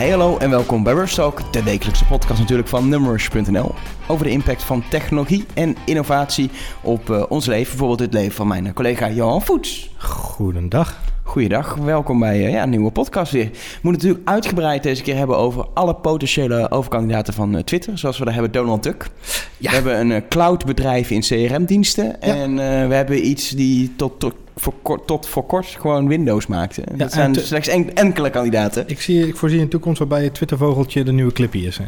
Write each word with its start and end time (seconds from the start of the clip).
Hey 0.00 0.10
hallo 0.10 0.38
en 0.38 0.50
welkom 0.50 0.82
bij 0.82 0.92
Rush 0.92 1.14
Talk, 1.14 1.52
de 1.52 1.62
wekelijkse 1.62 2.04
podcast 2.04 2.40
natuurlijk 2.40 2.68
van 2.68 2.88
Numbers.nl 2.88 3.74
over 4.06 4.24
de 4.24 4.30
impact 4.30 4.62
van 4.62 4.82
technologie 4.90 5.44
en 5.54 5.76
innovatie 5.86 6.50
op 6.82 7.10
uh, 7.10 7.22
ons 7.28 7.46
leven, 7.46 7.68
bijvoorbeeld 7.68 8.00
het 8.00 8.12
leven 8.12 8.32
van 8.32 8.48
mijn 8.48 8.72
collega 8.72 9.10
Johan 9.10 9.42
Voets. 9.42 9.90
Goedendag. 9.96 11.00
Goeiedag, 11.22 11.74
welkom 11.74 12.18
bij 12.18 12.38
uh, 12.38 12.50
ja, 12.50 12.62
een 12.62 12.70
nieuwe 12.70 12.90
podcast 12.90 13.32
weer. 13.32 13.44
We 13.44 13.78
moeten 13.80 14.02
natuurlijk 14.02 14.28
uitgebreid 14.28 14.82
deze 14.82 15.02
keer 15.02 15.16
hebben 15.16 15.36
over 15.36 15.66
alle 15.74 15.94
potentiële 15.94 16.70
overkandidaten 16.70 17.34
van 17.34 17.54
uh, 17.54 17.60
Twitter. 17.62 17.98
Zoals 17.98 18.18
we 18.18 18.24
daar 18.24 18.34
hebben 18.34 18.52
Donald 18.52 18.82
Duck. 18.82 19.08
Ja. 19.56 19.68
We 19.70 19.74
hebben 19.74 20.10
een 20.10 20.28
cloudbedrijf 20.28 21.10
in 21.10 21.20
CRM-diensten. 21.20 22.04
Ja. 22.04 22.34
En 22.34 22.56
we 22.88 22.94
hebben 22.94 23.26
iets 23.26 23.50
die 23.50 23.92
tot, 23.96 24.20
tot, 24.20 24.34
voor 24.60 24.74
kort, 24.82 25.06
tot 25.06 25.26
voor 25.26 25.46
kort 25.46 25.66
gewoon 25.66 26.08
Windows 26.08 26.46
maakte. 26.46 26.82
Ja, 26.90 26.96
dat 26.96 27.12
zijn 27.12 27.34
slechts 27.34 27.68
en, 27.68 27.94
enkele 27.94 28.30
kandidaten. 28.30 28.84
Ik, 28.86 29.00
zie, 29.00 29.28
ik 29.28 29.36
voorzie 29.36 29.60
een 29.60 29.68
toekomst 29.68 29.98
waarbij 29.98 30.24
het 30.24 30.34
Twittervogeltje 30.34 31.04
de 31.04 31.12
nieuwe 31.12 31.32
Clippy 31.32 31.58
is. 31.58 31.76
Ja. 31.76 31.84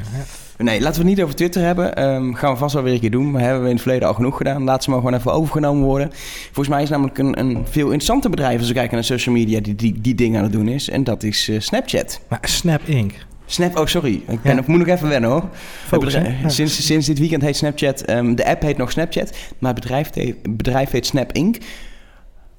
Nee, 0.57 0.81
laten 0.81 1.01
we 1.01 1.09
het 1.09 1.17
niet 1.17 1.25
over 1.25 1.37
Twitter 1.37 1.63
hebben. 1.63 2.05
Um, 2.05 2.35
gaan 2.35 2.53
we 2.53 2.59
vast 2.59 2.75
wel 2.75 2.83
weer 2.83 2.93
een 2.93 3.01
keer 3.01 3.11
doen. 3.11 3.31
Maar 3.31 3.41
hebben 3.43 3.63
we 3.63 3.69
in 3.69 3.75
het 3.75 3.83
verleden 3.83 4.09
al 4.09 4.15
genoeg 4.15 4.37
gedaan. 4.37 4.63
Laat 4.63 4.85
ze 4.85 4.91
maar 4.91 4.99
gewoon 4.99 5.15
even 5.15 5.33
overgenomen 5.33 5.85
worden. 5.85 6.11
Volgens 6.45 6.69
mij 6.69 6.83
is 6.83 6.89
namelijk 6.89 7.19
een, 7.19 7.39
een 7.39 7.57
veel 7.71 7.85
interessanter 7.85 8.31
bedrijf... 8.31 8.59
als 8.59 8.69
we 8.69 8.75
kijken 8.75 8.95
naar 8.95 9.05
social 9.05 9.35
media 9.35 9.61
die 9.61 9.75
die, 9.75 10.01
die 10.01 10.15
dingen 10.15 10.37
aan 10.37 10.45
het 10.45 10.53
doen 10.53 10.69
is. 10.69 10.89
En 10.89 11.05
dat 11.05 11.23
is 11.23 11.49
uh, 11.49 11.61
Snapchat. 11.61 12.21
Maar 12.29 12.41
Snap 12.43 12.81
Inc., 12.85 13.13
Snap, 13.47 13.79
oh 13.79 13.87
sorry, 13.87 14.23
ik 14.29 14.43
ben, 14.43 14.57
ja. 14.57 14.63
moet 14.67 14.79
nog 14.79 14.87
even 14.87 15.09
wennen 15.09 15.31
hoor. 15.31 15.49
Focus, 15.87 16.15
bedrijf, 16.15 16.43
ja. 16.43 16.49
sinds, 16.49 16.87
sinds 16.87 17.07
dit 17.07 17.19
weekend 17.19 17.43
heet 17.43 17.57
Snapchat, 17.57 18.11
um, 18.11 18.35
de 18.35 18.47
app 18.47 18.63
heet 18.63 18.77
nog 18.77 18.91
Snapchat, 18.91 19.37
maar 19.59 19.73
het 19.73 19.81
bedrijf, 19.81 20.11
het 20.15 20.57
bedrijf 20.57 20.91
heet 20.91 21.07
Snap 21.07 21.33
Inc. 21.33 21.57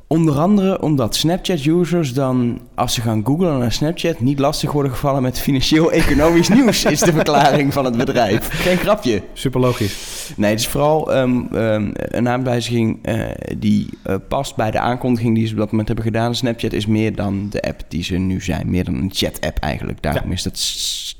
Onder 0.07 0.39
andere 0.39 0.81
omdat 0.81 1.16
Snapchat-users 1.16 2.13
dan, 2.13 2.59
als 2.75 2.94
ze 2.94 3.02
gaan 3.02 3.25
googlen 3.25 3.59
naar 3.59 3.71
Snapchat, 3.71 4.20
niet 4.20 4.39
lastig 4.39 4.71
worden 4.71 4.91
gevallen 4.91 5.22
met 5.22 5.39
financieel-economisch 5.39 6.50
nieuws, 6.58 6.86
is 6.86 7.00
de 7.00 7.11
verklaring 7.11 7.73
van 7.73 7.86
het 7.86 7.97
bedrijf. 7.97 8.47
Geen 8.52 8.78
grapje. 8.78 9.22
Super 9.33 9.59
logisch. 9.59 10.31
Nee, 10.36 10.50
het 10.50 10.59
is 10.59 10.67
vooral 10.67 11.16
um, 11.16 11.47
um, 11.55 11.91
een 11.94 12.30
aanwijzing 12.30 13.00
uh, 13.09 13.25
die 13.58 13.89
uh, 14.08 14.16
past 14.28 14.55
bij 14.55 14.72
de 14.72 14.80
aankondiging 14.80 15.36
die 15.36 15.45
ze 15.45 15.53
op 15.53 15.59
dat 15.59 15.69
moment 15.69 15.88
hebben 15.88 16.06
gedaan. 16.06 16.35
Snapchat 16.35 16.73
is 16.73 16.85
meer 16.85 17.16
dan 17.16 17.47
de 17.50 17.61
app 17.61 17.81
die 17.88 18.03
ze 18.03 18.16
nu 18.16 18.41
zijn, 18.41 18.69
meer 18.69 18.83
dan 18.83 18.95
een 18.95 19.11
chat-app 19.13 19.58
eigenlijk. 19.58 20.02
Daarom 20.02 20.28
ja. 20.28 20.33
is 20.33 20.44
dat 20.44 20.59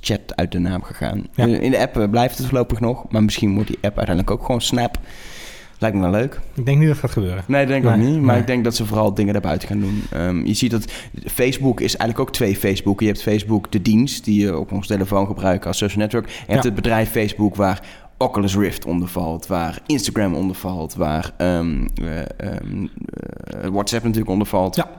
chat 0.02 0.36
uit 0.36 0.52
de 0.52 0.60
naam 0.60 0.84
gegaan. 0.84 1.28
Ja. 1.36 1.46
In 1.46 1.72
de 1.72 1.80
app 1.80 2.08
blijft 2.12 2.38
het 2.38 2.48
voorlopig 2.48 2.80
nog, 2.80 3.06
maar 3.10 3.24
misschien 3.24 3.54
wordt 3.54 3.68
die 3.70 3.78
app 3.82 3.98
uiteindelijk 3.98 4.32
ook 4.32 4.46
gewoon 4.46 4.62
Snap. 4.62 4.98
Lijkt 5.84 5.98
me 5.98 6.04
wel 6.04 6.12
leuk. 6.12 6.40
Ik 6.54 6.66
denk 6.66 6.78
niet 6.78 6.88
dat 6.88 6.96
het 6.96 7.06
gaat 7.06 7.14
gebeuren. 7.14 7.44
Nee, 7.48 7.66
denk 7.66 7.84
ik 7.84 7.90
nee, 7.90 8.00
ook 8.00 8.12
niet. 8.12 8.22
Maar 8.22 8.32
nee. 8.32 8.42
ik 8.42 8.48
denk 8.48 8.64
dat 8.64 8.76
ze 8.76 8.86
vooral 8.86 9.14
dingen 9.14 9.34
daarbuiten 9.34 9.68
gaan 9.68 9.80
doen. 9.80 10.04
Um, 10.16 10.46
je 10.46 10.54
ziet 10.54 10.72
dat 10.72 10.92
Facebook 11.26 11.80
is 11.80 11.96
eigenlijk 11.96 12.30
ook 12.30 12.36
twee 12.36 12.56
Facebook. 12.56 13.00
Je 13.00 13.06
hebt 13.06 13.22
Facebook, 13.22 13.72
de 13.72 13.82
dienst, 13.82 14.24
die 14.24 14.42
je 14.42 14.58
op 14.58 14.72
ons 14.72 14.88
telefoon 14.88 15.28
gebruikt 15.28 15.66
als 15.66 15.78
social 15.78 16.02
network. 16.02 16.26
En 16.26 16.32
je 16.32 16.44
ja. 16.48 16.52
hebt 16.52 16.64
het 16.64 16.76
bedrijf 16.76 17.12
Facebook, 17.12 17.56
waar 17.56 17.82
Oculus 18.18 18.56
Rift 18.56 18.86
onder 18.86 19.08
valt, 19.08 19.48
waar 19.48 19.80
Instagram 19.86 20.36
onder 20.36 20.56
valt, 20.56 20.96
waar 20.96 21.32
um, 21.38 21.88
uh, 22.02 22.20
um, 22.62 22.90
uh, 23.64 23.70
WhatsApp 23.72 24.04
natuurlijk 24.04 24.32
onder 24.32 24.48
valt. 24.48 24.76
Ja. 24.76 24.90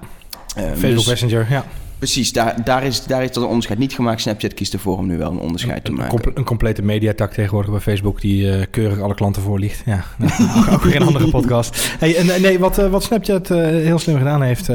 Facebook 0.57 0.81
dus, 0.81 1.07
Messenger, 1.07 1.47
ja. 1.51 1.65
Precies, 1.99 2.33
daar, 2.33 2.65
daar, 2.65 2.85
is, 2.85 3.05
daar 3.05 3.23
is 3.23 3.33
dat 3.33 3.43
een 3.43 3.49
onderscheid 3.49 3.79
niet 3.79 3.93
gemaakt. 3.93 4.21
Snapchat 4.21 4.55
kiest 4.55 4.73
ervoor 4.73 4.99
om 4.99 5.07
nu 5.07 5.19
wel 5.19 5.31
een 5.31 5.39
onderscheid 5.39 5.77
een, 5.77 5.83
te 5.83 5.93
maken. 5.93 6.19
Een, 6.25 6.33
een 6.35 6.45
complete 6.45 6.83
mediatak 6.83 7.33
tegenwoordig 7.33 7.71
bij 7.71 7.81
Facebook 7.81 8.21
die 8.21 8.47
uh, 8.47 8.63
keurig 8.71 9.01
alle 9.01 9.15
klanten 9.15 9.43
voorliegt. 9.43 9.83
Ja, 9.87 10.05
nou, 10.19 10.71
ook 10.71 10.83
weer 10.83 10.97
een 10.97 11.07
andere 11.07 11.31
podcast. 11.31 11.97
Hey, 11.99 12.17
en, 12.17 12.43
nee, 12.43 12.59
wat, 12.59 12.79
uh, 12.79 12.91
wat 12.91 13.03
Snapchat 13.03 13.51
uh, 13.51 13.59
heel 13.59 13.99
slim 13.99 14.17
gedaan 14.17 14.43
heeft 14.43 14.71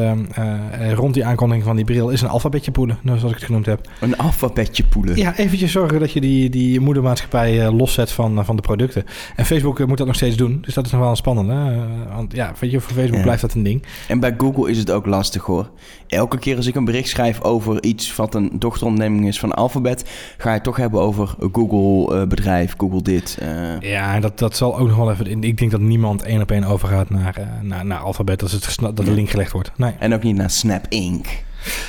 rond 0.93 1.13
die 1.13 1.25
aankondiging 1.25 1.65
van 1.65 1.75
die 1.75 1.85
bril 1.85 2.09
is 2.09 2.21
een 2.21 2.27
alfabetje 2.27 2.71
poelen, 2.71 2.99
zoals 3.03 3.23
ik 3.23 3.29
het 3.29 3.43
genoemd 3.43 3.65
heb. 3.65 3.89
Een 3.99 4.17
alfabetje 4.17 4.83
poelen? 4.83 5.15
Ja, 5.15 5.37
eventjes 5.37 5.71
zorgen 5.71 5.99
dat 5.99 6.11
je 6.11 6.21
die, 6.21 6.49
die 6.49 6.79
moedermaatschappij 6.79 7.71
loszet 7.71 8.11
van, 8.11 8.45
van 8.45 8.55
de 8.55 8.61
producten. 8.61 9.05
En 9.35 9.45
Facebook 9.45 9.87
moet 9.87 9.97
dat 9.97 10.07
nog 10.07 10.15
steeds 10.15 10.35
doen, 10.35 10.57
dus 10.61 10.73
dat 10.73 10.85
is 10.85 10.91
nog 10.91 11.01
wel 11.01 11.09
een 11.09 11.15
spannende. 11.15 11.85
want 12.15 12.33
ja, 12.33 12.53
weet 12.59 12.71
je, 12.71 12.79
voor 12.79 12.93
Facebook 12.93 13.17
ja. 13.17 13.23
blijft 13.23 13.41
dat 13.41 13.53
een 13.53 13.63
ding. 13.63 13.83
En 14.07 14.19
bij 14.19 14.35
Google 14.37 14.69
is 14.69 14.77
het 14.77 14.91
ook 14.91 15.05
lastig 15.05 15.43
hoor. 15.43 15.69
Elke 16.07 16.37
keer 16.37 16.55
als 16.55 16.67
ik 16.67 16.75
een 16.75 16.85
bericht 16.85 17.08
schrijf 17.09 17.41
over 17.41 17.83
iets 17.83 18.15
wat 18.15 18.35
een 18.35 18.49
dochteronderneming 18.53 19.27
is 19.27 19.39
van 19.39 19.51
Alphabet, 19.51 20.09
ga 20.37 20.49
je 20.49 20.55
het 20.55 20.63
toch 20.63 20.77
hebben 20.77 21.01
over 21.01 21.35
Google 21.51 22.15
uh, 22.15 22.27
bedrijf, 22.27 22.73
Google 22.77 23.01
dit. 23.01 23.37
Uh. 23.41 23.91
Ja, 23.91 24.19
dat, 24.19 24.39
dat 24.39 24.57
zal 24.57 24.77
ook 24.77 24.87
nog 24.87 24.97
wel 24.97 25.11
even. 25.11 25.43
Ik 25.43 25.57
denk 25.57 25.71
dat 25.71 25.79
niemand 25.79 26.23
één 26.23 26.41
op 26.41 26.51
één 26.51 26.63
overgaat 26.63 27.09
naar, 27.09 27.35
uh, 27.39 27.45
naar, 27.61 27.85
naar 27.85 27.99
Alphabet 27.99 28.41
als 28.41 28.51
het 28.51 28.77
dat 28.79 29.05
de 29.05 29.11
link 29.11 29.29
gelegd 29.29 29.51
wordt. 29.51 29.71
Nee. 29.75 29.93
En 29.99 30.13
ook 30.13 30.23
niet 30.23 30.35
naar 30.35 30.49
Snap 30.49 30.85
Inc. 30.89 31.27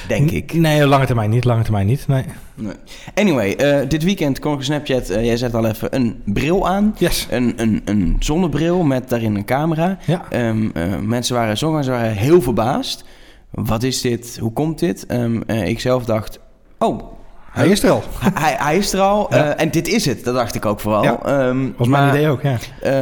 Denk 0.09 0.31
ik. 0.31 0.53
Nee, 0.53 0.87
lange 0.87 1.07
termijn 1.07 1.31
niet. 1.31 1.45
Lange 1.45 1.63
termijn 1.63 1.87
niet. 1.87 2.09
Nee. 2.09 2.25
nee. 2.55 2.73
Anyway, 3.15 3.57
uh, 3.61 3.89
dit 3.89 4.05
weekend 4.05 4.39
kon 4.39 4.55
ik 4.55 4.63
Snapchat. 4.63 5.11
Uh, 5.11 5.25
jij 5.25 5.37
zet 5.37 5.55
al 5.55 5.67
even 5.67 5.95
een 5.95 6.23
bril 6.25 6.69
aan. 6.69 6.95
Yes. 6.99 7.27
Een, 7.31 7.53
een, 7.57 7.83
een 7.85 8.17
zonnebril 8.19 8.83
met 8.83 9.09
daarin 9.09 9.35
een 9.35 9.45
camera. 9.45 9.99
Ja. 10.07 10.49
Um, 10.49 10.71
uh, 10.75 10.99
mensen 10.99 11.35
waren, 11.35 11.57
sommigen 11.57 11.91
waren 11.91 12.13
heel 12.13 12.43
verbaasd 12.43 13.05
wat 13.51 13.83
is 13.83 14.01
dit? 14.01 14.39
Hoe 14.39 14.53
komt 14.53 14.79
dit? 14.79 15.13
Um, 15.13 15.43
ik 15.49 15.81
zelf 15.81 16.05
dacht, 16.05 16.41
oh, 16.79 17.03
hij 17.51 17.69
is 17.69 17.83
er 17.83 17.91
al. 17.91 18.03
Hij, 18.35 18.57
hij 18.59 18.77
is 18.77 18.93
er 18.93 19.01
al. 19.01 19.27
Ja. 19.31 19.47
Uh, 19.47 19.63
en 19.63 19.71
dit 19.71 19.89
is 19.89 20.05
het. 20.07 20.25
Dat 20.25 20.35
dacht 20.35 20.55
ik 20.55 20.67
ook 20.67 20.81
vooral. 20.81 21.03
Ja, 21.03 21.49
um, 21.49 21.75
was 21.77 21.89
mijn 21.89 22.09
idee 22.09 22.29
ook, 22.29 22.43
ja. 22.43 22.51
Uh, 22.51 22.59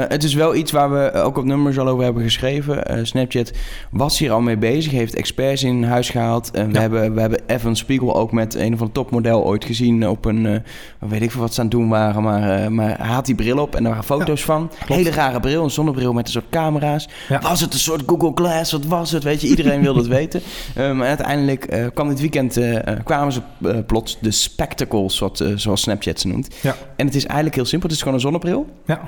het 0.08 0.24
is 0.24 0.34
wel 0.34 0.54
iets 0.54 0.72
waar 0.72 0.92
we 0.92 1.12
ook 1.12 1.38
op 1.38 1.44
nummers 1.44 1.78
al 1.78 1.88
over 1.88 2.04
hebben 2.04 2.22
geschreven. 2.22 2.82
Uh, 2.90 3.04
Snapchat 3.04 3.52
was 3.90 4.18
hier 4.18 4.32
al 4.32 4.40
mee 4.40 4.56
bezig. 4.56 4.92
Heeft 4.92 5.14
experts 5.14 5.62
in 5.62 5.82
huis 5.82 6.10
gehaald. 6.10 6.50
we, 6.52 6.66
ja. 6.72 6.80
hebben, 6.80 7.14
we 7.14 7.20
hebben 7.20 7.40
Evan 7.46 7.76
Spiegel 7.76 8.16
ook 8.16 8.32
met 8.32 8.54
een 8.54 8.72
of 8.72 8.78
ander 8.78 8.92
topmodel 8.92 9.44
ooit 9.44 9.64
gezien 9.64 10.08
op 10.08 10.24
een... 10.24 10.62
weet 10.98 11.22
ik 11.22 11.30
veel 11.30 11.40
wat 11.40 11.54
ze 11.54 11.60
aan 11.60 11.66
het 11.66 11.74
doen 11.74 11.88
waren. 11.88 12.22
Maar, 12.22 12.72
maar 12.72 12.96
hij 12.98 13.14
had 13.14 13.26
die 13.26 13.34
bril 13.34 13.58
op 13.58 13.74
en 13.74 13.82
er 13.82 13.88
waren 13.88 14.04
foto's 14.04 14.44
van. 14.44 14.68
Klopt. 14.68 14.92
Hele 14.92 15.10
rare 15.10 15.40
bril. 15.40 15.64
Een 15.64 15.70
zonnebril 15.70 16.12
met 16.12 16.26
een 16.26 16.32
soort 16.32 16.48
camera's. 16.50 17.08
Was 17.40 17.60
het 17.60 17.72
een 17.72 17.78
soort 17.78 18.02
Google 18.06 18.32
Glass? 18.34 18.72
Wat 18.72 18.84
was 18.84 19.10
het? 19.10 19.22
Weet 19.22 19.40
je, 19.40 19.48
iedereen 19.48 19.82
wilde 19.82 19.98
het 19.98 20.08
weten. 20.18 20.40
Um, 20.78 21.02
en 21.02 21.08
uiteindelijk 21.08 21.90
kwam 21.94 22.08
dit 22.08 22.20
weekend... 22.20 22.60
kwamen 23.04 23.32
ze 23.32 23.40
plots 23.86 24.18
de 24.20 24.36
spectacles, 24.42 25.18
wat, 25.18 25.40
uh, 25.40 25.52
zoals 25.56 25.80
Snapchat 25.80 26.20
ze 26.20 26.28
noemt. 26.28 26.56
Ja. 26.62 26.76
En 26.96 27.06
het 27.06 27.14
is 27.14 27.24
eigenlijk 27.24 27.54
heel 27.54 27.64
simpel. 27.64 27.88
Het 27.88 27.96
is 27.96 28.02
gewoon 28.02 28.14
een 28.14 28.24
zonnebril. 28.24 28.66
Ja. 28.86 29.00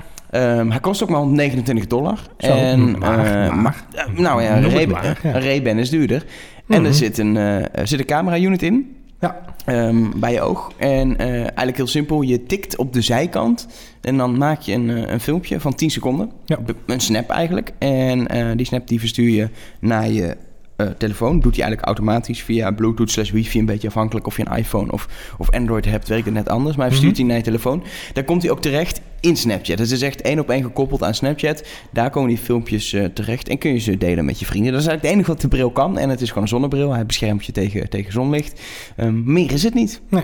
Um, 0.59 0.71
hij 0.71 0.79
kost 0.79 1.03
ook 1.03 1.09
maar 1.09 1.25
29 1.25 1.87
dollar. 1.87 2.19
Zo, 2.37 2.51
en, 2.51 2.99
maar, 2.99 3.45
uh, 3.47 3.55
maar, 3.61 3.83
nou 4.15 4.43
ja, 4.43 4.57
een 4.57 5.41
Ray-Ban 5.41 5.77
is 5.77 5.89
duurder. 5.89 6.25
En 6.67 6.79
mm 6.79 6.85
er 6.85 6.93
zit 6.93 7.17
een, 7.17 7.35
er 7.35 7.87
zit 7.87 7.99
een 7.99 8.05
camera-unit 8.05 8.63
in. 8.63 8.95
Ja. 9.19 9.39
Um, 9.65 10.19
bij 10.19 10.33
je 10.33 10.41
oog. 10.41 10.71
En 10.77 11.17
eigenlijk 11.17 11.77
heel 11.77 11.87
simpel. 11.87 12.21
Je 12.21 12.43
tikt 12.43 12.77
op 12.77 12.93
de 12.93 13.01
zijkant. 13.01 13.67
En 14.01 14.17
dan 14.17 14.37
maak 14.37 14.61
je 14.61 14.73
een, 14.73 15.13
een 15.13 15.19
filmpje 15.19 15.59
van 15.59 15.75
10 15.75 15.89
seconden. 15.89 16.31
Ja. 16.45 16.59
Een 16.85 16.99
snap 16.99 17.29
eigenlijk. 17.29 17.71
En 17.79 18.27
die 18.57 18.65
snap 18.65 18.87
die 18.87 18.99
verstuur 18.99 19.29
je 19.29 19.49
naar 19.79 20.09
je 20.09 20.37
uh, 20.81 20.87
telefoon. 20.97 21.39
Doet 21.39 21.55
hij 21.55 21.63
eigenlijk 21.63 21.85
automatisch 21.85 22.41
via 22.41 22.71
Bluetooth 22.71 23.11
slash 23.11 23.31
wifi. 23.31 23.59
Een 23.59 23.65
beetje 23.65 23.87
afhankelijk 23.87 24.27
of 24.27 24.37
je 24.37 24.45
een 24.45 24.57
iPhone 24.57 24.91
of, 24.91 25.07
of 25.37 25.51
Android 25.51 25.85
hebt, 25.85 26.07
werkt 26.07 26.25
het 26.25 26.33
net 26.33 26.49
anders. 26.49 26.75
Maar 26.75 26.85
hij 26.85 26.95
verstuurt 26.95 27.17
hij 27.17 27.25
mm 27.25 27.31
-hmm. 27.31 27.43
naar 27.43 27.53
je 27.53 27.59
telefoon. 27.59 27.83
Dan 28.13 28.25
komt 28.25 28.41
hij 28.41 28.51
ook 28.51 28.61
terecht 28.61 29.01
in 29.19 29.37
Snapchat. 29.37 29.77
Dus 29.77 29.89
het 29.89 30.01
is 30.01 30.07
echt 30.07 30.21
één 30.21 30.39
op 30.39 30.49
één 30.49 30.63
gekoppeld 30.63 31.03
aan 31.03 31.13
Snapchat. 31.13 31.63
Daar 31.91 32.09
komen 32.09 32.29
die 32.29 32.37
filmpjes 32.37 32.93
uh, 32.93 33.05
terecht 33.05 33.47
en 33.47 33.57
kun 33.57 33.73
je 33.73 33.79
ze 33.79 33.97
delen 33.97 34.25
met 34.25 34.39
je 34.39 34.45
vrienden. 34.45 34.71
Dat 34.71 34.81
is 34.81 34.87
eigenlijk 34.87 35.15
het 35.15 35.25
enige 35.25 35.31
wat 35.31 35.51
de 35.51 35.57
bril 35.57 35.71
kan. 35.71 35.97
En 35.97 36.09
het 36.09 36.21
is 36.21 36.27
gewoon 36.27 36.43
een 36.43 36.49
zonnebril. 36.49 36.93
Hij 36.93 37.05
beschermt 37.05 37.45
je 37.45 37.51
tegen, 37.51 37.89
tegen 37.89 38.11
zonlicht. 38.11 38.61
Um, 38.97 39.23
meer 39.25 39.51
is 39.51 39.63
het 39.63 39.73
niet. 39.73 40.01
Nee. 40.09 40.23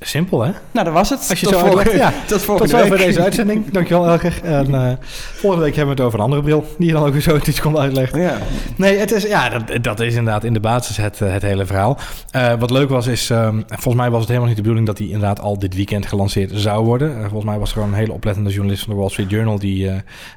Simpel, 0.00 0.42
hè? 0.42 0.50
Nou, 0.70 0.84
dat 0.84 0.94
was 0.94 1.10
het. 1.10 1.26
Als 1.30 1.40
je 1.40 1.46
tot 1.46 1.54
zo 1.54 1.66
volgende, 1.66 1.96
ja, 1.96 2.12
tot 2.26 2.42
volgende 2.42 2.72
tot 2.72 2.88
week. 2.88 2.98
deze 2.98 3.22
uitzending. 3.22 3.70
Dankjewel, 3.70 4.06
Elger. 4.06 4.40
En 4.42 4.70
uh, 4.70 4.92
volgende 5.34 5.64
week 5.64 5.76
hebben 5.76 5.94
we 5.94 6.00
het 6.02 6.08
over 6.08 6.18
een 6.18 6.24
andere 6.24 6.42
bril. 6.42 6.64
Die 6.78 6.86
je 6.86 6.92
dan 6.92 7.04
ook 7.04 7.12
weer 7.12 7.22
zo 7.22 7.38
iets 7.44 7.60
kon 7.60 7.78
uitleggen. 7.78 8.20
Ja. 8.20 8.38
Nee, 8.76 8.98
het 8.98 9.12
is, 9.12 9.22
ja, 9.22 9.48
dat, 9.48 9.84
dat 9.84 10.00
is 10.00 10.14
inderdaad 10.14 10.44
in 10.44 10.52
de 10.52 10.60
basis 10.60 10.96
het, 10.96 11.18
het 11.18 11.42
hele 11.42 11.66
verhaal. 11.66 11.98
Uh, 12.36 12.54
wat 12.58 12.70
leuk 12.70 12.88
was, 12.88 13.06
is... 13.06 13.30
Um, 13.30 13.64
volgens 13.66 13.94
mij 13.94 14.10
was 14.10 14.18
het 14.18 14.28
helemaal 14.28 14.48
niet 14.48 14.56
de 14.56 14.62
bedoeling... 14.62 14.86
dat 14.86 14.96
die 14.96 15.06
inderdaad 15.06 15.40
al 15.40 15.58
dit 15.58 15.74
weekend 15.74 16.06
gelanceerd 16.06 16.50
zou 16.54 16.84
worden. 16.84 17.10
Uh, 17.10 17.20
volgens 17.20 17.44
mij 17.44 17.58
was 17.58 17.68
er 17.68 17.74
gewoon 17.74 17.88
een 17.92 17.98
hele 17.98 18.12
oplettende 18.12 18.50
journalist 18.50 18.84
van 18.84 18.94
de 18.94 19.00
Wall 19.00 19.08
Street 19.08 19.30
Journal... 19.30 19.58
die, 19.58 19.90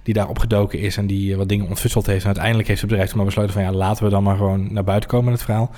die 0.04 0.14
daar 0.14 0.28
opgedoken 0.28 0.80
is 0.80 0.98
en 0.98 1.08
die 1.08 1.38
wat 1.38 1.50
dingen 1.50 1.68
ontfutseld 1.68 2.06
heeft. 2.06 2.22
En 2.22 2.28
uiteindelijk 2.28 2.68
heeft 2.68 2.82
het 2.82 2.90
bedrijf 2.90 3.10
toen 3.10 3.18
maar 3.18 3.28
besloten 3.28 3.54
van... 3.54 3.62
ja, 3.62 3.72
laten 3.72 4.04
we 4.04 4.10
dan 4.10 4.24
maar 4.24 4.38
gewoon 4.38 4.74
naar 4.74 4.84
buiten 4.84 5.10
komen 5.10 5.26
met 5.26 5.34
het 5.34 5.44
verhaal. 5.44 5.72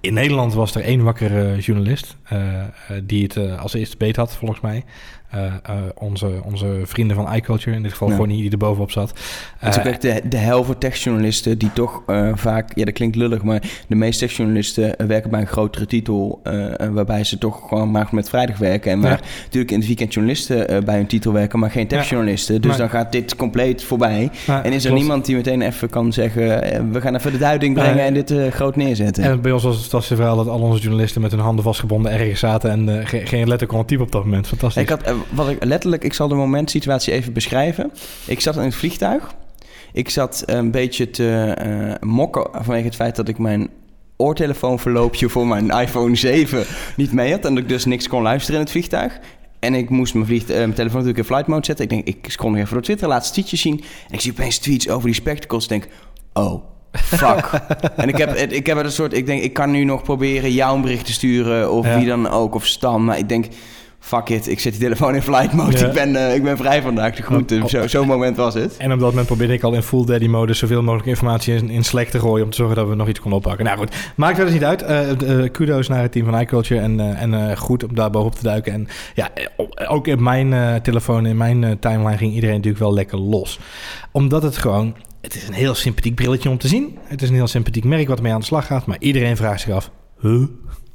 In 0.00 0.14
Nederland 0.14 0.54
was 0.54 0.74
er 0.74 0.82
één 0.82 1.02
wakkere 1.02 1.58
journalist 1.58 2.16
uh, 2.32 2.62
die 3.02 3.22
het 3.22 3.36
uh, 3.36 3.62
als 3.62 3.74
eerste 3.74 3.96
beet 3.96 4.16
had, 4.16 4.36
volgens 4.36 4.60
mij. 4.60 4.84
Eh, 5.30 5.44
eh, 5.44 5.52
onze, 5.94 6.30
onze 6.44 6.80
vrienden 6.84 7.16
van 7.16 7.34
iCulture, 7.34 7.76
in 7.76 7.82
dit 7.82 7.90
geval 7.92 8.08
Ja. 8.08 8.14
gewoon 8.14 8.28
die 8.28 8.50
er 8.50 8.58
bovenop 8.58 8.90
zat. 8.90 9.12
Het 9.58 9.74
is 9.74 9.78
ook 9.80 9.86
echt 9.86 10.02
de, 10.02 10.20
de 10.28 10.36
hel 10.36 10.64
voor 10.64 10.78
techjournalisten 10.78 11.58
die 11.58 11.72
toch 11.72 12.02
eh, 12.06 12.30
vaak, 12.34 12.70
ja 12.74 12.84
dat 12.84 12.94
klinkt 12.94 13.16
lullig, 13.16 13.42
maar 13.42 13.62
de 13.88 13.94
meeste 13.94 14.26
techjournalisten 14.26 14.94
werken 15.06 15.30
bij 15.30 15.40
een 15.40 15.46
grotere 15.46 15.86
titel, 15.86 16.40
waarbij 16.92 17.24
ze 17.24 17.38
toch 17.38 17.68
gewoon 17.68 17.90
maar 17.90 18.08
met 18.10 18.28
vrijdag 18.28 18.58
werken. 18.58 18.90
En 18.90 19.00
Ja. 19.00 19.08
waar 19.08 19.20
natuurlijk 19.44 19.70
in 19.72 19.78
het 19.78 19.86
weekend 19.86 20.14
journalisten 20.14 20.84
bij 20.84 20.96
hun 20.96 21.06
titel 21.06 21.32
werken, 21.32 21.58
maar 21.58 21.70
geen 21.70 21.86
techjournalisten. 21.86 22.60
Dus 22.60 22.76
dan 22.76 22.90
gaat 22.90 23.12
dit 23.12 23.36
compleet 23.36 23.84
voorbij. 23.84 24.30
En 24.46 24.64
is 24.72 24.74
er 24.74 24.80
klopt. 24.80 24.94
niemand 24.94 25.24
die 25.26 25.36
meteen 25.36 25.62
even 25.62 25.90
kan 25.90 26.12
zeggen, 26.12 26.46
we 26.92 27.00
gaan 27.00 27.14
even 27.16 27.32
de 27.32 27.38
duiding 27.38 27.74
brengen 27.74 28.04
en 28.04 28.14
dit 28.14 28.34
groot 28.50 28.76
neerzetten. 28.76 29.24
En 29.24 29.40
bij 29.40 29.52
ons 29.52 29.62
was 29.62 29.72
het 29.74 29.82
fantastische 29.82 30.16
verhaal 30.16 30.36
dat 30.36 30.48
al 30.48 30.60
onze 30.60 30.80
journalisten 30.82 31.20
met 31.20 31.30
hun 31.30 31.40
handen 31.40 31.64
vastgebonden 31.64 32.12
ergens 32.12 32.40
zaten 32.40 32.70
en 32.70 33.06
ge- 33.06 33.26
geen 33.26 33.48
letter 33.48 33.84
typen 33.86 34.04
op 34.06 34.12
dat 34.12 34.24
moment. 34.24 34.46
Fantastisch. 34.46 34.82
Ik 34.82 34.88
had, 34.88 35.14
wat 35.30 35.48
ik 35.48 35.64
letterlijk, 35.64 36.04
ik 36.04 36.12
zal 36.12 36.28
de 36.28 36.34
momentsituatie 36.34 37.12
even 37.12 37.32
beschrijven. 37.32 37.92
Ik 38.26 38.40
zat 38.40 38.56
in 38.56 38.62
het 38.62 38.74
vliegtuig. 38.74 39.34
Ik 39.92 40.10
zat 40.10 40.42
een 40.46 40.70
beetje 40.70 41.10
te 41.10 41.54
eh, 41.58 42.08
mokken 42.08 42.48
vanwege 42.52 42.84
het 42.84 42.94
feit 42.94 43.16
dat 43.16 43.28
ik 43.28 43.38
mijn 43.38 43.70
oortelefoonverloopje 44.16 45.28
voor 45.28 45.46
mijn 45.46 45.70
iPhone 45.70 46.16
7 46.16 46.64
niet 46.96 47.12
mee 47.12 47.30
had. 47.32 47.44
En 47.44 47.54
dat 47.54 47.62
ik 47.62 47.68
dus 47.68 47.84
niks 47.84 48.08
kon 48.08 48.22
luisteren 48.22 48.54
in 48.54 48.60
het 48.60 48.70
vliegtuig. 48.70 49.18
En 49.58 49.74
ik 49.74 49.90
moest 49.90 50.14
mijn, 50.14 50.26
vlieg, 50.26 50.42
eh, 50.42 50.56
mijn 50.56 50.72
telefoon 50.72 51.00
natuurlijk 51.00 51.18
in 51.18 51.34
flight 51.34 51.46
mode 51.46 51.64
zetten. 51.64 51.84
Ik 51.84 51.90
denk, 51.90 52.06
ik 52.06 52.30
scroll 52.30 52.50
nog 52.50 52.60
even 52.60 52.72
door 52.72 52.82
Twitter, 52.82 53.08
laatste 53.08 53.32
tweetjes 53.32 53.60
zien. 53.60 53.84
En 54.08 54.14
ik 54.14 54.20
zie 54.20 54.30
opeens 54.32 54.58
tweets 54.58 54.88
over 54.88 55.06
die 55.06 55.14
spectacles. 55.14 55.62
Ik 55.62 55.68
denk, 55.68 55.88
oh, 56.32 56.62
fuck. 56.92 57.50
en 57.96 58.08
ik 58.08 58.16
heb, 58.16 58.34
ik 58.34 58.66
heb 58.66 58.76
een 58.76 58.92
soort, 58.92 59.12
ik 59.12 59.26
denk, 59.26 59.42
ik 59.42 59.52
kan 59.52 59.70
nu 59.70 59.84
nog 59.84 60.02
proberen 60.02 60.52
jou 60.52 60.76
een 60.76 60.82
bericht 60.82 61.06
te 61.06 61.12
sturen. 61.12 61.72
Of 61.72 61.86
Ja. 61.86 61.98
wie 61.98 62.06
dan 62.06 62.28
ook, 62.28 62.54
of 62.54 62.66
Stan. 62.66 63.04
Maar 63.04 63.18
ik 63.18 63.28
denk, 63.28 63.46
fuck 64.00 64.28
it, 64.28 64.48
ik 64.48 64.60
zet 64.60 64.72
die 64.72 64.80
telefoon 64.82 65.14
in 65.14 65.22
flight 65.22 65.52
mode. 65.52 65.78
Ja. 65.78 65.86
Ik, 65.86 65.92
ben, 65.92 66.16
eh, 66.16 66.34
ik 66.34 66.42
ben 66.42 66.56
vrij 66.56 66.82
vandaag, 66.82 67.14
de. 67.14 67.60
Oh. 67.62 67.66
Zo- 67.66 67.86
Zo'n 67.86 68.06
moment 68.06 68.36
was 68.36 68.54
het. 68.54 68.76
En 68.76 68.92
op 68.92 68.98
dat 68.98 69.08
moment 69.08 69.26
probeerde 69.26 69.52
ik 69.52 69.62
al 69.62 69.72
in 69.74 69.82
full 69.82 70.04
daddy 70.04 70.26
mode 70.26 70.54
zoveel 70.54 70.82
mogelijk 70.82 71.08
informatie 71.08 71.54
in, 71.54 71.70
in 71.70 71.84
Slack 71.84 72.06
te 72.08 72.18
gooien 72.20 72.44
om 72.44 72.50
te 72.50 72.56
zorgen 72.56 72.76
dat 72.76 72.88
we 72.88 72.94
nog 72.94 73.08
iets 73.08 73.20
konden 73.20 73.38
oppakken. 73.38 73.64
Nou 73.64 73.78
goed, 73.78 73.94
maakt 74.16 74.34
verder 74.36 74.54
niet 74.54 74.64
uit. 74.64 74.82
Eh, 74.82 75.10
eh, 75.44 75.52
kudos 75.52 75.88
naar 75.88 76.02
het 76.02 76.12
team 76.12 76.24
van 76.30 76.40
iCulture 76.40 76.80
en, 76.80 77.16
en 77.16 77.56
goed 77.56 77.84
om 77.84 77.94
daar 77.94 78.10
bovenop 78.10 78.34
te 78.34 78.42
duiken. 78.42 78.72
En 78.72 78.88
ja, 79.14 79.30
ook 79.88 80.06
in 80.06 80.22
mijn 80.22 80.82
telefoon, 80.82 81.26
in 81.26 81.36
mijn 81.36 81.78
timeline 81.78 82.16
ging 82.16 82.32
iedereen 82.34 82.54
natuurlijk 82.56 82.82
wel 82.82 82.94
lekker 82.94 83.18
los. 83.18 83.58
Omdat 84.12 84.42
het 84.42 84.56
gewoon, 84.56 84.94
het 85.20 85.34
is 85.34 85.48
een 85.48 85.54
heel 85.54 85.74
sympathiek 85.74 86.14
brilletje 86.14 86.48
om 86.50 86.58
te 86.58 86.68
zien. 86.68 86.98
Het 87.02 87.22
is 87.22 87.28
een 87.28 87.34
heel 87.34 87.46
sympathiek 87.46 87.84
merk 87.84 88.08
wat 88.08 88.16
ermee 88.16 88.32
aan 88.32 88.40
de 88.40 88.46
slag 88.46 88.66
gaat. 88.66 88.86
Maar 88.86 88.96
iedereen 89.00 89.36
vraagt 89.36 89.60
zich 89.60 89.74
af, 89.74 89.90
huh? 90.20 90.42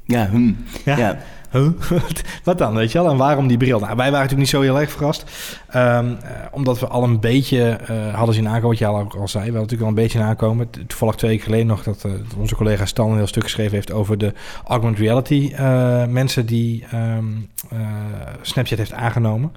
Ja, 0.06 0.30
hm. 0.30 0.54
Ja. 0.86 0.98
ja. 0.98 1.18
Huh? 1.52 1.68
Wat 2.44 2.58
dan, 2.58 2.76
weet 2.76 2.92
je 2.92 3.02
wel? 3.02 3.12
En 3.12 3.18
waarom 3.18 3.48
die 3.48 3.58
bril? 3.58 3.80
Nou, 3.80 3.96
wij 3.96 4.12
waren 4.12 4.12
natuurlijk 4.12 4.40
niet 4.40 4.50
zo 4.50 4.62
heel 4.62 4.80
erg 4.80 4.92
verrast. 4.92 5.26
Ehm, 5.70 6.06
eh, 6.06 6.32
omdat 6.52 6.80
we 6.80 6.88
al 6.88 7.04
een 7.04 7.20
beetje 7.20 7.70
eh, 7.70 8.16
hadden 8.16 8.36
zien 8.36 8.48
aankomen, 8.48 8.70
wat 8.70 8.78
je 8.78 8.86
al, 8.86 9.00
ook 9.00 9.16
al 9.16 9.28
zei. 9.28 9.44
We 9.44 9.58
hadden 9.58 9.62
natuurlijk 9.62 9.82
al 9.82 9.88
een 9.88 10.04
beetje 10.04 10.22
aankomen. 10.22 10.70
Toevallig 10.88 11.16
twee 11.16 11.32
weken 11.32 11.46
geleden 11.46 11.68
nog 11.68 11.84
dat, 11.84 12.04
eh, 12.06 12.12
dat 12.12 12.38
onze 12.38 12.56
collega 12.56 12.86
Stan 12.86 13.10
een 13.10 13.18
heel 13.18 13.28
stuk 13.28 13.44
geschreven 13.44 13.74
heeft 13.74 13.92
over 13.92 14.18
de 14.18 14.34
augmented 14.68 15.00
reality 15.00 15.54
mensen 16.10 16.46
die 16.46 16.86
ehm, 16.92 17.26
eh, 17.70 17.80
Snapchat 18.42 18.78
heeft 18.78 18.94
aangenomen. 18.94 19.52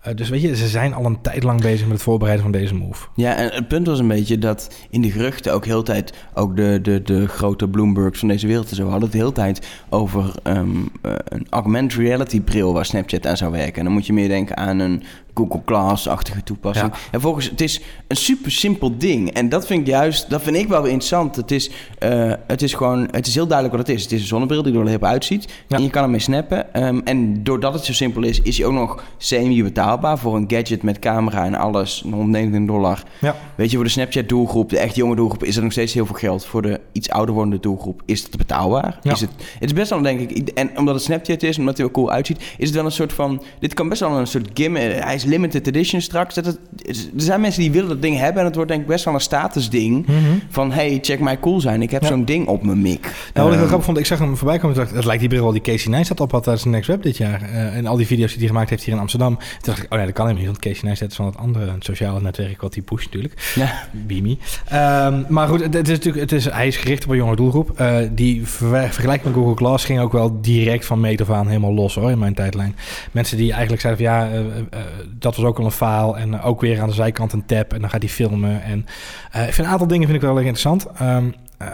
Eh, 0.00 0.14
dus 0.14 0.28
weet 0.28 0.42
je, 0.42 0.56
ze 0.56 0.68
zijn 0.68 0.94
al 0.94 1.04
een 1.04 1.20
tijd 1.20 1.42
lang 1.42 1.60
bezig 1.60 1.82
met 1.82 1.92
het 1.92 2.02
voorbereiden 2.02 2.42
van 2.44 2.52
deze 2.52 2.74
move. 2.74 3.06
Ja, 3.14 3.36
en 3.36 3.50
het 3.52 3.68
punt 3.68 3.86
was 3.86 3.98
een 3.98 4.08
beetje 4.08 4.38
dat 4.38 4.86
in 4.90 5.00
de 5.00 5.10
geruchten 5.10 5.52
ook 5.52 5.64
heel 5.64 5.82
tijd... 5.82 6.12
ook 6.34 6.56
de, 6.56 6.78
de, 6.82 7.02
de 7.02 7.28
grote 7.28 7.68
Bloombergs 7.68 8.18
van 8.18 8.28
deze 8.28 8.46
wereld 8.46 8.70
en 8.70 8.76
zo... 8.76 8.82
hadden 8.82 9.02
het 9.02 9.12
de 9.12 9.18
hele 9.18 9.32
tijd 9.32 9.66
over 9.88 10.34
ehm, 10.42 10.68
eh, 11.02 11.12
een 11.24 11.46
augmented 11.50 11.98
reality 11.98 12.40
bril... 12.40 12.72
waar 12.72 12.84
Snapchat 12.84 13.26
aan 13.26 13.36
zou 13.36 13.52
werken. 13.52 13.78
En 13.78 13.84
dan 13.84 13.92
moet 13.92 14.06
je 14.06 14.12
meer 14.12 14.28
denken 14.28 14.56
aan 14.56 14.78
een 14.78 15.02
Google 15.40 15.62
Glass-achtige 15.64 16.42
toepassing. 16.42 16.92
Ja. 16.92 16.98
En 17.10 17.20
volgens, 17.20 17.50
het 17.50 17.60
is 17.60 17.80
een 18.06 18.16
super 18.16 18.50
simpel 18.50 18.98
ding. 18.98 19.32
En 19.32 19.48
dat 19.48 19.66
vind 19.66 19.80
ik 19.80 19.86
juist, 19.86 20.30
dat 20.30 20.42
vind 20.42 20.56
ik 20.56 20.68
wel 20.68 20.84
interessant. 20.84 21.36
Het 21.36 21.50
is, 21.50 21.70
eh, 21.98 22.32
het 22.46 22.62
is 22.62 22.74
gewoon, 22.74 23.08
het 23.10 23.26
is 23.26 23.34
heel 23.34 23.46
duidelijk 23.46 23.76
wat 23.76 23.86
het 23.86 23.96
is. 23.96 24.02
Het 24.02 24.12
is 24.12 24.20
een 24.20 24.26
zonnebril 24.26 24.62
die 24.62 24.78
er 24.78 24.86
heel 24.86 25.00
uitziet. 25.00 25.52
Ja. 25.66 25.76
En 25.76 25.82
je 25.82 25.90
kan 25.90 26.02
ermee 26.02 26.20
snappen. 26.20 26.74
Ehm, 26.74 27.00
en 27.04 27.42
doordat 27.42 27.74
het 27.74 27.84
zo 27.84 27.92
simpel 27.92 28.22
is, 28.22 28.40
is 28.40 28.58
hij 28.58 28.66
ook 28.66 28.72
nog 28.72 29.04
semi-betaalbaar... 29.16 30.18
voor 30.18 30.36
een 30.36 30.44
gadget 30.48 30.82
met 30.82 30.98
camera 30.98 31.44
en 31.44 31.54
alles, 31.54 32.02
119 32.10 32.66
dollar... 32.66 33.02
Ja. 33.20 33.36
Weet 33.54 33.70
je, 33.70 33.76
voor 33.76 33.84
de 33.84 33.90
Snapchat-doelgroep, 33.90 34.70
de 34.70 34.78
echt 34.78 34.94
jonge 34.94 35.16
doelgroep, 35.16 35.44
is 35.44 35.56
er 35.56 35.62
nog 35.62 35.72
steeds 35.72 35.92
heel 35.92 36.06
veel 36.06 36.14
geld. 36.14 36.44
Voor 36.44 36.62
de 36.62 36.80
iets 36.92 37.10
ouder 37.10 37.34
wordende 37.34 37.60
doelgroep 37.60 38.02
is 38.04 38.22
het 38.22 38.36
betaalbaar. 38.36 38.98
Is 39.02 39.20
het, 39.20 39.30
het 39.58 39.64
is 39.64 39.72
best 39.72 39.90
wel, 39.90 40.02
denk 40.02 40.20
ik, 40.20 40.48
en 40.48 40.78
omdat 40.78 40.94
het 40.94 41.04
Snapchat 41.04 41.42
is, 41.42 41.58
omdat 41.58 41.76
hij 41.76 41.86
er 41.86 41.92
cool 41.92 42.10
uitziet, 42.10 42.38
is 42.58 42.66
het 42.66 42.74
wel 42.74 42.84
een 42.84 42.92
soort 42.92 43.12
van, 43.12 43.42
dit 43.58 43.74
kan 43.74 43.88
best 43.88 44.00
wel 44.00 44.18
een 44.18 44.26
soort 44.26 44.50
gimmick, 44.54 45.02
hij 45.02 45.14
is 45.14 45.24
limited 45.30 45.66
edition 45.66 46.00
straks. 46.00 46.34
Dat 46.34 46.44
het, 46.46 46.58
er 46.86 46.94
zijn 47.16 47.40
mensen 47.40 47.60
die 47.62 47.70
willen 47.70 47.88
dat 47.88 48.02
ding 48.02 48.16
hebben 48.18 48.38
en 48.40 48.44
het 48.46 48.54
wordt 48.54 48.70
denk 48.70 48.82
ik 48.82 48.86
best 48.86 49.04
wel 49.04 49.14
een 49.14 49.20
statusding. 49.20 50.06
Van, 50.48 50.72
hey, 50.72 50.98
check 51.02 51.20
mij 51.20 51.40
cool 51.40 51.60
zijn, 51.60 51.82
ik 51.82 51.90
heb 51.90 52.02
Ja. 52.02 52.08
zo'n 52.08 52.24
ding 52.24 52.46
op 52.46 52.62
mijn 52.62 52.82
mik. 52.82 53.00
Nou, 53.00 53.12
wat 53.34 53.34
ik 53.34 53.42
heel 53.42 53.52
Ehm, 53.52 53.66
grappig 53.66 53.84
vond, 53.84 53.98
ik 53.98 54.06
zag 54.06 54.18
hem 54.18 54.36
voorbij 54.36 54.58
komen. 54.58 54.76
dacht 54.76 54.90
Het 54.90 55.04
lijkt 55.04 55.20
die 55.20 55.28
bril 55.28 55.42
wel 55.42 55.52
die 55.52 55.60
Casey 55.60 55.90
Neistat 55.90 56.20
op 56.20 56.30
had 56.32 56.42
tijdens 56.42 56.64
de 56.64 56.70
Next 56.70 56.88
Web 56.88 57.02
dit 57.02 57.16
jaar. 57.16 57.42
Eh, 57.42 57.76
en 57.76 57.86
al 57.86 57.96
die 57.96 58.06
video's 58.06 58.30
die 58.30 58.38
hij 58.38 58.48
gemaakt 58.48 58.70
heeft 58.70 58.82
hier 58.82 58.94
in 58.94 59.00
Amsterdam. 59.00 59.36
Toen 59.38 59.46
dacht 59.62 59.78
ik, 59.78 59.84
oh 59.92 59.96
nee, 59.96 60.06
dat 60.06 60.14
kan 60.14 60.26
helemaal 60.26 60.46
niet. 60.48 60.58
Want 60.60 60.74
Casey 60.74 60.88
Neistat 60.88 61.10
is 61.10 61.16
van 61.16 61.26
het 61.26 61.36
andere 61.36 61.72
sociale 61.78 62.20
netwerk 62.20 62.60
wat 62.60 62.74
hij 62.74 62.82
pusht 62.82 63.04
natuurlijk. 63.04 63.52
Ja. 63.54 63.72
Beamy. 63.92 64.38
Ehm, 64.68 65.22
maar 65.28 65.48
goed, 65.48 65.60
het, 65.62 65.74
het 65.74 65.88
is 65.88 65.96
natuurlijk, 65.96 66.30
het 66.30 66.32
is, 66.32 66.44
hij 66.50 66.66
is 66.66 66.76
gericht 66.76 67.04
op 67.04 67.10
een 67.10 67.16
jonge 67.16 67.36
doelgroep. 67.36 67.70
Eh, 67.80 67.96
die 68.12 68.46
ver, 68.46 68.88
vergelijking 68.92 69.24
met 69.34 69.34
Google 69.44 69.56
Glass 69.56 69.84
ging 69.84 70.00
ook 70.00 70.12
wel 70.12 70.40
direct 70.40 70.84
van 70.86 71.00
meet 71.00 71.20
af 71.20 71.30
aan 71.30 71.46
helemaal 71.46 71.74
los 71.74 71.94
hoor, 71.94 72.10
in 72.10 72.18
mijn 72.18 72.34
tijdlijn. 72.34 72.76
Mensen 73.12 73.36
die 73.36 73.50
eigenlijk 73.52 73.80
zeiden 73.82 74.04
van 74.04 74.14
ja, 74.14 74.30
eh, 74.30 74.78
dat 75.18 75.36
was 75.36 75.44
ook 75.44 75.58
al 75.58 75.64
een 75.64 75.70
faal. 75.70 76.18
En 76.18 76.40
ook 76.40 76.60
weer 76.60 76.80
aan 76.80 76.88
de 76.88 76.94
zijkant 76.94 77.32
een 77.32 77.46
tab. 77.46 77.72
En 77.72 77.80
dan 77.80 77.90
gaat 77.90 78.02
hij 78.02 78.10
filmen. 78.10 78.62
En 78.62 78.86
eh, 79.32 79.46
ik 79.46 79.54
vind 79.54 79.66
een 79.66 79.72
aantal 79.72 79.86
dingen 79.86 80.08
vind 80.08 80.22
ik 80.22 80.24
wel 80.24 80.36
erg 80.36 80.46
interessant. 80.46 80.86
Ehm, 80.86 81.30
eh, 81.58 81.68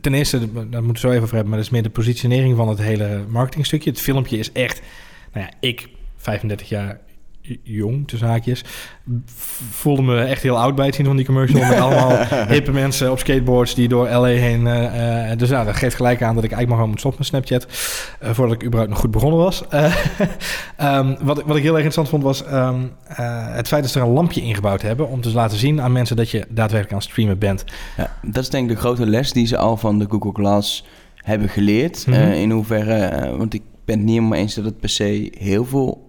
ten 0.00 0.14
eerste, 0.14 0.38
daar 0.52 0.82
moeten 0.82 0.92
we 0.92 0.98
zo 0.98 1.10
even 1.10 1.22
over 1.22 1.34
hebben, 1.34 1.48
maar 1.48 1.56
dat 1.56 1.66
is 1.66 1.72
meer 1.72 1.82
de 1.82 1.90
positionering 1.90 2.56
van 2.56 2.68
het 2.68 2.78
hele 2.78 3.24
marketingstukje. 3.28 3.90
Het 3.90 4.00
filmpje 4.00 4.38
is 4.38 4.52
echt, 4.52 4.82
nou 5.32 5.46
ja, 5.46 5.52
ik, 5.60 5.88
35 6.16 6.68
jaar 6.68 6.98
jong, 7.62 8.08
tussen 8.08 8.28
haakjes, 8.28 8.64
v- 9.24 9.60
voelde 9.70 10.02
me 10.02 10.20
echt 10.20 10.42
heel 10.42 10.58
oud 10.58 10.74
bij 10.74 10.86
het 10.86 10.94
zien 10.94 11.06
van 11.06 11.16
die 11.16 11.26
commercial. 11.26 11.68
Met 11.68 11.78
allemaal 11.80 12.16
hippe 12.54 12.72
mensen 12.72 13.10
op 13.10 13.18
skateboards 13.18 13.74
die 13.74 13.88
door 13.88 14.08
LA 14.08 14.24
heen. 14.24 14.66
eh, 14.66 15.30
eh, 15.30 15.38
dus 15.38 15.50
nou, 15.50 15.64
dat 15.66 15.76
geeft 15.76 15.94
gelijk 15.96 16.22
aan 16.22 16.34
dat 16.34 16.44
ik 16.44 16.52
eigenlijk 16.52 16.66
maar 16.68 16.76
gewoon 16.76 16.88
moet 16.90 16.98
stoppen 16.98 17.20
met 17.20 17.28
Snapchat. 17.28 17.66
eh, 18.20 18.30
voordat 18.30 18.54
ik 18.54 18.62
überhaupt 18.64 18.90
nog 18.90 19.00
goed 19.00 19.10
begonnen 19.10 19.38
was. 19.38 19.68
Eh, 19.68 19.94
ehm, 20.76 21.14
wat, 21.20 21.38
ik- 21.38 21.44
wat 21.46 21.56
ik 21.56 21.62
heel 21.62 21.76
erg 21.78 21.84
interessant 21.84 22.08
vond 22.08 22.22
was 22.22 22.44
ehm, 22.44 22.80
eh, 23.06 23.54
het 23.54 23.68
feit 23.68 23.82
dat 23.82 23.90
ze 23.92 24.00
er 24.00 24.06
een 24.06 24.12
lampje 24.12 24.40
ingebouwd 24.40 24.82
hebben. 24.82 25.08
om 25.08 25.20
te 25.20 25.32
laten 25.32 25.58
zien 25.58 25.80
aan 25.80 25.92
mensen 25.92 26.16
dat 26.16 26.30
je 26.30 26.38
daadwerkelijk 26.48 26.92
aan 26.92 26.98
het 26.98 27.08
streamen 27.10 27.38
bent. 27.38 27.64
Ja, 27.96 28.16
dat 28.22 28.42
is 28.42 28.50
denk 28.50 28.70
ik 28.70 28.74
de 28.76 28.80
grote 28.80 29.06
les 29.06 29.32
die 29.32 29.46
ze 29.46 29.56
al 29.56 29.76
van 29.76 29.98
de 29.98 30.06
Google 30.08 30.32
Glass 30.32 30.84
hebben 31.16 31.48
geleerd. 31.48 32.06
Mhm. 32.06 32.20
In 32.20 32.50
hoeverre, 32.50 33.36
want 33.36 33.54
ik 33.54 33.62
ben 33.84 33.96
het 33.96 34.04
niet 34.06 34.14
helemaal 34.16 34.38
eens 34.38 34.54
dat 34.54 34.64
het 34.64 34.80
per 34.80 34.88
se 34.88 35.32
heel 35.38 35.64
veel... 35.64 36.08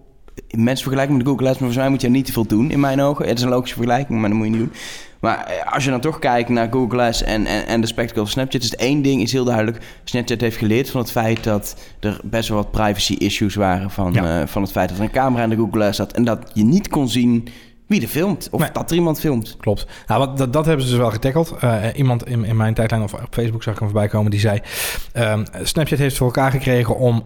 Mensen 0.50 0.82
vergelijken 0.82 1.16
met 1.16 1.24
de 1.24 1.30
Google 1.30 1.44
Glass, 1.46 1.60
maar 1.60 1.68
volgens 1.72 1.76
mij 1.78 1.88
moet 1.88 2.00
je 2.00 2.06
er 2.06 2.12
niet 2.12 2.26
te 2.26 2.32
veel 2.32 2.46
doen 2.46 2.70
in 2.70 2.80
mijn 2.80 3.00
ogen. 3.00 3.26
Het 3.28 3.38
is 3.38 3.44
een 3.44 3.50
logische 3.50 3.74
vergelijking, 3.76 4.20
maar 4.20 4.28
dat 4.28 4.38
moet 4.38 4.46
je 4.46 4.52
niet 4.52 4.60
doen. 4.60 4.72
Maar 5.20 5.44
eh, 5.46 5.72
als 5.72 5.84
je 5.84 5.90
dan 5.90 6.00
toch 6.00 6.18
kijkt 6.18 6.48
naar 6.48 6.68
Google 6.70 6.88
Glass 6.98 7.22
en, 7.22 7.46
en, 7.46 7.66
en 7.66 7.80
de 7.80 7.86
spectacle 7.86 8.22
van 8.22 8.30
Snapchat... 8.30 8.62
is 8.62 8.70
het 8.70 8.80
één 8.80 9.02
ding 9.02 9.22
is 9.22 9.32
heel 9.32 9.44
duidelijk. 9.44 9.78
Snapchat 10.04 10.40
heeft 10.40 10.56
geleerd 10.56 10.90
van 10.90 11.00
het 11.00 11.10
feit 11.10 11.44
dat 11.44 11.76
er 12.00 12.20
best 12.24 12.48
wel 12.48 12.58
wat 12.58 12.70
privacy 12.70 13.12
issues 13.14 13.54
waren... 13.54 13.90
van, 13.90 14.12
Ja. 14.12 14.40
eh, 14.40 14.46
van 14.46 14.62
het 14.62 14.70
feit 14.70 14.88
dat 14.88 14.98
er 14.98 15.04
een 15.04 15.10
camera 15.10 15.42
in 15.42 15.50
de 15.50 15.56
Google 15.56 15.72
Glass 15.80 15.96
zat... 15.96 16.12
en 16.12 16.24
dat 16.24 16.50
je 16.54 16.64
niet 16.64 16.88
kon 16.88 17.08
zien 17.08 17.48
wie 17.86 18.02
er 18.02 18.08
filmt 18.08 18.48
of 18.50 18.60
Nee. 18.60 18.70
dat 18.72 18.90
er 18.90 18.96
iemand 18.96 19.20
filmt. 19.20 19.56
Klopt. 19.60 19.86
Nou, 20.06 20.20
wat, 20.26 20.38
dat, 20.38 20.52
dat 20.52 20.66
hebben 20.66 20.84
ze 20.84 20.90
dus 20.90 21.00
wel 21.00 21.10
getackeld. 21.10 21.54
Eh, 21.60 21.84
iemand 21.94 22.26
in, 22.26 22.44
in 22.44 22.56
mijn 22.56 22.74
tijdlijn 22.74 23.02
of 23.02 23.12
op 23.14 23.26
Facebook 23.30 23.62
zag 23.62 23.74
ik 23.74 23.80
hem 23.80 23.88
voorbij 23.88 24.08
komen 24.08 24.30
die 24.30 24.40
zei... 24.40 24.60
ehm, 25.12 25.44
Snapchat 25.62 25.98
heeft 25.98 26.16
voor 26.16 26.26
elkaar 26.26 26.50
gekregen 26.50 26.96
om 26.96 27.22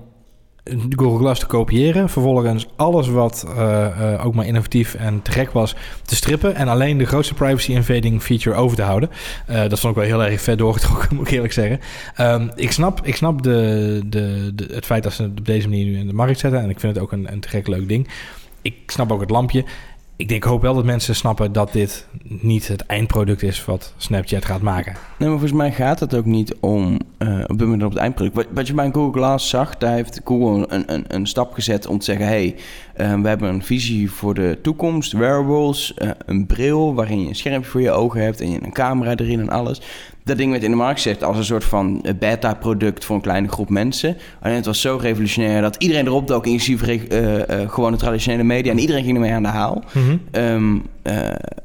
Google 0.90 1.18
Glass 1.18 1.40
te 1.40 1.46
kopiëren. 1.46 2.08
Vervolgens 2.08 2.66
alles 2.76 3.08
wat 3.08 3.46
eh, 3.56 4.12
eh, 4.14 4.26
ook 4.26 4.34
maar 4.34 4.46
innovatief 4.46 4.94
en 4.94 5.22
te 5.22 5.30
gek 5.30 5.50
was 5.50 5.74
te 6.02 6.14
strippen. 6.14 6.54
En 6.54 6.68
alleen 6.68 6.98
de 6.98 7.04
grootste 7.04 7.34
privacy 7.34 7.72
invading 7.72 8.22
feature 8.22 8.56
over 8.56 8.76
te 8.76 8.82
houden. 8.82 9.10
Eh, 9.46 9.68
dat 9.68 9.80
vond 9.80 9.96
ik 9.96 10.02
wel 10.02 10.18
heel 10.18 10.30
erg 10.30 10.40
vet 10.40 10.58
doorgetrokken, 10.58 11.08
moet 11.16 11.26
ik 11.26 11.32
eerlijk 11.32 11.52
zeggen. 11.52 11.80
Ehm, 12.14 12.48
ik 12.54 12.72
snap, 12.72 13.00
ik 13.02 13.16
snap 13.16 13.42
de, 13.42 14.00
de, 14.06 14.52
de, 14.54 14.66
het 14.70 14.86
feit 14.86 15.02
dat 15.02 15.12
ze 15.12 15.22
het 15.22 15.38
op 15.38 15.46
deze 15.46 15.68
manier 15.68 15.84
nu 15.84 15.98
in 15.98 16.06
de 16.06 16.12
markt 16.12 16.38
zetten. 16.38 16.60
En 16.60 16.70
ik 16.70 16.80
vind 16.80 16.94
het 16.94 17.02
ook 17.02 17.12
een, 17.12 17.32
een 17.32 17.40
te 17.40 17.48
gek 17.48 17.66
leuk 17.66 17.88
ding. 17.88 18.08
Ik 18.62 18.76
snap 18.86 19.12
ook 19.12 19.20
het 19.20 19.30
lampje. 19.30 19.64
Ik 20.18 20.28
denk, 20.28 20.44
hoop 20.44 20.62
wel 20.62 20.74
dat 20.74 20.84
mensen 20.84 21.14
snappen 21.14 21.52
dat 21.52 21.72
dit 21.72 22.06
niet 22.22 22.68
het 22.68 22.86
eindproduct 22.86 23.42
is 23.42 23.64
wat 23.64 23.94
Snapchat 23.96 24.44
gaat 24.44 24.60
maken. 24.60 24.92
Nee, 24.92 25.28
maar 25.28 25.38
volgens 25.38 25.52
mij 25.52 25.72
gaat 25.72 26.00
het 26.00 26.14
ook 26.14 26.24
niet 26.24 26.54
om 26.60 26.98
eh, 27.18 27.38
op 27.46 27.62
op 27.62 27.80
het 27.80 27.96
eindproduct. 27.96 28.36
Wat, 28.36 28.46
wat 28.54 28.66
je 28.66 28.74
bij 28.74 28.90
Google 28.92 29.20
Glass 29.20 29.48
zag, 29.48 29.76
daar 29.76 29.94
heeft 29.94 30.20
Google 30.24 30.74
een, 30.74 30.92
een, 30.92 31.04
een 31.08 31.26
stap 31.26 31.52
gezet 31.52 31.86
om 31.86 31.98
te 31.98 32.04
zeggen... 32.04 32.26
hey, 32.26 32.54
eh, 32.94 33.20
we 33.20 33.28
hebben 33.28 33.48
een 33.48 33.62
visie 33.62 34.10
voor 34.10 34.34
de 34.34 34.58
toekomst, 34.62 35.12
wearables, 35.12 35.94
eh, 35.94 36.10
een 36.26 36.46
bril 36.46 36.94
waarin 36.94 37.20
je 37.20 37.28
een 37.28 37.34
schermpje 37.34 37.70
voor 37.70 37.80
je 37.80 37.90
ogen 37.90 38.22
hebt... 38.22 38.40
en 38.40 38.50
je 38.50 38.62
een 38.62 38.72
camera 38.72 39.16
erin 39.16 39.40
en 39.40 39.50
alles. 39.50 39.80
Dat 40.26 40.36
ding 40.36 40.50
werd 40.50 40.62
in 40.62 40.70
de 40.70 40.76
markt 40.76 41.00
gezet 41.00 41.24
als 41.24 41.36
een 41.36 41.44
soort 41.44 41.64
van 41.64 42.02
eh, 42.02 42.14
beta-product 42.18 43.04
voor 43.04 43.16
een 43.16 43.22
kleine 43.22 43.48
groep 43.48 43.68
mensen. 43.68 44.16
Alleen 44.40 44.56
het 44.56 44.66
was 44.66 44.80
zo 44.80 44.98
revolutionair 45.00 45.60
dat 45.60 45.76
iedereen 45.78 46.06
erop 46.06 46.26
dook, 46.26 46.46
inclusief 46.46 46.82
uh, 46.82 47.34
uh, 47.38 47.70
gewoon 47.70 47.92
de 47.92 47.98
traditionele 47.98 48.42
media. 48.42 48.72
En 48.72 48.78
iedereen 48.78 49.04
ging 49.04 49.14
ermee 49.14 49.32
aan 49.32 49.42
de 49.42 49.48
haal. 49.48 49.84
Mhm. 49.92 50.16
Ehm, 50.30 50.78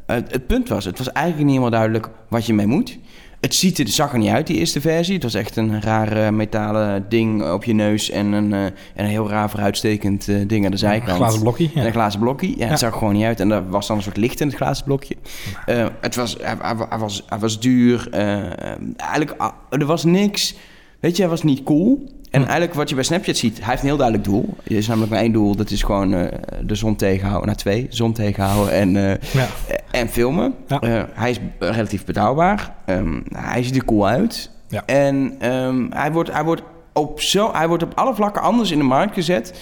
het, 0.05 0.31
het, 0.31 0.47
punt 0.47 0.69
was, 0.69 0.85
het 0.85 0.97
was 0.97 1.11
eigenlijk 1.11 1.45
niet 1.45 1.55
helemaal 1.55 1.79
duidelijk 1.79 2.09
wat 2.27 2.45
je 2.45 2.53
mee 2.53 2.67
moet. 2.67 2.97
Het 3.41 3.55
ziet 3.55 3.79
er, 3.79 3.87
zag 3.87 4.13
er 4.13 4.19
niet 4.19 4.29
uit, 4.29 4.47
die 4.47 4.57
eerste 4.57 4.81
versie. 4.81 5.13
Het 5.13 5.23
was 5.23 5.33
echt 5.33 5.55
een 5.55 5.81
raar 5.81 6.33
metalen 6.33 7.05
ding 7.09 7.51
op 7.51 7.63
je 7.63 7.73
neus 7.73 8.09
en 8.09 8.31
een, 8.31 8.53
en 8.53 8.73
een 8.95 9.05
heel 9.05 9.29
raar 9.29 9.49
vooruitstekend 9.49 10.25
ding 10.47 10.65
aan 10.65 10.71
de 10.71 10.77
zijkant. 10.77 11.09
Een 11.09 11.15
glazen 11.15 11.41
blokje. 11.41 11.69
En 11.75 11.85
een 11.85 11.91
glazen 11.91 12.19
blokje. 12.19 12.57
Ja, 12.57 12.67
het 12.67 12.79
zag 12.79 12.91
er 12.91 12.97
gewoon 12.97 13.13
niet 13.13 13.23
uit. 13.23 13.39
En 13.39 13.51
er 13.51 13.69
was 13.69 13.87
dan 13.87 13.97
een 13.97 14.03
soort 14.03 14.17
licht 14.17 14.41
in 14.41 14.47
het 14.47 14.55
glazen 14.55 14.85
blokje. 14.85 15.15
het 16.01 16.15
was, 16.15 16.37
hij, 16.41 16.55
hij, 16.89 16.97
was, 16.97 17.23
hij 17.27 17.39
was 17.39 17.59
duur. 17.59 18.09
eigenlijk, 18.97 19.35
er 19.69 19.85
was 19.85 20.03
niks... 20.03 20.55
Weet 20.99 21.15
je, 21.15 21.21
hij 21.21 21.31
was 21.31 21.43
niet 21.43 21.63
cool. 21.63 22.09
En 22.31 22.39
Hm. 22.41 22.47
eigenlijk 22.47 22.73
wat 22.73 22.89
je 22.89 22.95
bij 22.95 23.03
Snapchat 23.03 23.37
ziet, 23.37 23.57
hij 23.59 23.67
heeft 23.69 23.81
een 23.81 23.87
heel 23.87 23.97
duidelijk 23.97 24.27
doel. 24.27 24.55
Er 24.63 24.71
is 24.75 24.87
namelijk 24.87 25.11
maar 25.11 25.21
één 25.21 25.31
doel, 25.31 25.55
dat 25.55 25.69
is 25.69 25.83
gewoon 25.83 26.13
uh, 26.13 26.23
de 26.63 26.75
zon 26.75 26.95
tegenhouden. 26.95 27.45
Nou, 27.45 27.57
twee, 27.57 27.85
zon 27.89 28.13
tegenhouden 28.13 28.73
en, 28.73 28.95
uh, 28.95 29.09
ja. 29.33 29.47
en 29.91 30.09
filmen. 30.09 30.53
Ja. 30.67 30.81
Uh, 30.83 31.03
hij 31.13 31.29
is 31.29 31.39
relatief 31.59 32.05
betrouwbaar. 32.05 32.73
Um, 32.85 33.23
hij 33.33 33.63
ziet 33.63 33.75
er 33.75 33.85
cool 33.85 34.07
uit. 34.07 34.49
Ja. 34.67 34.83
En 34.85 35.15
um, 35.53 35.87
hij, 35.93 36.11
wordt, 36.11 36.31
hij, 36.31 36.43
wordt 36.43 36.61
op 36.93 37.21
zo, 37.21 37.51
hij 37.53 37.67
wordt 37.67 37.83
op 37.83 37.91
alle 37.95 38.15
vlakken 38.15 38.41
anders 38.41 38.71
in 38.71 38.77
de 38.77 38.83
markt 38.83 39.13
gezet 39.13 39.61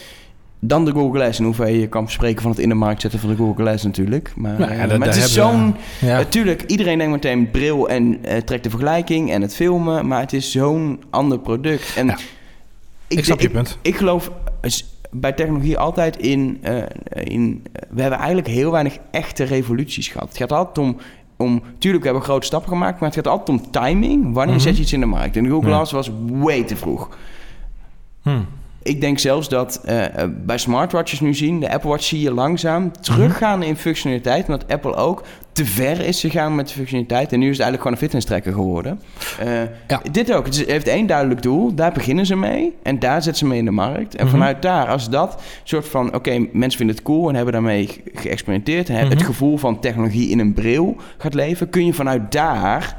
dan 0.59 0.85
de 0.85 0.91
Google 0.91 1.19
Glass. 1.19 1.39
En 1.39 1.45
hoeveel 1.45 1.67
je 1.67 1.87
kan 1.87 2.09
spreken 2.09 2.41
van 2.41 2.51
het 2.51 2.59
in 2.59 2.69
de 2.69 2.75
markt 2.75 3.01
zetten 3.01 3.19
van 3.19 3.29
de 3.29 3.35
Google 3.35 3.63
Glass 3.63 3.83
natuurlijk. 3.83 4.31
Maar, 4.35 4.59
Nou 4.59 4.73
ja, 4.73 4.87
dat- 4.87 4.97
maar 4.97 5.07
het 5.07 5.17
is 5.17 5.33
zo'n... 5.33 5.75
ja. 6.01 6.17
Natuurlijk, 6.17 6.63
iedereen 6.67 6.97
denkt 6.97 7.13
meteen 7.13 7.51
bril 7.51 7.89
en 7.89 8.17
eh, 8.23 8.37
trekt 8.41 8.63
de 8.63 8.69
vergelijking 8.69 9.31
en 9.31 9.41
het 9.41 9.55
filmen. 9.55 10.07
Maar 10.07 10.19
het 10.19 10.33
is 10.33 10.51
zo'n 10.51 11.01
ander 11.09 11.39
product. 11.39 11.93
En 11.95 12.05
Ja. 12.07 12.17
Ik 13.17 13.25
snap 13.25 13.39
je 13.39 13.47
ik, 13.47 13.53
punt. 13.53 13.77
ik 13.81 13.95
geloof 13.95 14.31
bij 15.11 15.31
technologie 15.31 15.77
altijd 15.77 16.17
in, 16.17 16.57
eh, 16.61 16.83
in... 17.23 17.63
We 17.89 18.01
hebben 18.01 18.19
eigenlijk 18.19 18.47
heel 18.47 18.71
weinig 18.71 18.97
echte 19.11 19.43
revoluties 19.43 20.07
gehad. 20.07 20.27
Het 20.27 20.37
gaat 20.37 20.51
altijd 20.51 20.77
om... 20.87 20.97
om 21.37 21.61
tuurlijk, 21.77 22.03
we 22.03 22.09
hebben 22.09 22.27
grote 22.27 22.45
stappen 22.45 22.69
gemaakt, 22.69 22.99
maar 22.99 23.09
het 23.09 23.17
gaat 23.17 23.27
altijd 23.27 23.59
om 23.59 23.71
timing. 23.71 24.33
Wanneer 24.33 24.55
Mhm. 24.55 24.63
zet 24.63 24.75
je 24.75 24.81
iets 24.81 24.93
in 24.93 24.99
de 24.99 25.05
markt? 25.05 25.35
En 25.37 25.43
de 25.43 25.49
Google. 25.49 25.69
Glass 25.69 25.91
was 25.91 26.11
way 26.29 26.63
te 26.63 26.75
vroeg. 26.75 27.09
Hm. 28.21 28.39
Ik 28.83 29.01
denk 29.01 29.19
zelfs 29.19 29.49
dat 29.49 29.81
eh, 29.85 30.05
eh, 30.23 30.29
bij 30.45 30.57
smartwatches 30.57 31.19
nu 31.19 31.33
zien, 31.33 31.59
de 31.59 31.71
Apple 31.71 31.89
Watch 31.89 32.03
zie 32.03 32.21
je 32.21 32.33
langzaam 32.33 32.91
teruggaan 33.01 33.63
in 33.63 33.75
functionaliteit. 33.75 34.45
Omdat 34.47 34.71
Apple 34.71 34.95
ook 34.95 35.23
te 35.51 35.65
ver 35.65 35.99
is 36.05 36.19
gegaan 36.19 36.55
met 36.55 36.67
de 36.67 36.73
functionaliteit. 36.73 37.31
En 37.33 37.39
nu 37.39 37.49
is 37.49 37.57
het 37.57 37.61
eigenlijk 37.65 37.81
gewoon 37.81 37.93
een 37.93 38.03
fitness 38.03 38.25
tracker 38.25 38.53
geworden. 38.53 38.99
Eh, 39.39 39.47
Ja. 39.87 40.01
Dit 40.11 40.33
ook. 40.33 40.45
Het 40.45 40.63
heeft 40.67 40.87
één 40.87 41.07
duidelijk 41.07 41.41
doel. 41.41 41.73
Daar 41.75 41.91
beginnen 41.91 42.25
ze 42.25 42.35
mee. 42.35 42.75
En 42.83 42.99
daar 42.99 43.21
zetten 43.21 43.35
ze 43.35 43.45
mee 43.45 43.57
in 43.59 43.65
de 43.65 43.71
markt. 43.71 44.15
En 44.15 44.25
Mhm. 44.25 44.35
vanuit 44.35 44.61
daar, 44.61 44.87
als 44.87 45.09
dat 45.09 45.41
soort 45.63 45.87
van... 45.87 46.15
Oké, 46.15 46.37
mensen 46.51 46.77
vinden 46.77 46.95
het 46.95 47.05
cool 47.05 47.29
en 47.29 47.35
hebben 47.35 47.53
daarmee 47.53 47.87
ge- 47.87 48.01
geëxperimenteerd. 48.13 48.87
En 48.89 48.95
hebben 48.95 49.13
Mhm. 49.15 49.25
het 49.25 49.27
gevoel 49.35 49.57
van 49.57 49.79
technologie 49.79 50.29
in 50.29 50.39
een 50.39 50.53
bril 50.53 50.95
gaat 51.17 51.33
leven. 51.33 51.69
Kun 51.69 51.85
je 51.85 51.93
vanuit 51.93 52.31
daar 52.31 52.95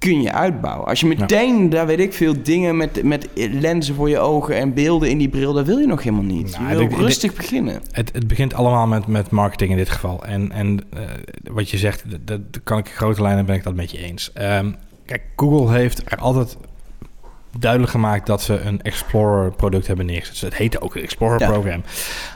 kun 0.00 0.22
je 0.22 0.32
uitbouwen. 0.32 0.86
Als 0.86 1.00
je 1.00 1.06
meteen, 1.06 1.68
daar 1.68 1.86
weet 1.86 1.98
ik 1.98 2.12
veel, 2.12 2.42
dingen 2.42 2.76
met, 2.76 3.02
met 3.02 3.28
lenzen 3.34 3.94
voor 3.94 4.08
je 4.08 4.18
ogen 4.18 4.56
en 4.56 4.74
beelden 4.74 5.10
in 5.10 5.18
die 5.18 5.28
bril, 5.28 5.52
dat 5.52 5.66
wil 5.66 5.78
je 5.78 5.86
nog 5.86 6.02
helemaal 6.02 6.24
niet. 6.24 6.58
Nou, 6.58 6.70
je 6.70 6.76
wil 6.76 6.84
ik 6.84 6.96
rustig 6.96 7.34
beginnen. 7.34 7.82
Het, 7.90 8.10
het 8.12 8.26
begint 8.26 8.54
allemaal 8.54 8.86
met, 8.86 9.06
met 9.06 9.30
marketing 9.30 9.70
in 9.70 9.76
dit 9.76 9.90
geval. 9.90 10.24
En, 10.24 10.52
en 10.52 10.80
eh, 10.92 11.02
wat 11.42 11.70
je 11.70 11.78
zegt, 11.78 12.04
dat, 12.20 12.40
kan 12.64 12.78
ik 12.78 12.86
in 12.86 12.92
grote 12.92 13.22
lijnen 13.22 13.46
ben 13.46 13.54
ik 13.54 13.62
dat 13.62 13.74
met 13.74 13.90
je 13.90 13.98
eens. 13.98 14.32
Ehm, 14.32 14.70
kijk, 15.06 15.22
Google 15.36 15.72
heeft 15.76 16.12
er 16.12 16.18
altijd 16.18 16.56
duidelijk 17.58 17.90
gemaakt 17.90 18.26
dat 18.26 18.42
ze 18.42 18.60
een 18.60 18.82
Explorer 18.82 19.52
product 19.52 19.86
hebben 19.86 20.06
neergezet. 20.06 20.32
Dus 20.32 20.42
het 20.42 20.54
heette 20.54 20.80
ook 20.80 20.94
een 20.94 21.02
Explorer 21.02 21.40
Ja. 21.40 21.50
program. 21.50 21.82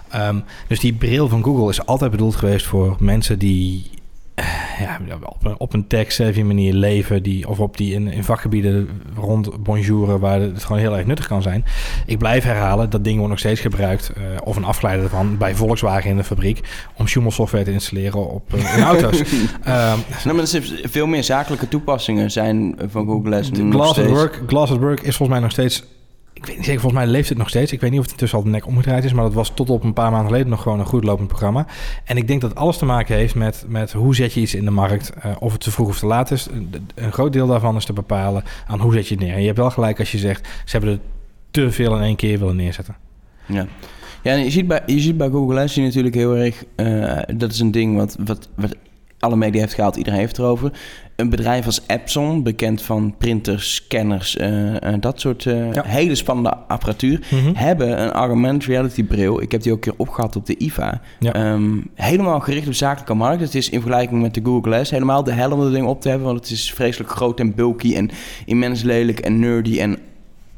Ehm, 0.08 0.40
dus 0.68 0.80
die 0.80 0.92
bril 0.92 1.28
van 1.28 1.44
Google 1.44 1.68
is 1.68 1.86
altijd 1.86 2.10
bedoeld 2.10 2.36
geweest 2.36 2.66
voor 2.66 2.96
mensen 2.98 3.38
die 3.38 3.90
ja, 4.78 4.98
op, 5.22 5.44
een, 5.44 5.58
op 5.58 5.72
een 5.72 6.46
manier 6.46 6.72
leven, 6.72 7.22
die, 7.22 7.48
of 7.48 7.60
op 7.60 7.76
die 7.76 7.94
in, 7.94 8.06
in 8.08 8.24
vakgebieden 8.24 8.88
rond 9.16 9.62
bonjouren, 9.62 10.20
waar 10.20 10.40
het 10.40 10.64
gewoon 10.64 10.80
heel 10.80 10.96
erg 10.96 11.06
nuttig 11.06 11.26
kan 11.26 11.42
zijn. 11.42 11.64
Ik 12.06 12.18
blijf 12.18 12.44
herhalen, 12.44 12.90
dat 12.90 13.04
ding 13.04 13.16
wordt 13.16 13.30
nog 13.30 13.38
steeds 13.38 13.60
gebruikt, 13.60 14.08
eh, 14.08 14.22
of 14.44 14.56
een 14.56 14.64
afgeleider 14.64 15.04
ervan, 15.04 15.38
bij 15.38 15.54
Volkswagen 15.54 16.10
in 16.10 16.16
de 16.16 16.24
fabriek, 16.24 16.60
om 16.96 17.06
Schumel 17.06 17.30
software 17.30 17.64
te 17.64 17.72
installeren 17.72 18.30
op 18.30 18.54
eh, 18.54 18.76
in 18.76 18.82
auto's. 18.82 19.22
Ehm, 19.64 19.98
Nou, 20.24 20.34
maar 20.34 20.38
er 20.38 20.46
zijn 20.46 20.62
veel 20.82 21.06
meer 21.06 21.24
zakelijke 21.24 21.68
toepassingen 21.68 22.30
zijn 22.30 22.76
van 22.90 23.06
Google 23.06 23.30
Glass. 23.30 23.50
Glass 23.70 23.88
at 23.88 23.94
steeds. 23.94 24.10
Work, 24.10 24.42
Glass 24.46 24.72
at 24.72 24.78
Work 24.78 25.00
is 25.00 25.16
volgens 25.16 25.28
mij 25.28 25.40
nog 25.40 25.50
steeds. 25.50 25.84
Ik 26.44 26.50
weet 26.50 26.58
niet 26.58 26.68
zeker, 26.68 26.80
volgens 26.80 27.04
mij 27.04 27.12
leeft 27.12 27.28
het 27.28 27.38
nog 27.38 27.48
steeds. 27.48 27.72
Ik 27.72 27.80
weet 27.80 27.90
niet 27.90 27.98
of 27.98 28.04
het 28.04 28.14
intussen 28.14 28.38
al 28.38 28.44
de 28.44 28.50
nek 28.50 28.66
omgedraaid 28.66 29.04
is, 29.04 29.12
maar 29.12 29.24
dat 29.24 29.32
was 29.32 29.50
tot 29.54 29.70
op 29.70 29.84
een 29.84 29.92
paar 29.92 30.10
maanden 30.10 30.26
geleden 30.26 30.48
nog 30.48 30.62
gewoon 30.62 30.78
een 30.78 30.86
goed 30.86 31.04
lopend 31.04 31.28
programma. 31.28 31.66
En 32.04 32.16
ik 32.16 32.28
denk 32.28 32.40
dat 32.40 32.54
alles 32.54 32.76
te 32.76 32.84
maken 32.84 33.16
heeft 33.16 33.34
met, 33.34 33.64
met 33.68 33.92
hoe 33.92 34.14
zet 34.14 34.32
je 34.32 34.40
iets 34.40 34.54
in 34.54 34.64
de 34.64 34.70
markt, 34.70 35.12
eh, 35.12 35.30
of 35.38 35.52
het 35.52 35.60
te 35.60 35.70
vroeg 35.70 35.88
of 35.88 35.98
te 35.98 36.06
laat 36.06 36.30
is. 36.30 36.48
Een, 36.94 37.12
groot 37.12 37.32
deel 37.32 37.46
daarvan 37.46 37.76
is 37.76 37.84
te 37.84 37.92
bepalen 37.92 38.44
aan 38.66 38.80
hoe 38.80 38.92
zet 38.92 39.08
je 39.08 39.14
het 39.14 39.24
neer. 39.24 39.34
En 39.34 39.40
je 39.40 39.46
hebt 39.46 39.58
wel 39.58 39.70
gelijk 39.70 39.98
als 39.98 40.12
je 40.12 40.18
zegt, 40.18 40.48
ze 40.64 40.76
hebben 40.76 40.90
er 40.90 41.00
te 41.50 41.70
veel 41.70 41.96
in 41.96 42.02
één 42.02 42.16
keer 42.16 42.38
willen 42.38 42.56
neerzetten. 42.56 42.96
Ja. 43.46 43.66
Ja, 44.22 44.34
je 44.34 44.50
ziet 44.50 44.66
bij, 44.66 44.82
je 44.86 45.00
ziet 45.00 45.16
bij 45.16 45.28
Google 45.28 45.68
je 45.68 45.80
natuurlijk 45.80 46.14
heel 46.14 46.36
erg... 46.36 46.64
eh, 46.76 47.36
dat 47.36 47.52
is 47.52 47.60
een 47.60 47.70
ding 47.70 47.96
wat, 47.96 48.16
wat, 48.24 48.48
wat 48.54 48.76
alle 49.18 49.36
media 49.36 49.60
heeft 49.60 49.74
gehaald. 49.74 49.96
Iedereen 49.96 50.18
heeft 50.18 50.38
erover. 50.38 50.72
Een 51.16 51.28
bedrijf 51.30 51.66
als 51.66 51.80
Epson, 51.86 52.42
bekend 52.42 52.82
van 52.82 53.14
printers, 53.18 53.74
scanners... 53.74 54.36
eh, 54.36 54.94
dat 55.00 55.20
soort 55.20 55.46
eh, 55.46 55.72
Ja. 55.72 55.82
hele 55.86 56.14
spannende 56.14 56.56
apparatuur... 56.68 57.20
hebben 57.54 58.02
een 58.02 58.10
augmented 58.10 58.68
reality 58.68 59.04
bril. 59.04 59.42
Ik 59.42 59.52
heb 59.52 59.62
die 59.62 59.72
ook 59.72 59.84
een 59.84 59.92
keer 59.92 60.00
opgehad 60.06 60.36
op 60.36 60.46
de 60.46 60.56
IFA. 60.56 61.00
Ja. 61.20 61.32
Ehm, 61.32 61.76
helemaal 61.94 62.40
gericht 62.40 62.66
op 62.66 62.74
zakelijke 62.74 63.14
markt. 63.14 63.40
Het 63.40 63.54
is 63.54 63.70
in 63.70 63.80
vergelijking 63.80 64.22
met 64.22 64.34
de 64.34 64.40
Google 64.44 64.70
Glass 64.72 64.90
helemaal 64.90 65.24
de 65.24 65.32
hel 65.32 65.50
om 65.52 65.60
dat 65.60 65.72
ding 65.72 65.86
op 65.86 66.00
te 66.00 66.08
hebben. 66.08 66.26
Want 66.26 66.40
het 66.40 66.50
is 66.50 66.72
vreselijk 66.72 67.10
groot 67.10 67.40
en 67.40 67.54
bulky 67.54 67.94
en 67.94 68.10
immens 68.44 68.82
lelijk 68.82 69.18
en 69.20 69.38
nerdy. 69.38 69.80
En 69.80 69.98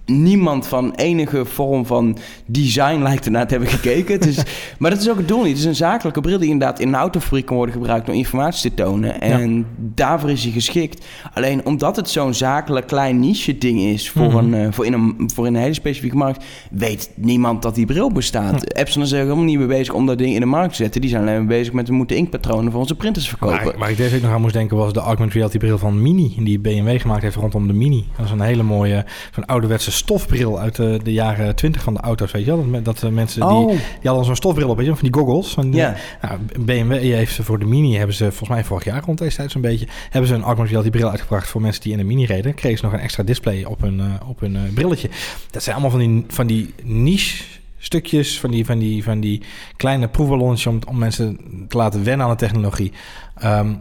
niemand 0.07 0.67
van 0.67 0.93
enige 0.95 1.45
vorm 1.45 1.87
van 1.87 2.19
design 2.47 3.03
lijkt 3.03 3.25
ernaar 3.25 3.47
te 3.47 3.55
hebben 3.55 3.71
gekeken. 3.73 4.15
Het 4.15 4.27
is, 4.27 4.43
maar 4.79 4.91
dat 4.91 5.01
is 5.01 5.11
ook 5.11 5.17
het 5.17 5.29
doel 5.29 5.39
niet. 5.43 5.49
Het 5.49 5.59
is 5.59 5.65
een 5.65 5.75
zakelijke 5.75 6.21
bril 6.21 6.39
die 6.39 6.51
inderdaad 6.51 6.81
in 6.81 6.89
een 6.89 6.95
autofabriek 6.95 7.47
kan 7.47 7.57
worden 7.57 7.75
gebruikt 7.75 8.09
om 8.09 8.15
informatie 8.15 8.75
te 8.75 8.83
tonen. 8.83 9.21
En 9.21 9.67
daarvoor 9.79 10.31
is 10.31 10.43
hij 10.43 10.53
geschikt. 10.53 11.05
Alleen 11.35 11.67
omdat 11.67 11.97
het 11.97 12.09
zo'n 12.11 12.35
zakelijk 12.35 12.87
klein 12.87 13.21
niche 13.21 13.59
ding 13.59 13.81
is 13.81 14.11
voor, 14.11 14.27
Mhm. 14.27 14.37
een, 14.37 14.55
eh, 14.55 14.73
voor, 14.73 14.87
in 14.87 14.93
een, 14.93 15.31
voor 15.35 15.47
in 15.47 15.55
een 15.55 15.61
hele 15.61 15.75
specifieke 15.75 16.17
markt, 16.17 16.45
weet 16.71 17.11
niemand 17.15 17.63
dat 17.63 17.75
die 17.75 17.87
bril 17.87 18.13
bestaat. 18.13 18.75
Epson 18.75 19.03
is 19.03 19.13
er 19.13 19.19
helemaal 19.23 19.45
niet 19.45 19.59
mee 19.59 19.67
bezig 19.67 19.95
om 19.95 20.07
dat 20.07 20.19
ding 20.19 20.35
in 20.35 20.41
de 20.41 20.47
markt 20.47 20.71
te 20.71 20.77
zetten. 20.77 21.01
Die 21.01 21.11
zijn 21.11 21.23
alleen 21.23 21.37
maar 21.37 21.47
bezig 21.47 21.73
met 21.73 21.89
we 21.89 21.95
moeten 21.95 22.17
inkpatronen 22.17 22.71
voor 22.71 22.81
onze 22.81 22.95
printers 22.95 23.29
verkopen. 23.29 23.79
Waar 23.79 23.91
ik 23.91 23.97
deze 23.97 24.11
week 24.11 24.23
nog 24.23 24.31
aan 24.33 24.41
moest 24.41 24.53
denken 24.55 24.77
was 24.77 24.93
de 24.93 25.01
augmented 25.01 25.35
reality 25.37 25.59
bril 25.59 25.79
van 25.79 26.03
Mini. 26.03 26.35
Die 26.41 26.59
BMW 26.59 27.01
gemaakt 27.01 27.23
heeft 27.23 27.37
rondom 27.37 27.67
de 27.67 27.73
Mini. 27.73 28.05
Dat 28.17 28.27
is 28.27 28.33
een 28.33 28.41
hele 28.41 28.63
mooie, 28.63 29.05
zo'n 29.35 29.47
ouderwetse 29.47 29.91
stofbril 29.97 30.61
uit 30.61 30.76
de, 30.76 31.00
de 31.03 31.12
jaren 31.12 31.55
20 31.55 31.83
van 31.83 31.95
de 31.95 32.00
auto's. 32.00 32.33
Weet 32.33 32.45
je 32.45 32.50
wel? 32.57 32.71
Dat, 32.71 32.85
dat 32.85 33.03
eh, 33.03 33.11
mensen 33.11 33.41
die, 33.41 33.50
Oh. 33.57 33.69
die 33.69 33.79
hadden 34.03 34.25
zo'n 34.25 34.37
stofbril 34.37 34.69
op, 34.69 34.76
weet 34.76 34.85
je 34.87 34.91
wel? 34.93 35.00
Van 35.00 35.11
die 35.11 35.21
goggles. 35.21 35.53
Van 35.55 35.71
die- 35.71 35.81
Ja. 35.81 35.95
Nou, 36.23 36.38
BMW 36.61 36.93
heeft 36.93 37.35
ze 37.35 37.43
voor 37.43 37.59
de 37.59 37.65
Mini, 37.65 37.97
hebben 37.97 38.17
ze 38.17 38.25
volgens 38.25 38.49
mij 38.49 38.65
vorig 38.65 38.85
jaar 38.85 39.03
rond 39.05 39.19
deze 39.19 39.37
tijd 39.37 39.50
zo'n 39.50 39.61
beetje, 39.61 39.87
hebben 40.11 40.29
ze 40.29 40.35
een 40.35 40.43
augmented 40.43 40.71
reality 40.73 40.91
bril 40.97 41.11
uitgebracht 41.11 41.49
voor 41.49 41.61
mensen 41.61 41.83
die 41.83 41.93
in 41.93 41.99
een 41.99 42.07
Mini 42.07 42.25
reden. 42.25 42.55
Kregen 42.55 42.79
ze 42.79 42.85
nog 42.85 42.93
een 42.95 43.00
extra 43.00 43.23
display 43.23 43.65
op 43.65 43.81
hun, 43.81 44.00
eh, 44.00 44.29
op 44.29 44.41
hun 44.41 44.57
eh, 44.57 44.62
brilletje. 44.75 45.09
Dat 45.50 45.62
zijn 45.62 45.76
allemaal 45.76 45.99
van 45.99 46.00
die, 46.09 46.25
van 46.29 46.47
die 46.47 46.75
niche 46.85 47.45
stukjes, 47.79 48.41
van 48.41 48.50
die, 48.50 48.65
van 48.67 48.79
die, 48.79 49.05
van 49.05 49.21
die 49.21 49.43
kleine 49.76 50.09
proefballonnetjes 50.09 50.67
om, 50.67 50.79
om 50.88 50.99
mensen 50.99 51.38
te 51.69 51.76
laten 51.76 52.05
wennen 52.05 52.26
aan 52.26 52.33
de 52.33 52.38
technologie. 52.38 52.93
Ehm, 53.38 53.73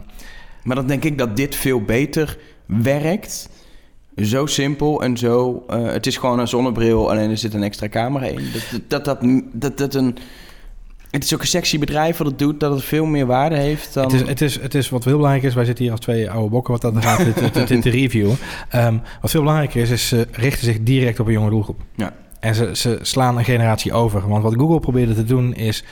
Maar 0.62 0.76
dan 0.76 0.86
denk 0.86 1.04
ik 1.04 1.18
dat 1.18 1.36
dit 1.36 1.54
veel 1.54 1.82
beter 1.82 2.38
werkt. 2.66 3.48
Zo 4.24 4.46
simpel 4.46 5.02
en 5.02 5.16
zo. 5.16 5.64
eh, 5.68 5.84
het 5.84 6.06
is 6.06 6.16
gewoon 6.16 6.38
een 6.38 6.48
zonnebril, 6.48 7.10
alleen 7.10 7.30
er 7.30 7.38
zit 7.38 7.54
een 7.54 7.62
extra 7.62 7.88
camera 7.88 8.26
in. 8.26 8.42
Dat 8.52 9.04
dat, 9.04 9.04
dat, 9.04 9.42
dat, 9.52 9.78
dat 9.78 9.94
een. 9.94 10.16
Het 11.10 11.24
is 11.24 11.34
ook 11.34 11.40
een 11.40 11.46
sexy 11.46 11.78
bedrijf 11.78 12.16
wat 12.16 12.26
het 12.26 12.38
doet, 12.38 12.60
dat 12.60 12.72
het 12.72 12.84
veel 12.84 13.04
meer 13.04 13.26
waarde 13.26 13.56
heeft 13.56 13.94
dan. 13.94 14.04
Het 14.04 14.12
is, 14.12 14.28
het, 14.28 14.40
is, 14.40 14.60
het 14.60 14.74
is 14.74 14.88
wat 14.88 15.04
heel 15.04 15.16
belangrijk 15.16 15.44
is. 15.44 15.54
Wij 15.54 15.64
zitten 15.64 15.84
hier 15.84 15.92
als 15.92 16.02
twee 16.02 16.30
oude 16.30 16.50
bokken 16.50 16.72
wat 16.72 16.82
dat 16.82 17.04
gaat 17.04 17.24
dit, 17.24 17.54
dit, 17.54 17.68
dit 17.68 17.82
te 17.82 17.90
reviewen. 17.90 18.36
Ehm, 18.68 18.98
wat 19.20 19.30
veel 19.30 19.40
belangrijker 19.40 19.80
is, 19.82 19.90
is 19.90 20.08
ze 20.08 20.26
richten 20.32 20.64
zich 20.64 20.82
direct 20.82 21.20
op 21.20 21.26
een 21.26 21.32
jonge 21.32 21.50
doelgroep. 21.50 21.80
Ja. 21.94 22.12
En 22.40 22.54
ze, 22.54 22.70
ze 22.72 22.98
slaan 23.02 23.38
een 23.38 23.44
generatie 23.44 23.92
over. 23.92 24.28
Want 24.28 24.42
wat 24.42 24.54
Google 24.54 24.80
probeerde 24.80 25.14
te 25.14 25.24
doen 25.24 25.54
is 25.54 25.84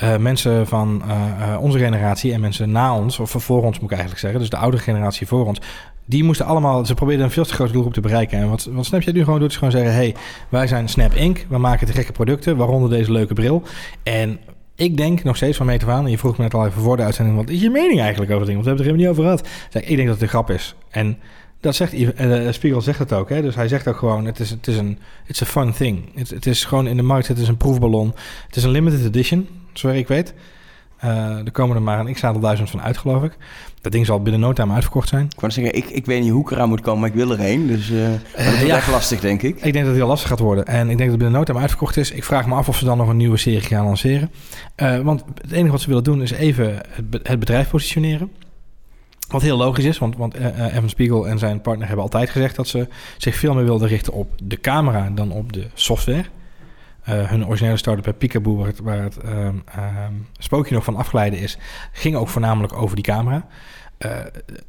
eh, 0.00 0.16
mensen 0.16 0.66
van 0.66 1.02
eh, 1.08 1.52
eh, 1.52 1.60
onze 1.62 1.78
generatie 1.78 2.32
en 2.32 2.40
mensen 2.40 2.70
na 2.70 2.96
ons, 2.96 3.18
of 3.18 3.30
voor 3.30 3.64
ons 3.64 3.74
moet 3.80 3.90
ik 3.90 3.96
eigenlijk 3.96 4.20
zeggen, 4.20 4.40
dus 4.40 4.50
de 4.50 4.56
oudere 4.56 4.82
generatie 4.82 5.26
voor 5.26 5.46
ons, 5.46 5.60
die 6.06 6.24
moesten 6.24 6.46
allemaal, 6.46 6.86
ze 6.86 6.94
probeerden 6.94 7.24
een 7.24 7.30
veel 7.30 7.44
te 7.44 7.54
grote 7.54 7.72
doelgroep 7.72 7.94
te 7.94 8.00
bereiken. 8.00 8.38
En 8.38 8.50
wat, 8.50 8.68
wat 8.72 8.86
Snapchat 8.86 9.14
nu 9.14 9.24
gewoon 9.24 9.38
doet, 9.40 9.50
is 9.50 9.56
gewoon 9.56 9.72
zeggen: 9.72 9.92
hey, 9.92 10.14
wij 10.48 10.66
zijn 10.66 10.88
Snap 10.88 11.14
Inc., 11.14 11.46
we 11.48 11.58
maken 11.58 11.86
te 11.86 11.92
gekke 11.92 12.12
producten, 12.12 12.56
waaronder 12.56 12.90
deze 12.90 13.12
leuke 13.12 13.34
bril. 13.34 13.62
En 14.02 14.38
ik 14.74 14.96
denk 14.96 15.22
nog 15.22 15.36
steeds 15.36 15.56
van 15.56 15.66
meet 15.66 15.82
af 15.82 15.88
aan, 15.88 16.04
en 16.04 16.10
je 16.10 16.18
vroeg 16.18 16.36
me 16.36 16.42
net 16.42 16.54
al 16.54 16.66
even 16.66 16.82
voor 16.82 16.96
de 16.96 17.02
uitzending, 17.02 17.36
wat 17.36 17.48
is 17.48 17.60
je 17.60 17.70
mening 17.70 18.00
eigenlijk 18.00 18.30
over 18.30 18.46
het 18.46 18.54
ding? 18.54 18.64
Want 18.64 18.78
we 18.78 18.84
hebben 18.84 18.94
het 18.94 19.06
er 19.06 19.14
helemaal 19.14 19.26
niet 19.26 19.42
over 19.42 19.52
gehad. 19.52 19.70
Zeg, 19.70 19.82
ik 19.82 19.96
denk 19.96 20.08
dat 20.08 20.14
het 20.14 20.22
een 20.22 20.28
grap 20.28 20.50
is. 20.50 20.74
En 20.90 21.18
Dat 21.60 21.74
zegt 21.74 21.94
Spiegel 22.54 22.80
zegt 22.80 22.98
het 22.98 23.12
ook. 23.12 23.28
Hè? 23.28 23.42
Dus 23.42 23.54
hij 23.54 23.68
zegt 23.68 23.88
ook 23.88 23.96
gewoon: 23.96 24.24
het 24.24 24.40
is, 24.40 24.50
het 24.50 24.66
is 24.66 24.76
een 24.76 24.98
it's 25.26 25.42
a 25.42 25.44
fun 25.44 25.72
thing. 25.72 26.10
Het, 26.14 26.30
het 26.30 26.46
is 26.46 26.64
gewoon 26.64 26.86
in 26.86 26.96
de 26.96 27.02
markt. 27.02 27.28
Het 27.28 27.38
is 27.38 27.48
een 27.48 27.56
proefballon. 27.56 28.14
Het 28.46 28.56
is 28.56 28.62
een 28.62 28.70
limited 28.70 29.04
edition, 29.04 29.48
zover 29.72 29.96
ik 29.96 30.08
weet. 30.08 30.34
Uh, 31.04 31.44
er 31.44 31.50
komen 31.50 31.76
er 31.76 31.82
maar 31.82 31.98
een 31.98 32.12
x 32.12 32.24
aantal 32.24 32.40
duizend 32.40 32.70
van 32.70 32.82
uit, 32.82 32.98
geloof 32.98 33.22
ik. 33.22 33.36
Dat 33.80 33.92
ding 33.92 34.06
zal 34.06 34.22
binnen 34.22 34.40
no 34.40 34.52
time 34.52 34.72
uitverkocht 34.74 35.08
zijn. 35.08 35.24
Ik 35.24 35.40
wou 35.40 35.52
zeggen, 35.52 35.74
ik, 35.74 35.90
ik 35.90 36.06
weet 36.06 36.22
niet 36.22 36.30
hoe 36.30 36.42
ik 36.42 36.50
eraan 36.50 36.68
moet 36.68 36.80
komen, 36.80 37.00
maar 37.00 37.08
ik 37.08 37.14
wil 37.14 37.30
er 37.30 37.50
een. 37.50 37.66
Dus 37.66 37.90
uh, 37.90 38.08
dat 38.36 38.52
is 38.52 38.62
ja, 38.62 38.76
echt 38.76 38.90
lastig, 38.90 39.20
denk 39.20 39.42
ik. 39.42 39.56
Ik 39.56 39.62
denk 39.62 39.74
dat 39.74 39.86
het 39.86 39.94
heel 39.94 40.06
lastig 40.06 40.28
gaat 40.28 40.38
worden. 40.38 40.66
En 40.66 40.80
ik 40.80 40.86
denk 40.86 40.98
dat 40.98 41.08
het 41.08 41.18
binnen 41.18 41.38
no 41.38 41.44
time 41.44 41.58
uitverkocht 41.58 41.96
is. 41.96 42.10
Ik 42.10 42.24
vraag 42.24 42.46
me 42.46 42.54
af 42.54 42.68
of 42.68 42.76
ze 42.76 42.84
dan 42.84 42.96
nog 42.96 43.08
een 43.08 43.16
nieuwe 43.16 43.36
serie 43.36 43.60
gaan 43.60 43.84
lanceren. 43.84 44.30
Uh, 44.76 44.98
want 44.98 45.24
het 45.42 45.52
enige 45.52 45.70
wat 45.70 45.80
ze 45.80 45.88
willen 45.88 46.04
doen 46.04 46.22
is 46.22 46.30
even 46.30 46.80
het 47.22 47.38
bedrijf 47.38 47.70
positioneren. 47.70 48.30
Wat 49.28 49.42
heel 49.42 49.56
logisch 49.56 49.84
is, 49.84 49.98
want, 49.98 50.16
want 50.16 50.34
Evan 50.34 50.88
Spiegel 50.88 51.28
en 51.28 51.38
zijn 51.38 51.60
partner 51.60 51.86
hebben 51.86 52.04
altijd 52.04 52.30
gezegd 52.30 52.56
dat 52.56 52.68
ze 52.68 52.88
zich 53.18 53.36
veel 53.36 53.54
meer 53.54 53.64
wilden 53.64 53.88
richten 53.88 54.12
op 54.12 54.32
de 54.42 54.60
camera 54.60 55.10
dan 55.14 55.32
op 55.32 55.52
de 55.52 55.66
software. 55.74 56.24
Uh, 57.08 57.30
hun 57.30 57.46
originele 57.46 57.76
start-up 57.76 58.04
bij 58.04 58.12
Peekaboo, 58.12 58.56
waar 58.56 58.66
het, 58.66 58.80
waar 58.80 59.02
het 59.02 59.16
um, 59.24 59.64
um, 59.78 60.26
spookje 60.38 60.74
nog 60.74 60.84
van 60.84 60.96
afgeleiden 60.96 61.38
is, 61.38 61.58
ging 61.92 62.16
ook 62.16 62.28
voornamelijk 62.28 62.72
over 62.72 62.94
die 62.96 63.04
camera. 63.04 63.46
Uh, 63.98 64.10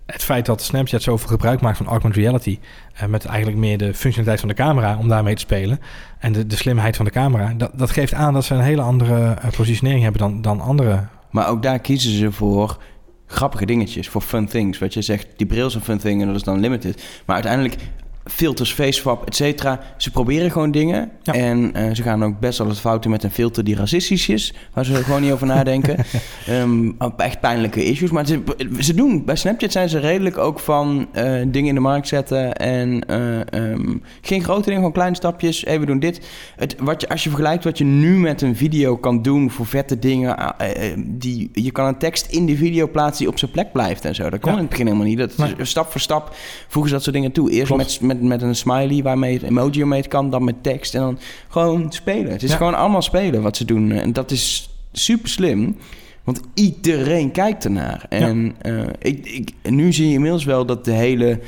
het 0.05 0.23
feit 0.23 0.45
dat 0.45 0.61
Snapchat 0.61 1.01
zoveel 1.01 1.27
gebruik 1.27 1.61
maakt 1.61 1.77
van 1.77 1.87
augmented 1.87 2.21
reality, 2.21 2.59
uh, 3.01 3.05
met 3.05 3.25
eigenlijk 3.25 3.57
meer 3.57 3.77
de 3.77 3.93
functionaliteit 3.93 4.39
van 4.39 4.49
de 4.49 4.55
camera 4.55 4.97
om 4.97 5.07
daarmee 5.07 5.35
te 5.35 5.41
spelen 5.41 5.79
en 6.19 6.33
de, 6.33 6.47
de 6.47 6.55
slimheid 6.55 6.95
van 6.95 7.05
de 7.05 7.11
camera, 7.11 7.53
dat, 7.57 7.71
dat 7.75 7.91
geeft 7.91 8.13
aan 8.13 8.33
dat 8.33 8.45
ze 8.45 8.53
een 8.53 8.61
hele 8.61 8.81
andere 8.81 9.37
positionering 9.55 10.03
hebben 10.03 10.21
dan, 10.21 10.41
dan 10.41 10.61
andere. 10.61 11.07
Maar 11.29 11.47
ook 11.47 11.63
daar 11.63 11.79
kiezen 11.79 12.11
ze 12.11 12.31
voor 12.31 12.77
grappige 13.31 13.65
dingetjes, 13.65 14.09
voor 14.09 14.21
fun 14.21 14.47
things. 14.47 14.79
Wat 14.79 14.93
je 14.93 15.01
zegt, 15.01 15.27
die 15.35 15.47
bril 15.47 15.67
is 15.67 15.75
een 15.75 15.81
fun 15.81 15.97
thing 15.97 16.21
en 16.21 16.27
dat 16.27 16.35
is 16.35 16.43
dan 16.43 16.59
limited. 16.59 17.21
Maar 17.25 17.35
uiteindelijk 17.35 17.75
filters, 18.25 18.73
faceswap, 18.73 19.27
et 19.27 19.35
cetera. 19.35 19.79
Ze 19.97 20.11
proberen 20.11 20.51
gewoon 20.51 20.71
dingen. 20.71 21.11
En 21.23 21.71
uh, 21.77 21.93
ze 21.93 22.03
gaan 22.03 22.23
ook 22.23 22.39
best 22.39 22.57
wel 22.57 22.67
het 22.67 22.79
fouten 22.79 23.09
met 23.09 23.23
een 23.23 23.31
filter 23.31 23.63
die 23.63 23.75
racistisch 23.75 24.29
is. 24.29 24.53
Waar 24.73 24.85
ze 24.85 24.95
gewoon 24.95 25.21
niet 25.21 25.31
over 25.31 25.47
nadenken. 25.47 25.97
um, 26.49 26.95
echt 27.17 27.39
pijnlijke 27.39 27.85
issues. 27.85 28.11
Maar 28.11 28.25
ze, 28.25 28.41
ze 28.79 28.93
doen, 28.93 29.25
bij 29.25 29.35
Snapchat 29.35 29.71
zijn 29.71 29.89
ze 29.89 29.99
redelijk 29.99 30.37
ook 30.37 30.59
van 30.59 31.07
uh, 31.15 31.23
dingen 31.47 31.69
in 31.69 31.75
de 31.75 31.81
markt 31.81 32.07
zetten. 32.07 32.55
En 32.55 33.03
uh, 33.09 33.39
um, 33.71 34.03
geen 34.21 34.43
grote 34.43 34.61
dingen, 34.61 34.77
gewoon 34.77 34.91
kleine 34.91 35.15
stapjes. 35.15 35.65
Even 35.65 35.87
doen 35.87 35.99
dit. 35.99 36.27
Het, 36.55 36.75
wat 36.79 37.01
je, 37.01 37.09
als 37.09 37.23
je 37.23 37.29
vergelijkt 37.29 37.63
wat 37.63 37.77
je 37.77 37.83
nu 37.83 38.17
met 38.17 38.41
een 38.41 38.55
video 38.55 38.97
kan 38.97 39.21
doen 39.21 39.51
voor 39.51 39.65
vette 39.65 39.99
dingen. 39.99 40.55
die, 40.97 41.49
je 41.53 41.71
kan 41.71 41.85
een 41.85 41.97
tekst 41.97 42.25
in 42.25 42.45
de 42.45 42.55
video 42.55 42.87
plaatsen 42.87 43.17
die 43.17 43.27
op 43.27 43.39
zijn 43.39 43.51
plek 43.51 43.71
blijft 43.71 44.05
en 44.05 44.15
zo. 44.15 44.29
Dat 44.29 44.39
kon 44.39 44.51
ja. 44.51 44.57
in 44.57 44.61
het 44.61 44.69
begin 44.69 44.85
helemaal 44.85 45.07
niet. 45.07 45.17
Dat, 45.17 45.37
nee. 45.37 45.65
Stap 45.65 45.91
voor 45.91 46.01
stap 46.01 46.35
voegen 46.67 46.89
ze 46.89 46.95
dat 46.95 47.03
soort 47.03 47.15
dingen 47.15 47.31
toe. 47.31 47.51
Eerst 47.51 47.73
Klopt. 47.73 48.01
met 48.01 48.10
met, 48.11 48.21
met 48.21 48.41
een 48.41 48.55
smiley 48.55 49.03
waarmee 49.03 49.33
het 49.33 49.43
emoji 49.43 49.85
mee 49.85 50.07
kan, 50.07 50.29
dan 50.29 50.43
met 50.43 50.63
tekst. 50.63 50.95
En 50.95 51.01
dan 51.01 51.19
gewoon 51.47 51.91
spelen. 51.91 52.31
Het 52.31 52.43
is 52.43 52.53
gewoon 52.53 52.75
allemaal 52.75 53.01
spelen 53.01 53.41
wat 53.41 53.57
ze 53.57 53.65
doen. 53.65 53.91
En 53.91 54.13
dat 54.13 54.31
is 54.31 54.69
super 54.91 55.29
slim. 55.29 55.75
Want 56.23 56.41
iedereen 56.53 57.31
kijkt 57.31 57.63
ernaar. 57.63 58.05
En 58.09 58.55
ja. 58.61 58.71
uh, 58.71 58.83
ik, 58.99 59.25
ik, 59.25 59.53
nu 59.69 59.93
zie 59.93 60.07
je 60.07 60.13
inmiddels 60.13 60.43
wel 60.43 60.65
dat 60.65 60.85
de 60.85 60.91
hele, 60.91 61.29
in 61.29 61.39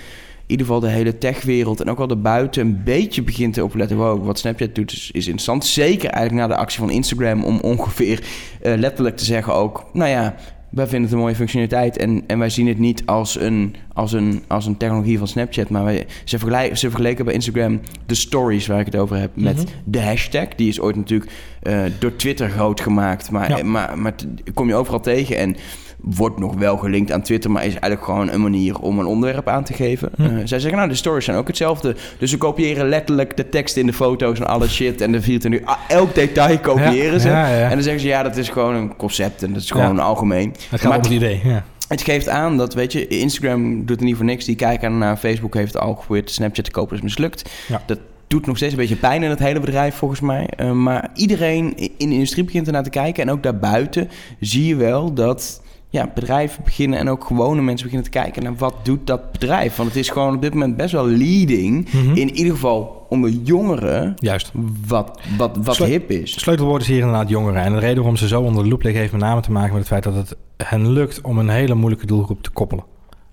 ieder 0.47 0.65
geval 0.65 0.81
de 0.81 0.87
hele 0.89 1.17
techwereld 1.17 1.81
en 1.81 1.89
ook 1.89 1.99
al 1.99 2.07
de 2.07 2.15
buiten 2.15 2.61
een 2.61 2.83
beetje 2.83 3.23
begint 3.23 3.53
te 3.53 3.63
opletten. 3.63 3.97
Wow, 3.97 4.25
wat 4.25 4.39
Snapchat 4.39 4.75
doet 4.75 4.91
is, 4.91 5.09
is 5.11 5.25
interessant. 5.25 5.65
Zeker 5.65 6.09
eigenlijk 6.09 6.47
na 6.47 6.55
de 6.55 6.61
actie 6.61 6.79
van 6.79 6.89
Instagram 6.89 7.43
om 7.43 7.59
ongeveer 7.59 8.19
uh, 8.63 8.73
letterlijk 8.75 9.17
te 9.17 9.25
zeggen 9.25 9.53
ook, 9.53 9.85
nou 9.93 10.09
ja, 10.09 10.35
wij 10.73 10.87
vinden 10.87 11.01
het 11.01 11.11
een 11.11 11.23
mooie 11.23 11.35
functionaliteit 11.35 11.97
en, 11.97 12.23
en 12.27 12.39
wij 12.39 12.49
zien 12.49 12.67
het 12.67 12.77
niet 12.77 13.05
als 13.05 13.39
een, 13.39 13.75
als, 13.93 14.11
een, 14.11 14.43
als 14.47 14.65
een 14.65 14.77
technologie 14.77 15.17
van 15.17 15.27
Snapchat. 15.27 15.69
Maar 15.69 15.83
wij, 15.83 16.05
ze, 16.23 16.39
vergelijken, 16.39 16.77
ze 16.77 16.89
vergeleken 16.89 17.25
bij 17.25 17.33
Instagram 17.33 17.79
de 18.05 18.15
stories 18.15 18.67
waar 18.67 18.79
ik 18.79 18.85
het 18.85 18.95
over 18.95 19.17
heb 19.17 19.31
met 19.35 19.57
mm 19.57 19.63
-hmm. 19.63 19.73
de 19.85 20.01
hashtag. 20.01 20.47
Die 20.55 20.67
is 20.67 20.79
ooit 20.79 20.95
natuurlijk 20.95 21.31
uh, 21.63 21.83
door 21.99 22.15
Twitter 22.15 22.49
groot 22.49 22.81
gemaakt. 22.81 23.31
Maar, 23.31 23.57
ja. 23.57 23.63
maar, 23.63 23.99
maar 23.99 24.13
kom 24.53 24.67
je 24.67 24.75
overal 24.75 24.99
tegen. 24.99 25.37
En 25.37 25.55
wordt 26.03 26.39
nog 26.39 26.55
wel 26.55 26.77
gelinkt 26.77 27.11
aan 27.11 27.21
Twitter, 27.21 27.51
maar 27.51 27.65
is 27.65 27.71
eigenlijk 27.71 28.03
gewoon 28.03 28.29
een 28.29 28.41
manier 28.41 28.79
om 28.79 28.99
een 28.99 29.05
onderwerp 29.05 29.47
aan 29.47 29.63
te 29.63 29.73
geven. 29.73 30.09
Hm. 30.15 30.23
Uh, 30.23 30.29
zij 30.29 30.59
zeggen, 30.59 30.75
nou, 30.75 30.89
de 30.89 30.95
stories 30.95 31.25
zijn 31.25 31.37
ook 31.37 31.47
hetzelfde. 31.47 31.95
Dus 32.17 32.29
ze 32.29 32.37
kopiëren 32.37 32.89
letterlijk 32.89 33.37
de 33.37 33.49
tekst 33.49 33.77
in 33.77 33.85
de 33.85 33.93
foto's 33.93 34.39
en 34.39 34.47
alle 34.47 34.69
shit 34.69 35.01
en 35.01 35.11
de 35.11 35.21
24 35.21 35.67
ah, 35.67 35.77
elk 35.87 36.15
detail 36.15 36.59
kopiëren 36.59 37.13
ja, 37.13 37.19
ze. 37.19 37.27
Ja, 37.27 37.47
ja. 37.47 37.63
En 37.63 37.69
dan 37.69 37.83
zeggen 37.83 38.01
ze, 38.01 38.07
ja, 38.07 38.23
dat 38.23 38.37
is 38.37 38.49
gewoon 38.49 38.75
een 38.75 38.95
concept 38.95 39.43
en 39.43 39.53
dat 39.53 39.61
is 39.61 39.71
gewoon 39.71 39.99
algemeen. 39.99 40.55
Het 40.69 40.81
gaat 40.81 40.95
om 40.95 41.01
het 41.01 41.11
idee, 41.11 41.41
ja. 41.43 41.65
Het 41.87 42.01
geeft 42.01 42.29
aan 42.29 42.57
dat, 42.57 42.73
weet 42.73 42.91
je, 42.91 43.07
Instagram 43.07 43.85
doet 43.85 43.99
er 43.99 44.05
niet 44.05 44.15
voor 44.15 44.25
niks. 44.25 44.45
Die 44.45 44.55
kijken 44.55 44.97
naar 44.97 45.17
Facebook 45.17 45.53
heeft 45.53 45.77
al 45.77 45.95
geprobeerd 45.95 46.31
Snapchat 46.31 46.65
te 46.65 46.71
kopen, 46.71 46.95
is 46.95 47.01
mislukt. 47.01 47.49
Dat 47.85 47.99
doet 48.27 48.45
nog 48.45 48.57
steeds 48.57 48.71
een 48.71 48.79
beetje 48.79 48.95
pijn 48.95 49.23
in 49.23 49.29
het 49.29 49.39
hele 49.39 49.59
bedrijf, 49.59 49.95
volgens 49.95 50.19
mij. 50.19 50.49
Uh, 50.57 50.71
maar 50.71 51.09
iedereen 51.13 51.77
in 51.77 52.09
de 52.09 52.13
industrie 52.13 52.43
begint 52.43 52.67
ernaar 52.67 52.83
te 52.83 52.89
kijken. 52.89 53.23
En 53.23 53.31
ook 53.31 53.43
daarbuiten 53.43 54.09
zie 54.39 54.65
je 54.65 54.75
wel 54.75 55.13
dat 55.13 55.61
ja, 55.93 56.11
bedrijven 56.13 56.63
beginnen 56.63 56.99
en 56.99 57.09
ook 57.09 57.25
gewone 57.25 57.61
mensen 57.61 57.85
beginnen 57.85 58.11
te 58.11 58.19
kijken 58.19 58.43
naar 58.43 58.55
wat 58.55 58.75
doet 58.83 59.07
dat 59.07 59.31
bedrijf. 59.31 59.75
Want 59.75 59.89
het 59.89 59.97
is 59.97 60.09
gewoon 60.09 60.35
op 60.35 60.41
dit 60.41 60.53
moment 60.53 60.77
best 60.77 60.91
wel 60.91 61.07
leading. 61.07 61.91
Mm 61.91 62.01
-hmm. 62.01 62.15
In 62.15 62.35
ieder 62.35 62.53
geval 62.53 63.05
onder 63.09 63.29
jongeren. 63.29 64.13
Juist. 64.19 64.51
Wat, 64.87 65.19
wat, 65.37 65.57
wat 65.57 65.77
hip 65.77 66.09
is. 66.11 66.39
Sleutelwoord 66.39 66.81
is 66.81 66.87
hier 66.87 66.97
inderdaad 66.97 67.29
jongeren. 67.29 67.61
En 67.61 67.73
de 67.73 67.79
reden 67.79 67.97
waarom 67.97 68.15
ze 68.15 68.27
zo 68.27 68.41
onder 68.41 68.63
de 68.63 68.69
loep 68.69 68.81
liggen 68.81 69.01
heeft 69.01 69.13
met 69.13 69.21
name 69.21 69.41
te 69.41 69.51
maken 69.51 69.69
met 69.69 69.79
het 69.79 69.87
feit 69.87 70.03
dat 70.03 70.15
het 70.15 70.35
hen 70.57 70.89
lukt 70.89 71.21
om 71.21 71.37
een 71.37 71.49
hele 71.49 71.73
moeilijke 71.73 72.05
doelgroep 72.05 72.43
te 72.43 72.49
koppelen. 72.49 72.83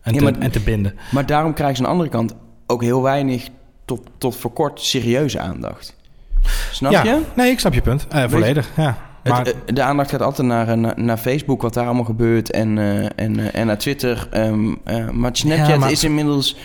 En, 0.02 0.12
ja, 0.12 0.18
te, 0.18 0.24
maar, 0.24 0.38
en 0.38 0.50
te 0.50 0.60
binden. 0.60 0.94
Maar 1.10 1.26
daarom 1.26 1.54
krijgen 1.54 1.76
ze 1.76 1.82
aan 1.82 1.88
de 1.88 1.94
andere 1.94 2.10
kant 2.10 2.34
ook 2.66 2.82
heel 2.82 3.02
weinig 3.02 3.48
tot, 3.84 4.00
tot 4.18 4.36
voor 4.36 4.52
kort 4.52 4.80
serieuze 4.80 5.38
aandacht. 5.38 5.96
Snap 6.72 6.92
ja, 6.92 7.04
je? 7.04 7.20
Nee, 7.34 7.50
ik 7.50 7.60
snap 7.60 7.74
je 7.74 7.82
punt. 7.82 8.06
Uh, 8.14 8.24
volledig, 8.28 8.70
ja. 8.76 9.09
Maar... 9.24 9.44
Het, 9.46 9.56
de 9.76 9.82
aandacht 9.82 10.10
gaat 10.10 10.22
altijd 10.22 10.48
naar, 10.48 10.78
naar, 10.78 11.00
naar, 11.00 11.16
Facebook, 11.16 11.62
wat 11.62 11.74
daar 11.74 11.84
allemaal 11.84 12.04
gebeurt, 12.04 12.50
en, 12.50 12.76
uh, 12.76 13.04
en, 13.16 13.52
en 13.52 13.66
naar 13.66 13.78
Twitter. 13.78 14.28
Um, 14.34 14.78
uh, 14.88 15.08
maar 15.10 15.30
Snapchat 15.36 15.68
ja, 15.68 15.76
maar... 15.76 15.90
is 15.90 16.04
inmiddels 16.04 16.56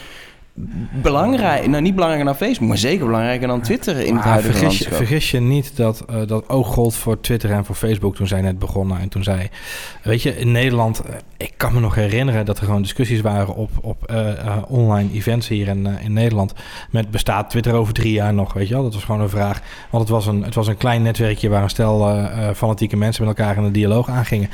belangrijk, 1.02 1.68
nou 1.68 1.82
niet 1.82 1.94
belangrijker 1.94 2.28
dan 2.28 2.48
Facebook, 2.48 2.68
maar 2.68 2.78
zeker 2.78 3.06
belangrijker 3.06 3.48
dan 3.48 3.62
Twitter 3.62 3.98
in 3.98 4.04
het 4.04 4.14
maar 4.14 4.24
huidige 4.24 4.52
vergis 4.52 4.78
je, 4.78 4.84
landschap. 4.84 5.08
vergis 5.08 5.32
je 5.32 5.40
niet 5.40 5.76
dat 5.76 6.06
uh, 6.10 6.16
dat 6.28 6.50
ook 6.50 6.66
gold 6.66 6.96
voor 6.96 7.20
Twitter 7.20 7.52
en 7.52 7.66
voor 7.66 7.76
Facebook 7.76 8.16
toen 8.16 8.28
zij 8.28 8.42
net 8.42 8.60
begonnen. 8.60 9.00
En 9.00 9.10
toen 9.10 9.24
zij, 9.24 9.50
weet 10.04 10.22
je, 10.22 10.38
in 10.38 10.52
Nederland, 10.52 11.02
uh, 11.06 11.16
ik 11.38 11.54
kan 11.58 11.74
me 11.74 11.80
nog 11.80 11.96
herinneren 11.96 12.46
dat 12.46 12.58
er 12.58 12.66
gewoon 12.66 12.82
discussies 12.82 13.22
waren 13.22 13.56
op, 13.56 13.70
op 13.82 14.12
uh, 14.12 14.58
online 14.68 15.14
events 15.14 15.48
hier 15.48 15.68
in, 15.68 15.86
in 15.86 16.14
Nederland. 16.14 16.54
Met 16.90 17.12
bestaat 17.12 17.50
Twitter 17.50 17.74
over 17.74 17.94
drie 17.94 18.14
jaar 18.14 18.34
nog, 18.34 18.54
weet 18.54 18.68
je 18.68 18.74
wel? 18.74 18.84
Dat 18.84 18.94
was 18.94 19.04
gewoon 19.04 19.22
een 19.22 19.30
vraag. 19.30 19.62
Want 19.90 20.04
het 20.04 20.12
was 20.12 20.28
een, 20.28 20.44
het 20.44 20.56
was 20.56 20.68
een 20.68 20.78
klein 20.78 21.02
netwerkje 21.02 21.50
waar 21.50 21.64
een 21.64 21.70
stel 21.70 22.28
fanatieke 22.56 22.98
mensen 22.98 23.26
met 23.26 23.38
elkaar 23.38 23.58
in 23.58 23.64
een 23.64 23.72
dialoog 23.72 24.10
aangingen. 24.10 24.50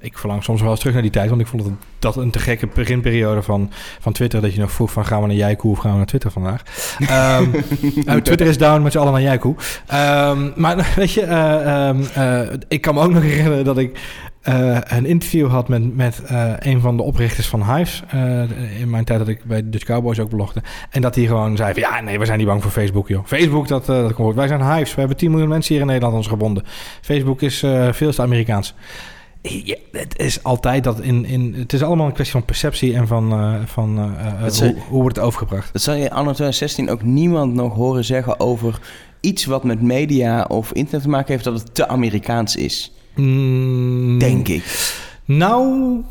ik 0.00 0.18
verlang 0.18 0.44
soms 0.44 0.60
wel 0.60 0.70
eens 0.70 0.78
terug 0.78 0.94
naar 0.94 1.02
die 1.02 1.10
tijd, 1.10 1.28
want 1.28 1.40
ik 1.40 1.46
vond 1.46 1.62
het 1.62 1.72
dat 1.98 2.16
een 2.16 2.30
te 2.30 2.38
gekke 2.38 2.66
beginperiode 2.74 3.42
van, 3.42 3.70
van 4.00 4.12
Twitter. 4.12 4.40
Dat 4.40 4.54
je 4.54 4.60
nog 4.60 4.72
vroeg 4.72 4.90
van 4.94 5.06
gaan 5.06 5.20
we 5.20 5.26
naar 5.26 5.36
Jaiku 5.36 5.68
of 5.68 5.78
gaan 5.78 5.90
we 5.90 5.96
naar 5.96 6.06
Twitter 6.06 6.30
vandaag. 6.30 6.62
um, 7.40 7.54
uh, 8.08 8.14
Twitter 8.14 8.46
is 8.46 8.58
down 8.58 8.82
met 8.82 8.92
z'n 8.92 8.98
allen 8.98 9.12
naar 9.12 9.22
Jaiku. 9.22 9.48
Um, 9.48 10.52
maar 10.56 10.92
weet 10.96 11.12
je, 11.12 11.22
uh, 11.22 11.88
um, 11.88 12.06
uh, 12.18 12.40
ik 12.68 12.80
kan 12.80 12.94
me 12.94 13.00
ook 13.00 13.12
nog 13.12 13.22
herinneren 13.22 13.64
dat 13.64 13.78
ik 13.78 13.98
uh, 14.48 14.78
een 14.84 15.06
interview 15.06 15.48
had 15.48 15.68
met, 15.68 15.96
met 15.96 16.22
een 16.58 16.80
van 16.80 16.96
de 16.96 17.02
oprichters 17.02 17.46
van 17.46 17.74
Hives. 17.74 18.02
In 18.80 18.90
mijn 18.90 19.04
tijd 19.04 19.18
dat 19.18 19.28
ik 19.28 19.44
bij 19.44 19.70
Dutch 19.70 19.84
Cowboys 19.84 20.20
ook 20.20 20.28
blogde. 20.28 20.62
En 20.90 21.00
dat 21.00 21.14
hij 21.14 21.24
gewoon 21.24 21.56
zei 21.56 21.72
van 21.72 21.82
ja, 21.82 22.00
nee, 22.00 22.18
we 22.18 22.24
zijn 22.24 22.38
niet 22.38 22.46
bang 22.46 22.62
voor 22.62 22.70
Facebook, 22.70 23.08
joh. 23.08 23.26
Facebook, 23.26 23.68
dat, 23.68 23.86
dat 23.86 24.12
komt 24.12 24.26
goed. 24.26 24.34
Wij 24.34 24.48
zijn 24.48 24.72
Hives. 24.72 24.94
We 24.94 24.98
hebben 24.98 25.16
10 25.16 25.30
miljoen 25.30 25.48
mensen 25.48 25.72
hier 25.72 25.82
in 25.82 25.88
Nederland 25.88 26.16
ons 26.16 26.26
gebonden. 26.26 26.64
Facebook 27.00 27.42
is 27.42 27.58
veel 27.90 28.12
te 28.12 28.22
Amerikaans. 28.22 28.74
Ja, 29.48 29.76
het 29.92 30.18
is 30.18 30.42
altijd 30.42 30.84
dat 30.84 31.00
in, 31.00 31.24
in. 31.24 31.54
Het 31.56 31.72
is 31.72 31.82
allemaal 31.82 32.06
een 32.06 32.12
kwestie 32.12 32.36
van 32.36 32.44
perceptie 32.44 32.94
en 32.94 33.06
van, 33.06 33.32
uh, 33.32 33.54
van 33.64 33.98
uh, 33.98 34.40
hoe, 34.40 34.50
zei, 34.50 34.74
hoe 34.88 35.00
wordt 35.00 35.16
het 35.16 35.24
overgebracht. 35.24 35.72
Dat 35.72 35.82
zal 35.82 35.94
je 35.94 36.10
anno 36.10 36.32
2016 36.32 36.90
ook 36.90 37.02
niemand 37.02 37.54
nog 37.54 37.74
horen 37.74 38.04
zeggen 38.04 38.40
over 38.40 38.80
iets 39.20 39.44
wat 39.44 39.64
met 39.64 39.82
media 39.82 40.44
of 40.48 40.72
internet 40.72 41.02
te 41.02 41.08
maken 41.08 41.32
heeft, 41.32 41.44
dat 41.44 41.60
het 41.60 41.74
te 41.74 41.88
Amerikaans 41.88 42.56
is. 42.56 42.92
Mm, 43.14 44.18
Denk 44.18 44.48
ik. 44.48 44.92
Nou, 45.24 46.02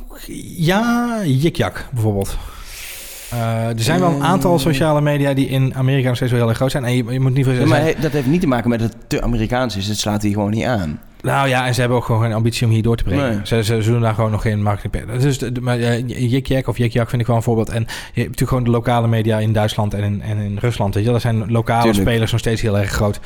ja, 0.57 1.19
Jikjak 1.25 1.85
bijvoorbeeld. 1.91 2.37
Uh, 3.33 3.67
er 3.67 3.83
zijn 3.83 3.99
wel 3.99 4.11
een 4.11 4.23
aantal 4.23 4.59
sociale 4.59 5.01
media 5.01 5.33
die 5.33 5.47
in 5.47 5.75
Amerika 5.75 6.07
nog 6.07 6.15
steeds 6.15 6.31
wel 6.31 6.39
heel 6.39 6.49
erg 6.49 6.57
groot 6.57 6.71
zijn. 6.71 6.85
En 6.85 6.95
je, 6.95 7.03
je 7.11 7.19
moet 7.19 7.33
niet 7.33 7.45
ja, 7.45 7.65
maar 7.65 8.01
dat 8.01 8.11
heeft 8.11 8.27
niet 8.27 8.41
te 8.41 8.47
maken 8.47 8.69
met 8.69 8.79
dat 8.79 8.93
het 8.93 9.09
te 9.09 9.21
Amerikaans 9.21 9.75
is. 9.75 9.87
Het 9.87 9.97
slaat 9.97 10.21
hier 10.21 10.33
gewoon 10.33 10.51
niet 10.51 10.65
aan. 10.65 10.99
Nou 11.23 11.47
ja, 11.47 11.65
en 11.65 11.73
ze 11.73 11.79
hebben 11.79 11.97
ook 11.97 12.05
gewoon 12.05 12.21
geen 12.21 12.33
ambitie 12.33 12.67
om 12.67 12.73
hier 12.73 12.81
door 12.81 12.95
te 12.95 13.03
breken. 13.03 13.29
Nee. 13.29 13.39
Ze, 13.43 13.63
ze, 13.63 13.83
ze, 13.83 13.91
doen 13.91 14.01
daar 14.01 14.13
gewoon 14.13 14.31
nog 14.31 14.41
geen 14.41 14.63
marketing. 14.63 15.11
Dus, 15.11 15.39
maar 15.61 15.79
uh, 15.79 16.07
Jikjak 16.07 16.67
of 16.67 16.77
Jikjak 16.77 17.09
vind 17.09 17.21
ik 17.21 17.27
wel 17.27 17.35
een 17.35 17.43
voorbeeld. 17.43 17.69
En 17.69 17.81
je 17.81 17.87
hebt 17.87 18.15
natuurlijk 18.15 18.49
gewoon 18.49 18.63
de 18.63 18.69
lokale 18.69 19.07
media 19.07 19.39
in 19.39 19.53
Duitsland 19.53 19.93
en 19.93 20.03
in, 20.03 20.21
en 20.21 20.37
in 20.37 20.57
Rusland. 20.57 20.93
Weet 20.93 21.03
je? 21.03 21.11
Dat 21.11 21.21
zijn 21.21 21.51
lokale 21.51 21.83
Tuurlijk. 21.83 22.09
spelers 22.09 22.31
nog 22.31 22.39
steeds 22.39 22.61
heel 22.61 22.77
erg 22.77 22.91
groot. 22.91 23.19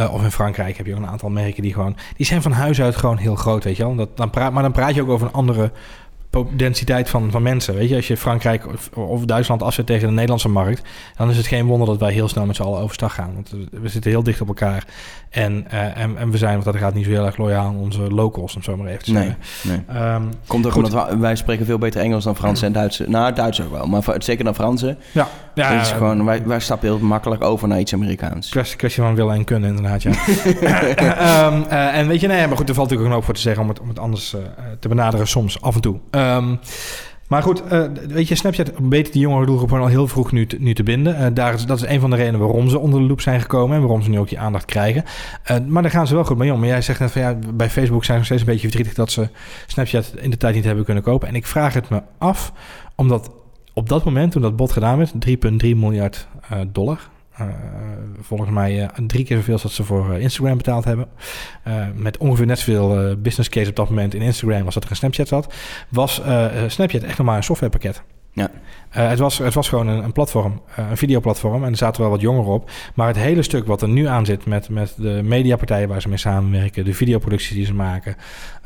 Uh, 0.00 0.14
of 0.14 0.22
in 0.22 0.30
Frankrijk 0.30 0.76
heb 0.76 0.86
je 0.86 0.92
ook 0.92 0.98
een 0.98 1.06
aantal 1.06 1.30
merken 1.30 1.62
die 1.62 1.72
gewoon... 1.72 1.96
Die 2.16 2.26
zijn 2.26 2.42
van 2.42 2.52
huis 2.52 2.80
uit 2.80 2.96
gewoon 2.96 3.16
heel 3.16 3.34
groot, 3.34 3.64
weet 3.64 3.76
je 3.76 3.94
wel. 3.94 4.08
Dan 4.14 4.30
praat, 4.30 4.52
maar 4.52 4.62
dan 4.62 4.72
praat 4.72 4.94
je 4.94 5.02
ook 5.02 5.08
over 5.08 5.26
een 5.26 5.32
andere 5.32 5.70
densiteit 6.56 7.10
van, 7.10 7.30
van 7.30 7.42
mensen. 7.42 7.74
Weet 7.74 7.88
je, 7.88 7.96
als 7.96 8.08
je 8.08 8.16
Frankrijk 8.16 8.66
of, 8.66 8.90
of 8.94 9.24
Duitsland 9.24 9.62
afzet 9.62 9.86
tegen 9.86 10.06
de 10.06 10.12
Nederlandse 10.12 10.48
markt, 10.48 10.82
dan 11.16 11.30
is 11.30 11.36
het 11.36 11.46
geen 11.46 11.66
wonder 11.66 11.86
dat 11.86 11.98
wij 11.98 12.12
heel 12.12 12.28
snel 12.28 12.46
met 12.46 12.56
z'n 12.56 12.62
allen 12.62 12.80
overstag 12.80 13.14
gaan. 13.14 13.30
Want 13.34 13.54
we 13.70 13.88
zitten 13.88 14.10
heel 14.10 14.22
dicht 14.22 14.40
op 14.40 14.48
elkaar. 14.48 14.84
En, 15.30 15.66
uh, 15.72 15.98
en, 15.98 16.16
en, 16.16 16.30
we 16.30 16.38
zijn, 16.38 16.52
want 16.52 16.64
dat 16.64 16.76
gaat 16.76 16.94
niet 16.94 17.04
zo 17.04 17.10
heel 17.10 17.24
erg 17.24 17.36
loyaal 17.36 17.66
aan 17.66 17.76
onze 17.76 18.00
locals, 18.00 18.56
om 18.56 18.62
zo 18.62 18.76
maar 18.76 18.86
even 18.86 19.04
te 19.04 19.10
zeggen. 19.10 19.36
Nee, 19.62 19.80
nee. 19.88 20.02
Um, 20.12 20.30
Komt 20.46 20.66
ook 20.66 20.76
omdat 20.76 20.92
wij, 20.92 21.18
wij, 21.18 21.36
spreken 21.36 21.66
veel 21.66 21.78
beter 21.78 22.00
Engels 22.00 22.24
dan 22.24 22.36
Frans 22.36 22.62
en 22.62 22.72
Duits. 22.72 23.02
Nou, 23.06 23.32
Duits 23.32 23.62
ook 23.62 23.70
wel, 23.70 23.86
maar 23.86 24.02
zeker 24.18 24.44
dan 24.44 24.54
Fransen. 24.54 24.98
Ja. 25.12 25.28
ja 25.54 25.72
het 25.72 25.86
is 25.86 25.92
gewoon, 25.92 26.24
wij, 26.24 26.42
wij 26.44 26.60
stappen 26.60 26.88
heel 26.88 26.98
makkelijk 26.98 27.44
over 27.44 27.68
naar 27.68 27.78
iets 27.78 27.94
Amerikaans. 27.94 28.48
Kwestie, 28.48 28.76
kwestie 28.76 29.02
van 29.02 29.14
willen 29.14 29.34
en 29.34 29.44
kunnen, 29.44 29.68
inderdaad, 29.68 30.02
ja. 30.02 30.10
um, 31.46 31.64
uh, 31.70 31.96
en 31.96 32.08
weet 32.08 32.20
je, 32.20 32.26
nee, 32.26 32.46
maar 32.46 32.56
goed, 32.56 32.68
er 32.68 32.74
valt 32.74 32.90
natuurlijk 32.90 33.00
ook 33.00 33.06
een 33.06 33.12
hoop 33.12 33.24
voor 33.24 33.34
te 33.34 33.40
zeggen 33.40 33.62
om 33.62 33.68
het, 33.68 33.80
om 33.80 33.88
het 33.88 33.98
anders 33.98 34.34
uh, 34.34 34.40
te 34.80 34.88
benaderen 34.88 35.28
soms, 35.28 35.60
af 35.60 35.74
en 35.74 35.80
toe. 35.80 35.98
Um, 36.18 36.58
maar 37.28 37.42
goed, 37.42 37.62
uh, 37.72 37.84
weet 38.08 38.28
je, 38.28 38.34
Snapchat 38.34 38.70
weet 38.88 39.12
die 39.12 39.20
jongere 39.20 39.46
doelgroep 39.46 39.68
gewoon 39.68 39.84
al 39.84 39.90
heel 39.90 40.08
vroeg 40.08 40.32
nu 40.32 40.46
te, 40.46 40.56
nu 40.60 40.74
te 40.74 40.82
binden. 40.82 41.20
Uh, 41.20 41.26
daar 41.32 41.66
dat 41.66 41.82
is 41.82 41.88
een 41.88 42.00
van 42.00 42.10
de 42.10 42.16
redenen 42.16 42.40
waarom 42.40 42.68
ze 42.68 42.78
onder 42.78 43.00
de 43.00 43.06
loep 43.06 43.20
zijn 43.20 43.40
gekomen 43.40 43.76
en 43.76 43.82
waarom 43.82 44.02
ze 44.02 44.10
nu 44.10 44.18
ook 44.18 44.28
die 44.28 44.38
aandacht 44.38 44.64
krijgen. 44.64 45.04
Uh, 45.50 45.56
maar 45.66 45.82
daar 45.82 45.90
gaan 45.90 46.06
ze 46.06 46.14
wel 46.14 46.24
goed 46.24 46.38
mee 46.38 46.52
om. 46.52 46.58
Maar 46.58 46.68
jij 46.68 46.82
zegt 46.82 47.00
net 47.00 47.10
van 47.10 47.22
ja, 47.22 47.38
bij 47.54 47.70
Facebook 47.70 48.04
zijn 48.04 48.12
ze 48.12 48.14
nog 48.14 48.24
steeds 48.24 48.40
een 48.40 48.46
beetje 48.46 48.68
verdrietig 48.68 48.94
dat 48.94 49.10
ze 49.10 49.28
Snapchat 49.66 50.12
in 50.16 50.30
de 50.30 50.36
tijd 50.36 50.54
niet 50.54 50.64
hebben 50.64 50.84
kunnen 50.84 51.02
kopen. 51.02 51.28
En 51.28 51.34
ik 51.34 51.46
vraag 51.46 51.74
het 51.74 51.88
me 51.88 52.02
af, 52.18 52.52
omdat 52.94 53.30
op 53.74 53.88
dat 53.88 54.04
moment, 54.04 54.32
toen 54.32 54.42
dat 54.42 54.56
bod 54.56 54.72
gedaan 54.72 54.98
werd, 54.98 55.12
3,3 55.28 55.36
miljard 55.60 56.28
dollar, 56.72 57.08
volgens 58.20 58.50
mij 58.50 58.82
uh, 58.82 58.88
drie 59.06 59.24
keer 59.24 59.36
zoveel 59.36 59.58
als 59.62 59.74
ze 59.74 59.84
voor 59.84 60.14
uh, 60.14 60.20
Instagram 60.20 60.56
betaald 60.56 60.84
hebben. 60.84 61.08
met 61.94 62.16
ongeveer 62.16 62.46
net 62.46 62.58
zoveel 62.58 63.16
business 63.18 63.48
case 63.48 63.70
op 63.70 63.76
dat 63.76 63.88
moment 63.88 64.14
in 64.14 64.22
Instagram 64.22 64.64
als 64.64 64.74
dat 64.74 64.84
er 64.84 64.90
een 64.90 64.96
Snapchat 64.96 65.28
zat. 65.28 65.54
Was 65.88 66.22
Snapchat 66.66 67.02
echt 67.02 67.18
nog 67.18 67.26
maar 67.26 67.36
een 67.36 67.42
softwarepakket. 67.42 68.02
Ja. 68.38 68.50
Uh, 68.96 69.08
het, 69.08 69.18
was, 69.18 69.38
het 69.38 69.54
was 69.54 69.68
gewoon 69.68 69.86
een, 69.86 70.04
een 70.04 70.12
platform, 70.12 70.60
uh, 70.78 70.90
een 70.90 70.96
videoplatform. 70.96 71.64
En 71.64 71.70
er 71.70 71.76
zaten 71.76 72.00
wel 72.00 72.10
wat 72.10 72.20
jongeren 72.20 72.52
op. 72.52 72.70
Maar 72.94 73.06
het 73.06 73.16
hele 73.16 73.42
stuk 73.42 73.66
wat 73.66 73.82
er 73.82 73.88
nu 73.88 74.06
aan 74.06 74.26
zit 74.26 74.46
met, 74.46 74.68
met 74.68 74.94
de 74.96 75.20
mediapartijen 75.24 75.88
waar 75.88 76.02
ze 76.02 76.08
mee 76.08 76.18
samenwerken, 76.18 76.84
de 76.84 76.94
videoproducties 76.94 77.56
die 77.56 77.64
ze 77.64 77.74
maken, 77.74 78.16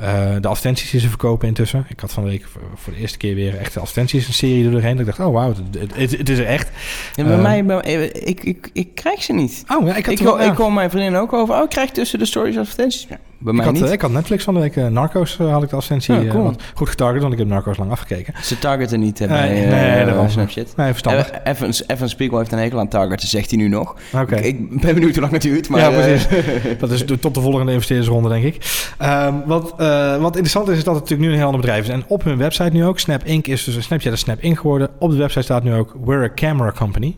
uh, 0.02 0.06
de 0.40 0.48
advertenties 0.48 0.90
die 0.90 1.00
ze 1.00 1.08
verkopen 1.08 1.48
intussen. 1.48 1.86
Ik 1.88 2.00
had 2.00 2.12
van 2.12 2.22
de 2.24 2.28
week 2.28 2.46
voor 2.74 2.92
de 2.92 2.98
eerste 2.98 3.18
keer 3.18 3.34
weer 3.34 3.58
echt 3.58 3.74
de 3.74 3.80
advertenties 3.80 4.26
een 4.26 4.34
serie 4.34 4.70
doorheen. 4.70 4.96
Dat 4.96 5.06
ik 5.06 5.16
dacht, 5.16 5.28
oh 5.28 5.34
wauw, 5.34 5.48
het, 5.48 5.94
het, 5.94 6.18
het, 6.18 6.28
is 6.28 6.38
er 6.38 6.46
echt. 6.46 6.70
Bij 7.16 7.36
mij, 7.36 7.64
bij, 7.64 7.80
ik, 8.08 8.44
ik, 8.44 8.70
ik 8.72 8.94
krijg 8.94 9.22
ze 9.22 9.32
niet. 9.32 9.64
Oh 9.68 9.86
ja, 9.86 9.96
ik 9.96 10.06
had 10.06 10.14
ik, 10.14 10.20
wel, 10.20 10.40
ik 10.40 10.56
hoor 10.56 10.72
mijn 10.72 10.90
vriendin 10.90 11.16
ook 11.16 11.32
over. 11.32 11.54
Oh, 11.54 11.62
ik 11.62 11.68
krijg 11.68 11.90
tussen 11.90 12.18
de 12.18 12.24
stories 12.24 12.58
advertenties. 12.58 13.06
Ja, 13.08 13.18
bij 13.44 13.52
mij 13.52 13.66
ik, 13.66 13.72
had, 13.72 13.82
niet. 13.82 13.92
ik 13.92 14.00
had 14.00 14.10
Netflix 14.10 14.44
van 14.44 14.54
de 14.54 14.60
week. 14.60 14.76
Narcos 14.76 15.36
had 15.36 15.62
ik 15.62 15.68
de 15.68 15.76
advertentie. 15.76 16.14
Ja, 16.14 16.30
cool. 16.30 16.52
goed 16.74 16.88
getarget, 16.88 17.20
want 17.20 17.32
ik 17.32 17.38
heb 17.38 17.48
Narcos 17.48 17.76
lang 17.76 17.90
afgekeken. 17.90 18.34
Ze 18.42 18.58
targeten 18.58 19.00
niet 19.00 19.18
bij 19.18 19.48
nee, 19.48 20.06
uh, 20.06 20.28
Snapchat. 20.28 20.76
Nee, 20.76 20.88
verstandig. 20.88 21.30
Evans, 21.44 21.88
Evans 21.88 22.10
Spiegel 22.10 22.38
heeft 22.38 22.52
een 22.52 22.58
hekel 22.58 22.78
aan 22.78 22.88
targeten, 22.88 23.28
zegt 23.28 23.50
hij 23.50 23.58
nu 23.58 23.68
nog. 23.68 23.96
Oké. 24.14 24.36
Ik, 24.36 24.44
ik, 24.44 24.80
ben 24.80 24.94
benieuwd 24.94 25.12
hoe 25.12 25.20
lang 25.20 25.32
het 25.32 25.42
duurt. 25.42 25.68
Maar, 25.68 25.80
ja, 25.80 25.90
precies. 25.90 26.26
dat 26.78 26.90
is 26.90 27.04
tot 27.20 27.34
de 27.34 27.40
volgende 27.40 27.72
investeerdersronde, 27.72 28.28
denk 28.28 28.44
ik. 28.44 28.86
Um, 29.02 29.42
wat, 29.46 29.74
uh, 29.80 30.16
wat 30.16 30.30
interessant 30.30 30.68
is, 30.68 30.76
is 30.76 30.84
dat 30.84 30.94
het 30.94 31.02
natuurlijk 31.02 31.20
nu 31.20 31.28
een 31.28 31.38
heel 31.38 31.46
ander 31.46 31.60
bedrijf 31.60 31.82
is. 31.82 31.88
En 31.88 32.04
op 32.06 32.24
hun 32.24 32.38
website 32.38 32.70
nu 32.72 32.84
ook, 32.84 32.98
Snap 32.98 33.24
Inc. 33.24 33.46
is 33.46 33.64
dus 33.64 33.84
Snapchat 33.84 34.12
is 34.12 34.20
Snap 34.20 34.40
Inc. 34.40 34.58
geworden. 34.58 34.88
Op 34.98 35.10
de 35.10 35.16
website 35.16 35.42
staat 35.42 35.62
nu 35.62 35.74
ook, 35.74 35.96
we're 36.04 36.24
a 36.24 36.32
camera 36.34 36.72
company. 36.72 37.16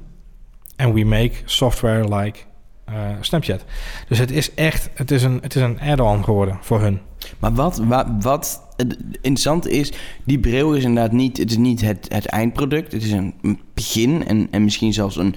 And 0.77 0.95
we 0.95 1.05
make 1.05 1.33
software 1.45 2.17
like 2.17 2.39
uh, 2.89 2.95
Snapchat. 3.21 3.65
Dus 4.09 4.19
het 4.19 4.31
is 4.31 4.55
echt, 4.55 4.91
het 4.95 5.11
is 5.11 5.23
een, 5.23 5.39
het 5.41 5.55
is 5.55 5.63
een 5.63 5.81
add-on 5.81 6.25
geworden 6.25 6.59
voor 6.61 6.81
hun. 6.81 7.01
Maar 7.39 7.53
wat, 7.53 7.79
wat, 7.79 8.07
wat 8.21 8.63
interessant 9.11 9.69
is, 9.69 9.93
die 10.25 10.39
bril 10.39 10.75
is 10.75 10.85
inderdaad 10.85 11.13
niet, 11.13 11.37
het, 11.37 11.51
is 11.51 11.57
niet 11.57 11.81
het, 11.81 12.07
het 12.09 12.27
eindproduct. 12.27 12.93
Het 12.93 13.03
is 13.03 13.11
een 13.11 13.61
begin 13.75 14.27
en, 14.27 14.49
en 14.51 14.65
misschien 14.65 14.93
zelfs 14.93 15.17
een, 15.17 15.35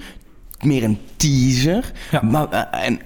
meer 0.60 0.84
een 0.84 0.98
teaser. 1.16 1.92
Ja. 2.10 2.22
Maar, 2.22 2.52
uh, 2.52 2.86
en 2.86 3.00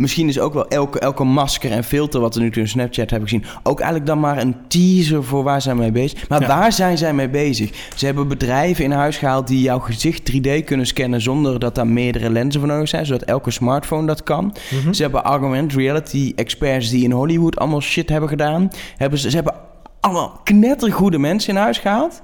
Misschien 0.00 0.28
is 0.28 0.38
ook 0.38 0.54
wel 0.54 0.68
elke, 0.68 0.98
elke 0.98 1.24
masker 1.24 1.70
en 1.70 1.84
filter 1.84 2.20
wat 2.20 2.34
we 2.34 2.40
nu 2.40 2.50
in 2.50 2.68
Snapchat 2.68 3.10
hebben 3.10 3.28
gezien... 3.28 3.44
ook 3.62 3.78
eigenlijk 3.78 4.08
dan 4.10 4.20
maar 4.20 4.38
een 4.38 4.56
teaser 4.68 5.24
voor 5.24 5.42
waar 5.42 5.62
zijn 5.62 5.76
mee 5.76 5.92
bezig. 5.92 6.28
Maar 6.28 6.46
waar 6.46 6.72
zijn 6.72 6.98
zij 6.98 7.14
mee 7.14 7.28
bezig? 7.28 7.88
Ze 7.96 8.06
hebben 8.06 8.28
bedrijven 8.28 8.84
in 8.84 8.90
huis 8.90 9.16
gehaald 9.16 9.46
die 9.46 9.62
jouw 9.62 9.78
gezicht 9.78 10.32
3D 10.32 10.64
kunnen 10.64 10.86
scannen... 10.86 11.20
zonder 11.20 11.58
dat 11.58 11.74
daar 11.74 11.86
meerdere 11.86 12.30
lenzen 12.30 12.60
voor 12.60 12.70
nodig 12.70 12.88
zijn, 12.88 13.06
zodat 13.06 13.22
elke 13.22 13.50
smartphone 13.50 14.06
dat 14.06 14.22
kan. 14.22 14.54
Mhm. 14.70 14.92
Ze 14.92 15.02
hebben 15.02 15.22
augmented 15.22 15.78
reality 15.78 16.32
experts 16.36 16.90
die 16.90 17.04
in 17.04 17.12
Hollywood 17.12 17.56
allemaal 17.56 17.80
shit 17.80 18.08
hebben 18.08 18.28
gedaan. 18.28 18.70
Hebben 18.96 19.18
ze, 19.18 19.30
ze 19.30 19.36
hebben 19.36 19.54
allemaal 20.00 20.40
knettergoede 20.44 21.18
mensen 21.18 21.54
in 21.54 21.60
huis 21.60 21.78
gehaald... 21.78 22.20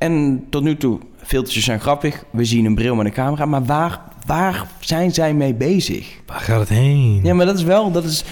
En 0.00 0.44
tot 0.50 0.62
nu 0.62 0.76
toe, 0.76 0.98
filtertjes 1.16 1.64
zijn 1.64 1.80
grappig. 1.80 2.24
We 2.30 2.44
zien 2.44 2.64
een 2.64 2.74
bril 2.74 2.94
met 2.94 3.06
een 3.06 3.12
camera. 3.12 3.44
Maar 3.44 3.64
waar, 3.64 4.00
waar 4.26 4.66
zijn 4.80 5.14
zij 5.14 5.34
mee 5.34 5.54
bezig? 5.54 6.20
Waar 6.26 6.40
gaat 6.40 6.60
het 6.60 6.68
heen? 6.68 7.20
Ja, 7.22 7.34
maar 7.34 7.46
dat 7.46 7.56
is 7.56 7.62
wel... 7.62 7.90
Dat 7.90 8.04
is, 8.04 8.24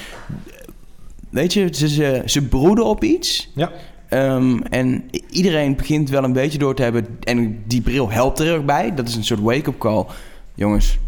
weet 1.31 1.53
je, 1.53 1.69
ze, 1.73 1.89
ze, 1.89 2.23
ze 2.25 2.43
broeden 2.43 2.85
op 2.85 3.05
iets. 3.05 3.51
Ja. 3.55 3.73
Um, 4.11 4.63
en 4.63 5.11
iedereen 5.31 5.77
begint 5.77 6.11
wel 6.11 6.25
een 6.25 6.33
beetje 6.33 6.59
door 6.59 6.75
te 6.75 6.83
hebben. 6.83 7.19
En 7.21 7.63
die 7.67 7.81
bril 7.81 8.11
helpt 8.11 8.39
er 8.39 8.57
ook 8.57 8.67
bij. 8.67 8.95
Dat 8.95 9.09
is 9.09 9.15
een 9.15 9.25
soort 9.25 9.41
wake-up 9.41 9.79
call. 9.79 10.05
Jongens, 10.55 10.99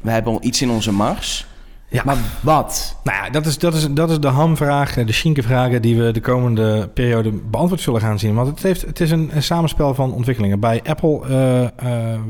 we 0.00 0.10
hebben 0.10 0.32
al 0.32 0.38
iets 0.42 0.62
in 0.62 0.70
onze 0.70 0.92
mars. 0.92 1.46
Ja. 1.90 2.02
Maar 2.04 2.16
wat? 2.40 2.96
Nou 3.04 3.24
ja, 3.24 3.30
dat 3.30 3.46
is, 3.46 3.58
dat 3.58 3.74
is, 3.74 3.86
dat 3.90 4.10
is 4.10 4.20
de 4.20 4.28
hamvraag, 4.28 4.94
de 4.94 5.12
Schinke-vragen 5.12 5.82
die 5.82 5.96
we 5.96 6.10
de 6.10 6.20
komende 6.20 6.88
periode 6.94 7.32
beantwoord 7.32 7.80
zullen 7.80 8.00
gaan 8.00 8.18
zien. 8.18 8.34
Want 8.34 8.48
het, 8.48 8.62
heeft, 8.62 8.82
het 8.82 9.00
is 9.00 9.10
een, 9.10 9.30
een 9.32 9.42
samenspel 9.42 9.94
van 9.94 10.12
ontwikkelingen. 10.12 10.60
Bij 10.60 10.82
Apple, 10.84 11.20
uh, 11.22 11.60
uh, 11.60 11.68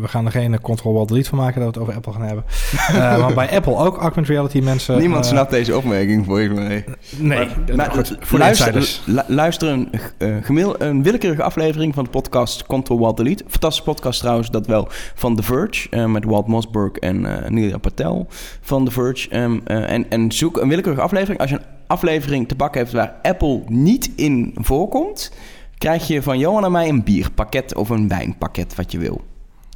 we 0.00 0.08
gaan 0.08 0.24
er 0.24 0.30
geen 0.30 0.60
Control-Alt-Delete 0.60 1.28
van 1.28 1.38
maken 1.38 1.60
dat 1.60 1.74
we 1.74 1.80
het 1.80 1.82
over 1.82 1.94
Apple 1.94 2.12
gaan 2.12 2.22
hebben. 2.22 2.44
Uh, 2.90 3.18
maar 3.22 3.34
bij 3.34 3.50
Apple 3.50 3.76
ook 3.76 3.96
augmented 3.96 4.26
reality 4.26 4.60
mensen... 4.60 4.98
Niemand 4.98 5.26
snapt 5.26 5.50
deze 5.50 5.76
opmerking, 5.76 6.24
volgens 6.24 6.58
mij. 6.58 6.84
Nee, 7.16 7.46
maar, 7.46 7.76
maar, 7.76 7.90
goed, 7.90 8.16
voor 8.20 8.38
luister, 8.38 9.00
luister 9.26 9.68
een, 9.68 9.90
een 10.78 11.02
willekeurige 11.02 11.42
aflevering 11.42 11.94
van 11.94 12.04
de 12.04 12.10
podcast 12.10 12.66
Control-Alt-Delete. 12.66 13.44
Fantastische 13.48 13.90
podcast 13.90 14.20
trouwens, 14.20 14.50
dat 14.50 14.66
wel, 14.66 14.88
van 15.14 15.36
The 15.36 15.42
Verge. 15.42 16.06
met 16.06 16.24
Walt 16.24 16.46
Mossberg 16.46 16.92
en 16.92 17.20
Neil 17.48 17.78
Patel 17.78 18.26
van 18.60 18.84
The 18.84 18.90
Verge. 18.90 19.46
Ehm, 19.48 19.58
eh, 19.64 19.92
en, 19.92 20.10
en 20.10 20.32
zoek 20.32 20.56
een 20.56 20.68
willekeurige 20.68 21.02
aflevering. 21.02 21.40
Als 21.40 21.50
je 21.50 21.56
een 21.56 21.64
aflevering 21.86 22.48
te 22.48 22.54
pakken 22.54 22.80
hebt 22.80 22.92
waar 22.92 23.14
Apple 23.22 23.62
niet 23.66 24.10
in 24.16 24.54
voorkomt, 24.54 25.32
krijg 25.78 26.06
je 26.06 26.22
van 26.22 26.38
Johan 26.38 26.64
en 26.64 26.72
mij 26.72 26.88
een 26.88 27.04
bierpakket 27.04 27.74
of 27.74 27.88
een 27.88 28.08
wijnpakket, 28.08 28.74
wat 28.74 28.92
je 28.92 28.98
wil. 28.98 29.20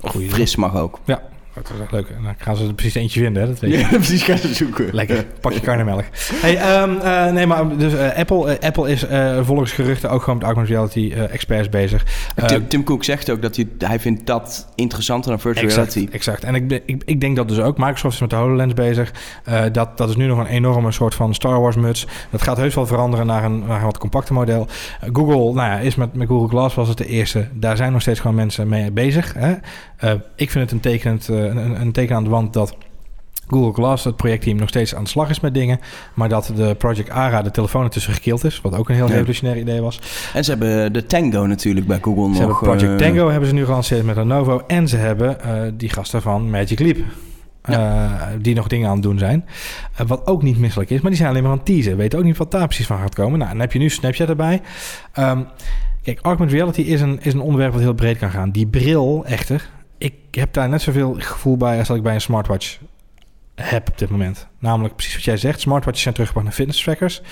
Of 0.00 0.16
fris 0.28 0.56
mag 0.56 0.76
ook. 0.76 1.00
Ja, 1.04 1.22
dat 1.54 1.70
is 1.70 1.90
leuk. 1.90 2.08
En 2.08 2.22
dan 2.22 2.34
gaan 2.38 2.56
ze 2.56 2.66
er 2.66 2.74
precies 2.74 2.94
eentje 2.94 3.20
vinden, 3.20 3.42
hè? 3.42 3.48
Dat 3.48 3.58
weet 3.58 3.72
je. 3.72 3.78
Ja, 3.78 3.88
precies 4.04 4.22
gaan 4.22 4.38
ze 4.38 4.54
zoeken. 4.54 4.88
Lekker, 4.92 5.24
pak 5.40 5.52
je 5.52 5.60
karnemelk. 5.60 6.04
Hey, 6.34 6.82
um, 6.82 6.96
uh, 6.96 7.32
nee, 7.32 7.46
maar 7.46 7.76
dus 7.76 7.92
uh, 7.92 8.16
Apple, 8.16 8.46
uh, 8.46 8.66
Apple 8.66 8.90
is 8.90 9.04
volgens 9.42 9.72
geruchten 9.72 10.10
ook 10.10 10.22
gewoon 10.22 10.38
met 10.38 10.46
augmented 10.46 10.74
reality 10.74 11.12
experts 11.12 11.68
bezig. 11.68 12.04
Tim, 12.46 12.68
Tim, 12.68 12.84
Cook 12.84 13.04
zegt 13.04 13.30
ook 13.30 13.42
dat 13.42 13.56
hij, 13.56 13.68
hij 13.78 14.00
vindt 14.00 14.26
dat 14.26 14.68
interessanter 14.74 15.30
dan 15.30 15.40
virtual 15.40 15.66
exact, 15.66 15.94
reality. 15.94 16.14
Exact. 16.14 16.44
En 16.44 16.54
ik, 16.54 16.82
ik, 16.86 17.02
ik 17.04 17.20
denk 17.20 17.36
dat 17.36 17.48
dus 17.48 17.58
ook. 17.58 17.78
Microsoft 17.78 18.14
is 18.14 18.20
met 18.20 18.30
de 18.30 18.36
HoloLens 18.36 18.74
bezig. 18.74 19.12
dat, 19.72 19.98
dat 19.98 20.08
is 20.08 20.16
nu 20.16 20.26
nog 20.26 20.38
een 20.38 20.46
enorme 20.46 20.92
soort 20.92 21.14
van 21.14 21.34
Star 21.34 21.60
Wars 21.60 21.76
muts. 21.76 22.06
Dat 22.30 22.42
gaat 22.42 22.56
heus 22.56 22.74
wel 22.74 22.86
veranderen 22.86 23.26
naar 23.26 23.44
een, 23.44 23.66
naar 23.66 23.78
een 23.78 23.84
wat 23.84 23.98
compacter 23.98 24.34
model. 24.34 24.66
Google, 25.12 25.36
nou 25.36 25.70
ja, 25.70 25.78
is 25.78 25.94
met, 25.94 26.14
met 26.14 26.28
Google 26.28 26.48
Glass 26.48 26.74
was 26.74 26.88
het 26.88 26.98
de 26.98 27.06
eerste. 27.06 27.48
Daar 27.52 27.76
zijn 27.76 27.92
nog 27.92 28.00
steeds 28.00 28.20
gewoon 28.20 28.36
mensen 28.36 28.68
mee 28.68 28.90
bezig. 28.90 29.34
Hè? 29.38 29.54
ik 30.36 30.50
vind 30.50 30.64
het 30.64 30.72
een 30.72 30.80
tekenend 30.80 31.28
een, 31.48 31.80
een 31.80 31.92
teken 31.92 32.16
aan 32.16 32.24
de 32.24 32.30
wand 32.30 32.52
dat 32.52 32.76
Google 33.46 33.72
Glass, 33.72 34.04
het 34.04 34.16
projectteam, 34.16 34.56
nog 34.56 34.68
steeds 34.68 34.94
aan 34.94 35.04
de 35.04 35.10
slag 35.10 35.30
is 35.30 35.40
met 35.40 35.54
dingen. 35.54 35.80
Maar 36.14 36.28
dat 36.28 36.52
de 36.54 36.74
Project 36.78 37.10
ARA, 37.10 37.42
de 37.42 37.50
telefoon 37.50 37.84
ertussen 37.84 38.12
gekild 38.12 38.44
is. 38.44 38.60
Wat 38.60 38.76
ook 38.76 38.88
een 38.88 38.94
heel 38.94 39.08
ja. 39.08 39.12
revolutionair 39.12 39.58
idee 39.58 39.80
was. 39.80 40.00
En 40.34 40.44
ze 40.44 40.50
hebben 40.50 40.92
de 40.92 41.06
Tango 41.06 41.46
natuurlijk 41.46 41.86
bij 41.86 41.98
Google 42.00 42.22
ze 42.22 42.28
nog. 42.28 42.38
Hebben 42.38 42.56
Project 42.78 43.00
uh, 43.02 43.08
Tango 43.08 43.30
hebben 43.30 43.48
ze 43.48 43.54
nu 43.54 43.64
gelanceerd 43.64 44.04
met 44.04 44.16
Lenovo. 44.16 44.62
En 44.66 44.88
ze 44.88 44.96
hebben 44.96 45.36
uh, 45.46 45.62
die 45.74 45.88
gasten 45.88 46.22
van 46.22 46.50
Magic 46.50 46.78
Leap. 46.78 46.96
Ja. 47.64 48.04
Uh, 48.04 48.26
die 48.40 48.54
nog 48.54 48.66
dingen 48.66 48.88
aan 48.88 48.94
het 48.94 49.02
doen 49.02 49.18
zijn. 49.18 49.44
Uh, 50.00 50.06
wat 50.06 50.26
ook 50.26 50.42
niet 50.42 50.58
misselijk 50.58 50.90
is, 50.90 51.00
maar 51.00 51.10
die 51.10 51.18
zijn 51.18 51.30
alleen 51.30 51.42
maar 51.42 51.52
aan 51.52 51.58
het 51.58 51.66
teasen. 51.66 51.96
Weten 51.96 52.18
ook 52.18 52.24
niet 52.24 52.36
wat 52.36 52.50
daar 52.50 52.66
precies 52.66 52.86
van 52.86 52.98
gaat 52.98 53.14
komen. 53.14 53.38
Nou, 53.38 53.50
dan 53.50 53.60
heb 53.60 53.72
je 53.72 53.78
nu 53.78 53.88
Snapchat 53.88 54.28
erbij. 54.28 54.60
Um, 55.18 55.46
kijk, 56.02 56.18
augmented 56.22 56.56
reality 56.56 56.80
is 56.80 57.00
een, 57.00 57.18
is 57.22 57.32
een 57.32 57.40
onderwerp 57.40 57.72
wat 57.72 57.80
heel 57.80 57.92
breed 57.92 58.18
kan 58.18 58.30
gaan. 58.30 58.50
Die 58.50 58.66
bril 58.66 59.24
echter, 59.26 59.68
ik 60.02 60.14
heb 60.30 60.52
daar 60.52 60.68
net 60.68 60.82
zoveel 60.82 61.14
gevoel 61.18 61.56
bij 61.56 61.78
als 61.78 61.88
dat 61.88 61.96
ik 61.96 62.02
bij 62.02 62.14
een 62.14 62.20
smartwatch 62.20 62.78
heb 63.54 63.88
op 63.88 63.98
dit 63.98 64.10
moment. 64.10 64.46
Namelijk 64.58 64.96
precies 64.96 65.14
wat 65.14 65.24
jij 65.24 65.36
zegt. 65.36 65.60
Smartwatches 65.60 66.02
zijn 66.02 66.14
teruggebracht 66.14 66.48
naar 66.48 66.56
fitness 66.56 66.82
trackers. 66.82 67.22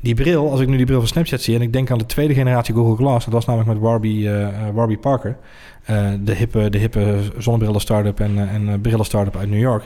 Die 0.00 0.14
bril, 0.14 0.50
als 0.50 0.60
ik 0.60 0.68
nu 0.68 0.76
die 0.76 0.86
bril 0.86 0.98
van 0.98 1.08
Snapchat 1.08 1.40
zie... 1.40 1.54
en 1.54 1.62
ik 1.62 1.72
denk 1.72 1.90
aan 1.90 1.98
de 1.98 2.06
tweede 2.06 2.34
generatie 2.34 2.74
Google 2.74 2.96
Glass... 2.96 3.24
dat 3.24 3.34
was 3.34 3.44
namelijk 3.44 3.70
met 3.70 3.80
Warby, 3.80 4.08
uh, 4.08 4.98
Parker... 5.00 5.36
Uh, 5.90 6.10
de 6.20 6.34
hippe, 6.34 6.70
de 6.70 6.78
hippe 6.78 7.20
zonnebrillen 7.38 7.80
startup 7.80 8.20
en, 8.20 8.48
en 8.48 8.80
brillen 8.80 9.04
startup 9.04 9.36
uit 9.36 9.50
New 9.50 9.60
York. 9.60 9.84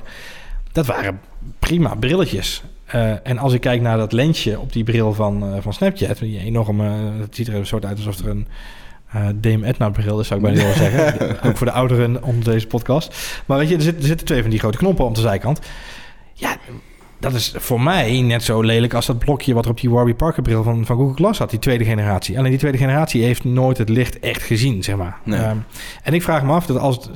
Dat 0.72 0.86
waren 0.86 1.20
prima 1.58 1.94
brilletjes. 1.94 2.62
Eh, 2.92 3.12
en 3.22 3.38
als 3.38 3.52
ik 3.52 3.60
kijk 3.60 3.80
naar 3.80 3.96
dat 3.96 4.12
lensje 4.12 4.60
op 4.60 4.72
die 4.72 4.84
bril 4.84 5.12
van, 5.12 5.42
eh, 5.42 5.60
van 5.60 5.72
Snapchat, 5.72 6.18
die 6.18 6.38
enorme, 6.38 6.88
het 7.20 7.36
ziet 7.36 7.48
er 7.48 7.54
een 7.54 7.66
soort 7.66 7.84
uit 7.84 7.96
alsof 7.96 8.18
er 8.18 8.28
een 8.28 8.46
uh, 9.16 9.26
Dame 9.34 9.66
Edna 9.66 9.90
bril 9.90 10.20
is, 10.20 10.26
zou 10.26 10.40
ik 10.40 10.46
bijna 10.46 10.60
willen 10.60 10.76
zeggen. 10.76 11.20
Ook 11.50 11.56
voor 11.56 11.66
de 11.66 11.72
ouderen 11.72 12.22
onder 12.22 12.44
deze 12.44 12.66
podcast. 12.66 13.40
Maar 13.46 13.58
weet 13.58 13.68
je, 13.68 13.74
er, 13.76 13.82
zit, 13.82 13.96
er 13.98 14.04
zitten 14.06 14.26
twee 14.26 14.40
van 14.40 14.50
die 14.50 14.58
grote 14.58 14.78
knoppen 14.78 15.04
op 15.04 15.14
de 15.14 15.20
zijkant. 15.20 15.60
Ja, 16.34 16.56
dat 17.20 17.32
is 17.34 17.54
voor 17.56 17.80
mij 17.80 18.20
net 18.20 18.42
zo 18.42 18.60
lelijk 18.62 18.94
als 18.94 19.06
dat 19.06 19.18
blokje 19.18 19.54
wat 19.54 19.64
er 19.64 19.70
op 19.70 19.80
die 19.80 19.90
Warby 19.90 20.14
Parker 20.14 20.42
bril 20.42 20.62
van, 20.62 20.86
van 20.86 20.96
Google 20.96 21.14
Glass 21.14 21.38
had, 21.38 21.50
die 21.50 21.58
tweede 21.58 21.84
generatie. 21.84 22.38
Alleen 22.38 22.50
die 22.50 22.58
tweede 22.58 22.78
generatie 22.78 23.22
heeft 23.22 23.44
nooit 23.44 23.78
het 23.78 23.88
licht 23.88 24.18
echt 24.20 24.42
gezien, 24.42 24.82
zeg 24.82 24.96
maar. 24.96 25.18
Nee. 25.24 25.40
Um, 25.40 25.64
en 26.02 26.14
ik 26.14 26.22
vraag 26.22 26.42
me 26.42 26.52
af 26.52 26.66
dat 26.66 26.78
als, 26.78 27.10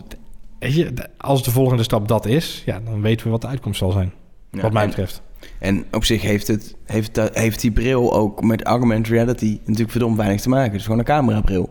weet 0.58 0.74
je, 0.74 0.92
als 1.18 1.42
de 1.42 1.50
volgende 1.50 1.82
stap 1.82 2.08
dat 2.08 2.26
is, 2.26 2.62
ja, 2.66 2.80
dan 2.84 3.00
weten 3.00 3.24
we 3.26 3.32
wat 3.32 3.40
de 3.40 3.46
uitkomst 3.46 3.78
zal 3.78 3.90
zijn. 3.90 4.12
Ja, 4.50 4.60
wat 4.60 4.72
mij 4.72 4.82
en- 4.82 4.88
betreft. 4.88 5.22
En 5.58 5.84
op 5.92 6.04
zich 6.04 6.22
heeft, 6.22 6.46
het, 6.46 6.76
heeft, 6.84 7.14
dat- 7.14 7.38
heeft 7.38 7.60
die 7.60 7.70
bril 7.70 8.14
ook 8.14 8.42
met 8.42 8.62
augmented 8.64 9.12
reality 9.12 9.58
natuurlijk 9.64 9.90
verdomd 9.90 10.16
weinig 10.16 10.40
te 10.40 10.48
maken. 10.48 10.70
Het 10.70 10.74
is 10.80 10.82
gewoon 10.84 10.98
een 10.98 11.04
camerabril. 11.04 11.70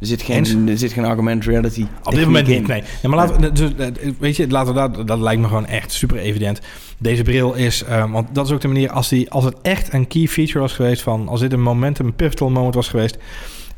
Er 0.00 0.06
zit 0.06 0.22
geen, 0.22 0.68
er 0.68 0.78
zit 0.78 0.92
geen 0.92 1.04
augmented 1.04 1.48
reality 1.48 1.86
Op 2.02 2.14
dit 2.14 2.24
moment 2.24 2.46
niet, 2.46 2.66
nee. 2.66 2.82
Maar 3.02 3.16
laten 3.16 3.40
we, 3.40 3.52
dus, 3.52 3.74
eh, 3.76 4.12
weet 4.18 4.36
je, 4.36 4.48
laten 4.48 4.74
we 4.74 4.80
dat, 4.80 5.08
dat 5.08 5.18
lijkt 5.18 5.40
me 5.40 5.46
gewoon 5.46 5.66
echt 5.66 5.92
super 5.92 6.16
evident. 6.16 6.60
Deze 6.98 7.22
bril 7.22 7.54
is, 7.54 7.84
eh, 7.84 8.10
want 8.12 8.34
dat 8.34 8.46
is 8.46 8.52
ook 8.52 8.60
de 8.60 8.68
manier 8.68 8.90
als, 8.90 9.08
die, 9.08 9.30
als 9.30 9.44
het 9.44 9.56
echt 9.62 9.92
een 9.92 10.06
key 10.06 10.26
feature 10.26 10.58
was 10.58 10.72
geweest 10.72 11.02
van, 11.02 11.28
als 11.28 11.40
dit 11.40 11.52
een 11.52 11.62
momentum, 11.62 12.06
een 12.06 12.14
pivotal 12.14 12.50
moment 12.50 12.74
was 12.74 12.88
geweest 12.88 13.18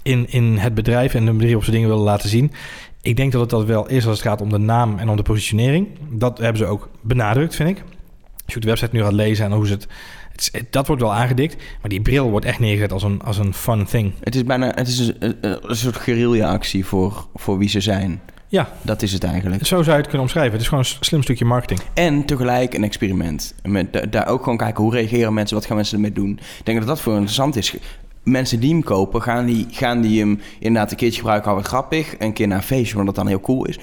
in, 0.03 0.27
in 0.31 0.57
het 0.57 0.75
bedrijf 0.75 1.15
en 1.15 1.25
de 1.25 1.33
manier 1.33 1.47
waarop 1.47 1.65
ze 1.65 1.71
dingen 1.71 1.89
willen 1.89 2.05
laten 2.05 2.29
zien. 2.29 2.53
Ik 3.03 3.17
denk 3.17 3.33
dat 3.33 3.41
het 3.41 3.51
dat 3.51 3.65
wel 3.65 3.89
is 3.89 4.07
als 4.07 4.19
het 4.19 4.27
gaat 4.27 4.41
om 4.41 4.51
de 4.51 4.59
naam 4.59 4.99
en 4.99 5.09
om 5.09 5.17
de 5.17 5.23
positionering. 5.23 5.89
Dat 6.11 6.39
hebben 6.39 6.59
ze 6.59 6.67
ook 6.67 6.89
benadrukt, 7.01 7.55
vind 7.55 7.69
ik. 7.69 7.83
Als 8.45 8.47
je 8.47 8.57
op 8.57 8.63
de 8.63 8.69
website 8.69 8.91
nu 8.93 9.03
gaat 9.03 9.13
lezen 9.13 9.45
en 9.45 9.53
hoe 9.53 9.67
ze 9.67 9.73
het, 9.73 9.87
het 10.47 10.65
dat 10.71 10.87
wordt 10.87 11.03
wel 11.03 11.15
aangedikt. 11.15 11.57
Maar 11.57 11.91
die 11.91 12.01
bril 12.01 12.31
wordt 12.31 12.47
echt 12.47 12.59
neergezet 12.59 12.93
als 12.93 13.03
een, 13.03 13.23
als 13.23 13.39
een 13.39 13.55
fun 13.55 13.85
thing. 13.85 14.13
Het 14.21 14.35
is 14.35 14.45
bijna 14.45 14.73
het 14.75 14.89
is 14.89 15.13
een, 15.19 15.37
soort 15.63 15.97
guerrilla-actie 15.97 16.85
voor, 16.85 17.27
voor 17.35 17.59
wie 17.59 17.69
ze 17.69 17.81
zijn. 17.81 18.21
Ja, 18.51 18.69
Dat 18.83 19.03
is 19.03 19.13
het 19.13 19.25
eigenlijk. 19.25 19.67
zo 19.67 19.77
zou 19.77 19.87
je 19.87 19.93
het 19.93 20.03
kunnen 20.03 20.21
omschrijven. 20.21 20.53
Het 20.53 20.61
is 20.61 20.69
gewoon 20.69 20.85
een 20.85 21.05
slim 21.05 21.23
stukje 21.23 21.45
marketing. 21.45 21.81
En 21.95 22.25
tegelijk 22.25 22.75
een 22.75 22.85
experiment. 22.85 23.55
Met, 23.63 23.93
da- 23.93 24.07
daar 24.07 24.27
ook 24.29 24.43
gewoon 24.43 24.59
kijken 24.59 24.83
hoe 24.85 24.93
reageren 24.93 25.35
mensen, 25.35 25.57
wat 25.57 25.67
gaan 25.67 25.77
mensen 25.77 25.95
ermee 25.95 26.13
doen. 26.13 26.31
Ik 26.59 26.65
denk 26.65 26.79
dat 26.79 26.87
dat 26.89 27.01
voor 27.01 27.13
interessant 27.13 27.57
is. 27.57 27.77
Mensen 28.23 28.61
die 28.61 28.71
hem 28.71 28.83
kopen, 28.83 29.23
gaan 29.23 29.47
die, 29.47 29.67
gaan 29.71 30.01
die 30.01 30.21
hem 30.21 30.41
inderdaad 30.59 30.91
een 30.91 30.97
keertje 30.97 31.19
gebruiken, 31.19 31.51
al 31.51 31.57
wat 31.57 31.67
grappig. 31.67 32.15
Een 32.19 32.33
keer 32.33 32.47
naar 32.47 32.57
een 32.57 32.63
feestje, 32.63 32.99
omdat 32.99 33.15
dat 33.15 33.25
dan 33.25 33.33
heel 33.35 33.41
cool 33.41 33.65
is. 33.67 33.79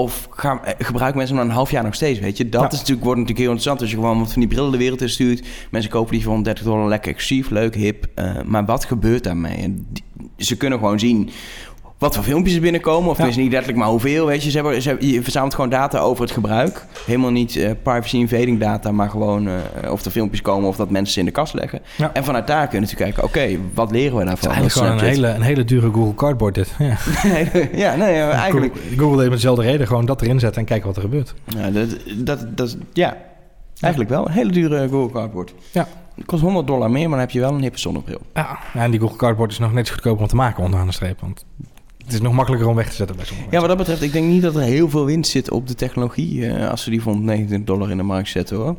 Of 0.00 0.28
gaan, 0.30 0.64
eh, 0.64 0.72
gebruiken 0.78 1.18
mensen 1.18 1.36
hem 1.36 1.44
na 1.44 1.50
een 1.50 1.56
half 1.56 1.70
jaar 1.70 1.84
nog 1.84 1.94
steeds, 1.94 2.18
weet 2.20 2.36
je? 2.36 2.48
Dat 2.48 2.60
Ja. 2.60 2.66
is 2.70 2.78
natuurlijk, 2.78 3.04
wordt 3.04 3.20
natuurlijk 3.20 3.38
heel 3.46 3.56
interessant 3.56 3.80
als 3.80 3.90
je 3.90 3.96
gewoon 3.96 4.18
wat 4.18 4.32
van 4.32 4.40
die 4.40 4.50
brillen 4.50 4.70
de 4.72 4.78
wereld 4.78 5.00
in 5.00 5.08
stuurt. 5.08 5.46
Mensen 5.70 5.90
kopen 5.90 6.12
die 6.12 6.20
voor 6.22 6.32
130 6.32 6.64
dollar 6.64 6.88
lekker 6.88 7.12
exclusief, 7.12 7.50
leuk, 7.50 7.74
hip. 7.74 8.06
Eh, 8.14 8.42
maar 8.44 8.64
wat 8.64 8.84
gebeurt 8.84 9.24
daarmee? 9.24 9.74
Die- 9.92 10.04
ze 10.36 10.56
kunnen 10.56 10.78
gewoon 10.78 10.98
zien 10.98 11.30
wat 12.00 12.14
voor 12.14 12.24
filmpjes 12.24 12.54
er 12.54 12.60
binnenkomen. 12.60 13.10
Of 13.10 13.16
Ja. 13.16 13.22
het 13.22 13.32
is 13.32 13.36
niet 13.38 13.50
letterlijk 13.50 13.78
maar 13.78 13.88
hoeveel, 13.88 14.26
weet 14.26 14.42
je. 14.44 14.50
Ze 14.50 14.56
hebben, 14.56 14.82
ze 14.82 14.88
hebben- 14.88 15.06
je 15.08 15.22
verzamelt 15.22 15.54
gewoon 15.54 15.70
data 15.70 15.98
over 15.98 16.22
het 16.24 16.32
gebruik. 16.32 16.86
Helemaal 17.06 17.30
niet 17.30 17.56
eh, 17.56 17.70
privacy 17.82 18.16
invading 18.16 18.60
data, 18.60 18.92
maar 18.92 19.10
gewoon 19.10 19.48
eh, 19.48 19.92
of 19.92 20.04
er 20.04 20.10
filmpjes 20.10 20.42
komen 20.42 20.68
of 20.68 20.76
dat 20.76 20.90
mensen 20.90 21.12
ze 21.12 21.18
in 21.18 21.24
de 21.24 21.30
kast 21.30 21.54
leggen. 21.54 21.80
Ja. 21.96 22.10
En 22.12 22.24
vanuit 22.24 22.46
daar 22.46 22.68
kun 22.68 22.80
je 22.80 22.86
natuurlijk 22.86 23.14
kijken, 23.14 23.24
oké, 23.24 23.58
wat 23.74 23.90
leren 23.90 24.16
we 24.16 24.22
Het 24.24 24.32
is 24.32 24.40
daarvan? 24.40 24.52
eigenlijk 24.62 24.72
gewoon 24.72 25.08
een 25.08 25.14
hele, 25.14 25.28
een 25.36 25.42
hele 25.42 25.64
dure 25.64 25.90
Google 25.92 26.14
Cardboard 26.14 26.54
dit. 26.54 26.74
Ja. 26.78 26.96
ja, 27.84 27.96
nee, 27.96 28.14
ja, 28.14 28.30
eigenlijk... 28.30 28.72
Google, 28.74 28.96
Google 28.98 29.16
deed 29.16 29.24
met 29.28 29.34
dezelfde 29.34 29.62
reden. 29.62 29.86
Gewoon 29.86 30.06
dat 30.06 30.22
erin 30.22 30.40
zetten 30.40 30.60
en 30.60 30.66
kijken 30.66 30.86
wat 30.86 30.96
er 30.96 31.02
gebeurt. 31.02 31.34
Ja, 31.56 31.70
dat, 31.70 31.88
dat, 32.16 32.56
dat, 32.56 32.76
ja, 32.92 33.16
eigenlijk 33.80 34.12
wel. 34.12 34.26
Een 34.26 34.32
hele 34.32 34.50
dure 34.52 34.88
Google 34.88 35.12
Cardboard. 35.20 35.54
Ja. 35.72 35.86
Het 36.14 36.24
kost 36.28 36.42
100 36.42 36.66
dollar 36.66 36.90
meer, 36.90 37.00
maar 37.02 37.10
dan 37.10 37.18
heb 37.20 37.30
je 37.30 37.40
wel 37.40 37.52
een 37.54 37.60
hippe 37.62 37.78
zonnebril. 37.78 38.20
Ja. 38.34 38.58
en 38.74 38.90
die 38.90 39.00
Google 39.00 39.16
Cardboard 39.16 39.50
is 39.52 39.58
nog 39.58 39.72
net 39.72 39.86
zo 39.86 39.92
goedkoper 39.92 40.22
om 40.22 40.28
te 40.28 40.36
maken 40.36 40.62
onderaan 40.64 40.86
de 40.86 40.92
streep. 40.92 41.20
Want 41.20 41.44
het 42.10 42.18
is 42.18 42.24
nog 42.24 42.34
makkelijker 42.34 42.68
om 42.68 42.74
weg 42.76 42.88
te 42.88 42.94
zetten 42.96 43.16
bij 43.16 43.24
sommige 43.24 43.48
Ja, 43.50 43.58
wat 43.58 43.68
dat 43.68 43.78
betreft, 43.78 44.02
ik 44.02 44.12
denk 44.12 44.26
niet 44.26 44.42
dat 44.42 44.54
er 44.54 44.60
heel 44.62 44.88
veel 44.90 45.04
winst 45.04 45.30
zit 45.30 45.50
op 45.50 45.68
de 45.68 45.74
technologie... 45.74 46.46
eh, 46.46 46.70
als 46.70 46.82
ze 46.82 46.90
die 46.90 47.00
voor 47.02 47.12
129 47.12 47.74
dollar 47.74 47.90
in 47.90 47.96
de 47.96 48.02
markt 48.02 48.28
zetten, 48.28 48.56
hoor. 48.56 48.76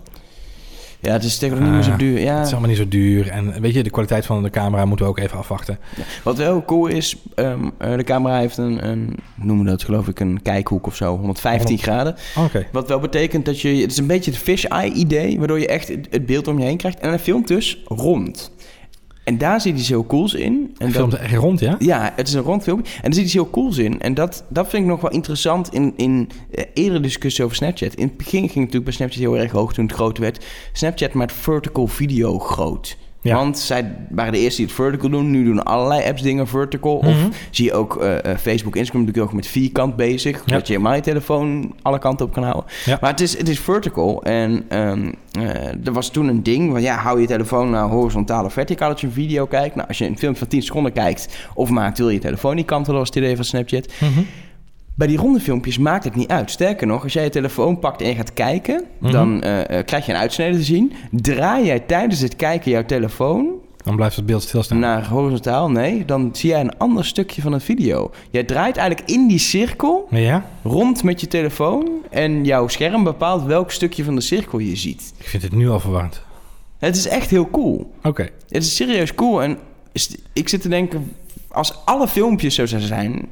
Ja, 1.00 1.12
het 1.12 1.24
is 1.24 1.38
tegenwoordig 1.38 1.68
niet 1.68 1.86
meer 1.86 1.86
zo 1.88 1.92
Ah, 1.92 2.00
duur. 2.00 2.20
Ja. 2.20 2.36
Het 2.38 2.46
is 2.46 2.52
allemaal 2.52 2.70
niet 2.70 2.78
zo 2.80 2.88
duur. 2.88 3.28
En 3.30 3.62
weet 3.62 3.74
je, 3.74 3.84
de 3.84 3.90
kwaliteit 3.90 4.26
van 4.26 4.44
de 4.44 4.50
camera 4.50 4.86
moeten 4.86 5.06
we 5.06 5.12
ook 5.12 5.20
even 5.20 5.38
afwachten. 5.38 5.80
Wat 6.24 6.38
wel 6.38 6.66
cool 6.66 6.88
is, 6.88 7.16
ehm, 7.36 7.70
eh, 7.78 7.96
de 7.96 8.04
camera 8.04 8.38
heeft 8.38 8.58
een, 8.58 8.88
een, 8.88 9.16
noemen 9.36 9.66
we 9.66 9.72
dat 9.72 9.84
geloof 9.84 10.08
ik, 10.08 10.20
een 10.20 10.42
kijkhoek 10.42 10.88
of 10.88 10.96
zo, 10.96 11.18
115 11.18 11.68
100. 11.68 11.82
graden. 11.82 12.16
Oké. 12.46 12.68
Wat 12.72 12.88
wel 12.88 13.00
betekent 13.00 13.46
dat 13.46 13.62
je, 13.62 13.70
het 13.76 13.92
is 13.92 13.98
een 13.98 14.08
beetje 14.08 14.32
het 14.32 14.40
fish-eye 14.40 14.92
idee, 14.92 15.38
waardoor 15.38 15.60
je 15.60 15.68
echt 15.68 15.88
het, 15.88 16.08
het 16.10 16.26
beeld 16.26 16.48
om 16.48 16.60
je 16.60 16.66
heen 16.66 16.78
krijgt. 16.78 17.00
En 17.00 17.10
hij 17.10 17.20
filmt 17.20 17.48
dus 17.48 17.82
rond. 17.86 18.52
En 19.32 19.38
daar 19.38 19.62
zit 19.62 19.78
iets 19.78 19.90
heel 19.90 20.06
cools 20.06 20.34
in. 20.34 20.76
En 20.78 20.92
filmt 20.92 21.14
echt 21.14 21.34
rond, 21.34 21.60
ja? 21.60 21.76
ja, 21.80 22.14
het 22.16 22.28
is 22.28 22.34
een 22.34 22.42
rond 22.42 22.64
filmpje. 22.64 22.94
En 23.02 23.10
er 23.10 23.14
zit 23.14 23.24
iets 23.24 23.34
heel 23.34 23.50
cools 23.50 23.78
in. 23.78 24.02
En 24.02 24.14
dat, 24.14 24.44
dat 24.50 24.70
vind 24.70 24.84
ik 24.84 24.90
nog 24.90 25.02
wel 25.02 25.12
interessant 25.12 25.74
in, 25.74 25.94
in 25.96 26.30
eh, 26.52 26.64
eerdere 26.74 27.00
discussie 27.00 27.44
over 27.44 27.56
Snapchat. 27.56 27.94
In 27.94 28.08
het 28.08 28.18
begin 28.18 28.40
ging 28.40 28.44
het 28.44 28.56
natuurlijk 28.56 28.84
bij 28.84 28.94
Snapchat 28.94 29.20
heel 29.20 29.38
erg 29.38 29.52
hoog 29.52 29.74
toen 29.74 29.86
het 29.86 29.94
groot 29.94 30.18
werd. 30.18 30.46
Snapchat 30.74 31.14
maakt 31.14 31.34
vertical 31.34 31.88
video 31.88 32.40
groot. 32.40 32.98
Ja. 33.24 33.36
Want 33.36 33.60
zij 33.60 33.96
waren 34.10 34.34
de 34.34 34.40
eerste 34.40 34.58
die 34.58 34.66
het 34.66 34.76
vertical 34.76 35.10
doen. 35.10 35.32
Nu 35.32 35.44
doen 35.44 35.64
allerlei 35.64 36.08
apps 36.08 36.22
dingen 36.22 36.48
vertical. 36.48 36.96
Of 36.96 37.06
Mhm. 37.06 37.30
zie 37.52 37.66
je 37.66 37.74
ook 37.74 37.98
eh, 37.98 38.36
Facebook, 38.38 38.76
Instagram 38.76 39.02
natuurlijk 39.06 39.28
ook 39.30 39.34
met 39.36 39.48
vierkant 39.48 39.96
bezig. 39.96 40.42
Ja. 40.46 40.54
Dat 40.54 40.68
je 40.68 40.74
helemaal 40.74 40.96
je 40.96 41.02
telefoon 41.02 41.74
alle 41.82 42.00
kanten 42.00 42.26
op 42.26 42.34
kan 42.34 42.44
houden. 42.44 42.64
Ja. 42.86 42.98
Maar 43.02 43.10
het 43.10 43.20
is, 43.22 43.38
het 43.38 43.50
is 43.50 43.60
vertical. 43.60 44.24
En 44.24 44.66
eh, 44.68 45.86
er 45.86 45.92
was 45.94 46.10
toen 46.10 46.28
een 46.28 46.44
ding 46.44 46.72
van 46.72 46.82
ja, 46.82 46.96
hou 46.98 47.22
je 47.22 47.28
telefoon 47.28 47.70
nou 47.70 47.92
horizontaal 47.92 48.46
of 48.46 48.54
verticaal 48.54 48.92
als 48.92 49.02
je 49.02 49.08
een 49.08 49.14
video 49.14 49.46
kijkt. 49.46 49.76
Nou, 49.76 49.88
als 49.88 49.98
je 49.98 50.06
een 50.06 50.18
film 50.18 50.36
van 50.36 50.48
10 50.48 50.62
seconden 50.62 50.92
kijkt 50.94 51.38
of 51.54 51.70
maakt, 51.70 51.98
wil 51.98 52.10
je 52.10 52.20
telefoon 52.20 52.56
niet 52.56 52.66
kantelen, 52.66 53.00
was 53.00 53.08
het 53.08 53.18
idee 53.18 53.36
van 53.36 53.46
Snapchat. 53.46 53.88
Mhm. 54.00 54.20
Bij 55.02 55.10
die 55.10 55.20
ronde 55.20 55.40
filmpjes 55.40 55.78
maakt 55.78 56.04
het 56.04 56.16
niet 56.16 56.30
uit. 56.30 56.52
Sterker 56.52 56.88
nog, 56.88 57.04
als 57.04 57.14
jij 57.14 57.24
je 57.24 57.30
telefoon 57.30 57.80
pakt 57.80 58.02
en 58.02 58.08
je 58.08 58.16
gaat 58.16 58.34
kijken, 58.34 58.84
Mhm. 59.00 59.12
dan 59.12 59.42
eh, 59.44 59.80
eh, 59.80 59.86
krijg 59.86 60.06
je 60.06 60.12
een 60.12 60.18
uitsnede 60.18 60.58
te 60.58 60.64
zien. 60.64 60.94
Draai 61.12 61.66
jij 61.66 61.80
tijdens 61.80 62.20
het 62.20 62.36
kijken 62.36 62.72
jouw 62.72 62.86
telefoon 62.86 63.50
Dan 63.78 63.96
blijft 63.96 64.16
het 64.16 64.26
beeld 64.26 64.42
stilstaan. 64.44 64.80
naar 64.80 65.08
horizontaal, 65.08 65.72
nee, 65.72 66.06
dan 66.06 66.30
zie 66.34 66.50
jij 66.50 66.60
een 66.60 66.78
ander 66.78 67.06
stukje 67.06 67.42
van 67.42 67.52
het 67.52 67.64
video. 67.64 68.12
Jij 68.32 68.44
draait 68.44 68.78
eigenlijk 68.78 69.10
in 69.10 69.28
die 69.28 69.38
cirkel 69.38 70.08
Ja? 70.10 70.46
rond 70.64 71.04
met 71.04 71.22
je 71.22 71.28
telefoon 71.28 71.90
en 72.10 72.44
jouw 72.46 72.68
scherm 72.68 73.04
bepaalt 73.04 73.44
welk 73.44 73.72
stukje 73.72 74.04
van 74.04 74.16
de 74.16 74.22
cirkel 74.22 74.60
je 74.60 74.76
ziet. 74.76 75.14
Ik 75.18 75.26
vind 75.28 75.44
het 75.44 75.56
nu 75.56 75.70
al 75.70 75.80
verwarrend. 75.80 76.22
Het 76.78 76.96
is 76.96 77.08
echt 77.08 77.30
heel 77.30 77.50
cool. 77.50 77.92
Oké. 78.04 78.30
Het 78.50 78.64
is 78.64 78.76
serieus 78.76 79.16
cool 79.16 79.44
en 79.44 79.58
ik 80.34 80.50
zit 80.50 80.62
te 80.62 80.70
denken, 80.70 81.12
als 81.48 81.86
alle 81.86 82.08
filmpjes 82.08 82.56
zo 82.56 82.66
zouden 82.66 82.90
zijn, 82.90 83.28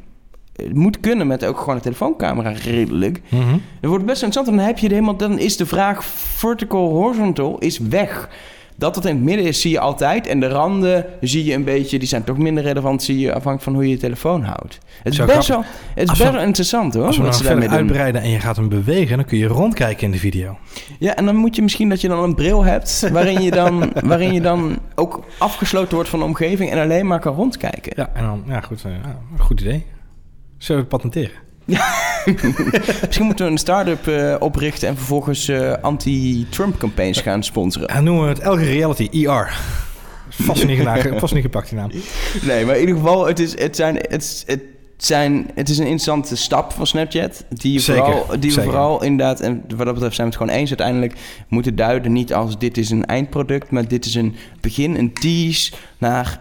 het 0.64 0.74
moet 0.76 1.00
kunnen 1.00 1.28
met 1.28 1.46
ook 1.46 1.58
gewoon 1.60 1.76
een 1.76 1.82
telefooncamera 1.82 2.50
redelijk. 2.64 3.22
Mhm. 3.30 3.42
Dan 3.50 3.90
wordt 3.90 4.04
het 4.04 4.06
best 4.06 4.24
interessant 4.24 4.58
dan 4.58 4.66
heb 4.68 4.78
je 4.78 4.84
het 4.86 4.94
helemaal, 4.94 5.18
dan 5.18 5.40
is 5.40 5.58
de 5.58 5.66
vraag 5.66 6.04
vertical 6.04 6.90
horizontal 6.90 7.58
is 7.58 7.78
weg. 7.78 8.30
Dat 8.76 8.96
het 8.96 9.06
in 9.06 9.16
het 9.16 9.24
midden 9.24 9.46
is, 9.46 9.62
zie 9.62 9.72
je 9.72 9.80
altijd. 9.80 10.28
En 10.28 10.40
de 10.40 10.48
randen 10.48 11.06
zie 11.22 11.46
je 11.46 11.54
een 11.54 11.64
beetje, 11.64 12.00
die 12.00 12.08
zijn 12.08 12.24
toch 12.24 12.38
minder 12.38 12.64
relevant, 12.64 13.04
zie 13.04 13.20
je 13.20 13.28
afhankelijk 13.28 13.62
van 13.64 13.74
hoe 13.74 13.84
je 13.84 13.90
je 13.90 13.98
telefoon 13.98 14.44
houdt. 14.44 14.80
Het 15.04 15.14
is 15.14 15.16
Zo 15.20 15.26
best 15.26 15.48
wel, 15.48 15.64
het 15.94 16.04
is 16.04 16.18
best 16.18 16.24
we- 16.24 16.32
wel 16.32 16.42
interessant 16.42 16.94
hoor, 16.94 17.06
Als 17.06 17.18
we 17.18 17.24
wat 17.24 17.32
nou 17.32 17.44
ze 17.44 17.50
verder 17.50 17.70
uitbreiden 17.70 18.22
en 18.22 18.30
je 18.30 18.40
gaat 18.40 18.56
hem 18.56 18.70
bewegen, 18.70 19.18
dan 19.18 19.26
kun 19.26 19.38
je 19.38 19.48
rondkijken 19.48 20.04
in 20.06 20.12
de 20.12 20.18
video. 20.18 20.58
Ja, 21.00 21.16
en 21.16 21.26
dan 21.26 21.36
moet 21.36 21.56
je 21.56 21.62
misschien 21.62 21.90
dat 21.90 22.02
je 22.02 22.08
dan 22.08 22.24
een 22.24 22.36
bril 22.36 22.64
hebt 22.64 23.06
waarin 23.14 23.42
je 23.42 23.52
dan, 23.52 23.92
waarin 24.04 24.34
je 24.34 24.42
dan 24.42 24.78
ook 24.96 25.24
afgesloten 25.38 25.94
wordt 25.96 26.10
van 26.10 26.20
de 26.20 26.26
omgeving 26.26 26.72
en 26.72 26.80
alleen 26.82 27.08
maar 27.08 27.20
kan 27.20 27.36
rondkijken. 27.36 27.92
Ja, 27.96 28.10
en 28.14 28.24
dan, 28.24 28.44
ja, 28.48 28.62
goed, 28.62 28.84
eh, 28.86 28.92
ja, 29.04 29.20
goed 29.38 29.62
idee. 29.62 29.86
Zullen 30.60 30.82
we 30.82 30.88
patenteren? 30.88 31.32
Misschien 33.06 33.26
moeten 33.26 33.46
we 33.46 33.52
een 33.52 33.58
start-up 33.58 34.08
eh, 34.08 34.36
oprichten 34.40 34.88
en 34.88 34.96
vervolgens 34.96 35.48
eh, 35.48 35.74
anti-Trump 35.82 36.78
campagnes 36.78 37.22
gaan 37.22 37.44
sponsoren. 37.44 37.88
En 37.88 38.04
noemen 38.04 38.24
we 38.24 38.30
het 38.30 38.40
elke 38.40 38.64
reality 38.64 39.10
ER. 39.12 39.58
Vast 40.30 40.66
niet, 40.66 40.78
gena- 40.78 41.20
vast 41.20 41.34
niet 41.34 41.44
gepakt 41.44 41.70
die 41.70 41.78
naam. 41.78 41.92
Nee, 42.42 42.66
maar 42.66 42.76
in 42.76 42.80
ieder 42.82 42.96
geval, 42.96 43.28
het 43.28 43.40
is, 43.40 43.60
het 43.60 43.76
zijn, 43.76 43.96
het, 43.96 44.44
het 44.48 44.62
zijn, 44.98 45.50
het 45.56 45.70
is 45.70 45.78
een 45.78 45.84
interessante 45.84 46.36
stap 46.36 46.72
van 46.72 46.88
Snapchat. 46.88 47.46
Die, 47.50 47.74
je 47.74 47.80
Zeker, 47.80 48.04
vooral, 48.04 48.40
die 48.40 48.54
we 48.54 48.62
vooral 48.62 49.04
inderdaad, 49.04 49.40
en 49.40 49.64
wat 49.76 49.86
dat 49.86 49.94
betreft 49.94 50.16
zijn 50.16 50.28
we 50.28 50.34
het 50.34 50.44
gewoon 50.44 50.60
eens 50.60 50.70
uiteindelijk, 50.70 51.14
moeten 51.48 51.76
duiden 51.76 52.12
niet 52.12 52.34
als 52.34 52.58
dit 52.58 52.78
is 52.78 52.90
een 52.90 53.06
eindproduct, 53.06 53.72
maar 53.72 53.88
dit 53.88 54.06
is 54.06 54.16
een 54.16 54.36
begin, 54.62 54.96
een 54.96 55.14
tease 55.14 55.72
naar 55.98 56.40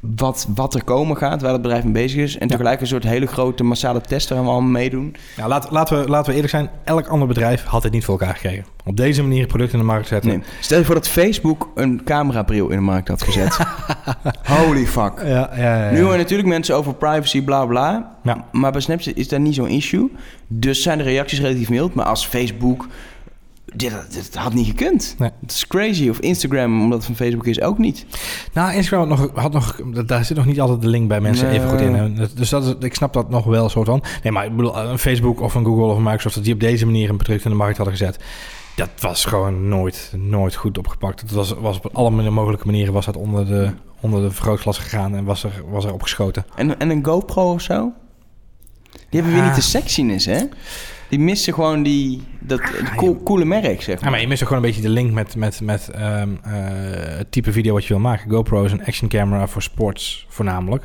wat, 0.00 0.46
wat 0.54 0.74
er 0.74 0.84
komen 0.84 1.16
gaat, 1.16 1.42
waar 1.42 1.52
het 1.52 1.62
bedrijf 1.62 1.84
mee 1.84 1.92
bezig 1.92 2.22
is. 2.22 2.38
En 2.38 2.48
tegelijk 2.48 2.80
een 2.80 2.86
soort 2.86 3.04
hele 3.04 3.26
grote 3.26 3.64
massale 3.64 4.00
test 4.00 4.28
waar 4.28 4.42
we 4.42 4.48
allemaal 4.48 4.70
meedoen. 4.70 5.16
Ja, 5.36 5.48
laat, 5.48 5.70
laten, 5.70 6.00
we, 6.00 6.08
laten 6.08 6.26
we 6.26 6.34
eerlijk 6.34 6.52
zijn. 6.52 6.70
Elk 6.84 7.06
ander 7.08 7.28
bedrijf 7.28 7.64
had 7.64 7.82
dit 7.82 7.92
niet 7.92 8.04
voor 8.04 8.18
elkaar 8.18 8.34
gekregen. 8.34 8.64
Op 8.84 8.96
deze 8.96 9.22
manier 9.22 9.46
producten 9.46 9.78
in 9.78 9.84
de 9.84 9.92
markt 9.92 10.08
zetten. 10.08 10.30
Nee. 10.30 10.42
Stel 10.60 10.78
je 10.78 10.84
voor 10.84 10.94
dat 10.94 11.08
Facebook 11.08 11.68
een 11.74 12.00
camerabril 12.04 12.68
in 12.68 12.76
de 12.76 12.82
markt 12.82 13.08
had 13.08 13.22
gezet. 13.22 13.58
Holy 14.58 14.86
fuck. 14.86 15.12
Ja, 15.24 15.50
ja. 15.56 15.90
Nu 15.90 16.02
hoor 16.02 16.12
je 16.12 16.18
natuurlijk 16.18 16.48
mensen 16.48 16.76
over 16.76 16.94
privacy, 16.94 17.42
bla 17.42 17.66
bla. 17.66 18.16
Ja. 18.22 18.44
Maar 18.52 18.72
bij 18.72 18.80
Snapchat 18.80 19.16
is 19.16 19.28
dat 19.28 19.40
niet 19.40 19.54
zo'n 19.54 19.68
issue. 19.68 20.12
Dus 20.46 20.82
zijn 20.82 20.98
de 20.98 21.04
reacties 21.04 21.40
relatief 21.40 21.68
mild. 21.68 21.94
Maar 21.94 22.06
als 22.06 22.26
Facebook 22.26 22.86
dit, 23.74 23.92
dit 24.12 24.34
had 24.34 24.54
niet 24.54 24.66
gekund. 24.66 25.14
Nee. 25.18 25.30
Het 25.40 25.50
is 25.50 25.66
crazy. 25.66 26.08
Of 26.08 26.18
Instagram, 26.18 26.82
omdat 26.82 26.98
het 26.98 27.06
van 27.06 27.14
Facebook 27.16 27.46
is, 27.46 27.60
ook 27.60 27.78
niet. 27.78 28.06
Nou, 28.52 28.74
Instagram 28.74 29.10
had 29.10 29.18
nog, 29.18 29.42
had 29.42 29.52
nog, 29.52 29.80
daar 30.06 30.24
zit 30.24 30.36
nog 30.36 30.46
niet 30.46 30.60
altijd 30.60 30.80
de 30.80 30.88
link 30.88 31.08
bij 31.08 31.20
mensen 31.20 31.46
Nee. 31.46 31.58
even 31.58 31.70
goed 31.70 31.80
in. 31.80 32.28
Dus 32.34 32.48
dat 32.48 32.64
is, 32.64 32.74
ik 32.80 32.94
snap 32.94 33.12
dat 33.12 33.30
nog 33.30 33.44
wel 33.44 33.68
soort 33.68 33.86
van. 33.86 34.02
Nee, 34.22 34.32
maar 34.32 34.44
ik 34.44 34.56
bedoel, 34.56 34.78
een 34.78 34.98
Facebook 34.98 35.40
of 35.40 35.54
een 35.54 35.64
Google 35.64 35.84
of 35.84 35.96
een 35.96 36.02
Microsoft... 36.02 36.34
dat 36.34 36.44
die 36.44 36.54
op 36.54 36.60
deze 36.60 36.84
manier 36.84 37.10
een 37.10 37.16
product 37.16 37.44
in 37.44 37.50
de 37.50 37.56
markt 37.56 37.76
hadden 37.76 37.96
gezet... 37.96 38.18
dat 38.76 38.90
was 39.00 39.24
gewoon 39.24 39.68
nooit, 39.68 40.12
nooit 40.16 40.54
goed 40.54 40.78
opgepakt. 40.78 41.20
Het 41.20 41.30
was, 41.30 41.52
was 41.52 41.76
op 41.76 41.90
alle 41.92 42.30
mogelijke 42.30 42.66
manieren 42.66 42.92
was 42.92 43.06
dat 43.06 43.16
onder 43.16 43.46
de, 43.46 43.70
onder 44.00 44.22
de 44.22 44.30
vergrootglas 44.30 44.78
gegaan... 44.78 45.14
en 45.14 45.24
was 45.24 45.44
er, 45.44 45.62
was 45.70 45.84
er 45.84 45.92
opgeschoten. 45.92 46.46
En, 46.54 46.78
en 46.78 46.90
een 46.90 47.04
GoPro 47.04 47.52
of 47.52 47.60
zo? 47.60 47.92
Die 48.90 49.20
hebben 49.20 49.32
weer 49.32 49.46
niet 49.46 49.54
de 49.54 49.60
sexiness, 49.60 50.26
hè? 50.26 50.42
Die 51.10 51.18
missen 51.18 51.54
gewoon 51.54 51.82
die, 51.82 52.22
dat 52.38 52.60
cool- 52.96 53.22
coole 53.22 53.44
merk, 53.44 53.82
zeg 53.82 53.94
Ja, 53.94 54.00
maar. 54.02 54.10
maar 54.10 54.20
je 54.20 54.28
mist 54.28 54.42
ook 54.42 54.48
gewoon 54.48 54.62
een 54.64 54.68
beetje 54.70 54.84
de 54.86 54.94
link 54.94 55.12
met, 55.12 55.36
met, 55.36 55.60
met 55.60 55.88
ehm, 55.88 56.28
eh, 56.42 56.52
het 57.18 57.32
type 57.32 57.52
video 57.52 57.72
wat 57.74 57.82
je 57.82 57.88
wil 57.88 58.02
maken. 58.02 58.30
GoPro 58.30 58.64
is 58.64 58.72
een 58.72 58.84
action 58.84 59.08
camera 59.08 59.46
voor 59.46 59.62
sports 59.62 60.26
voornamelijk. 60.28 60.84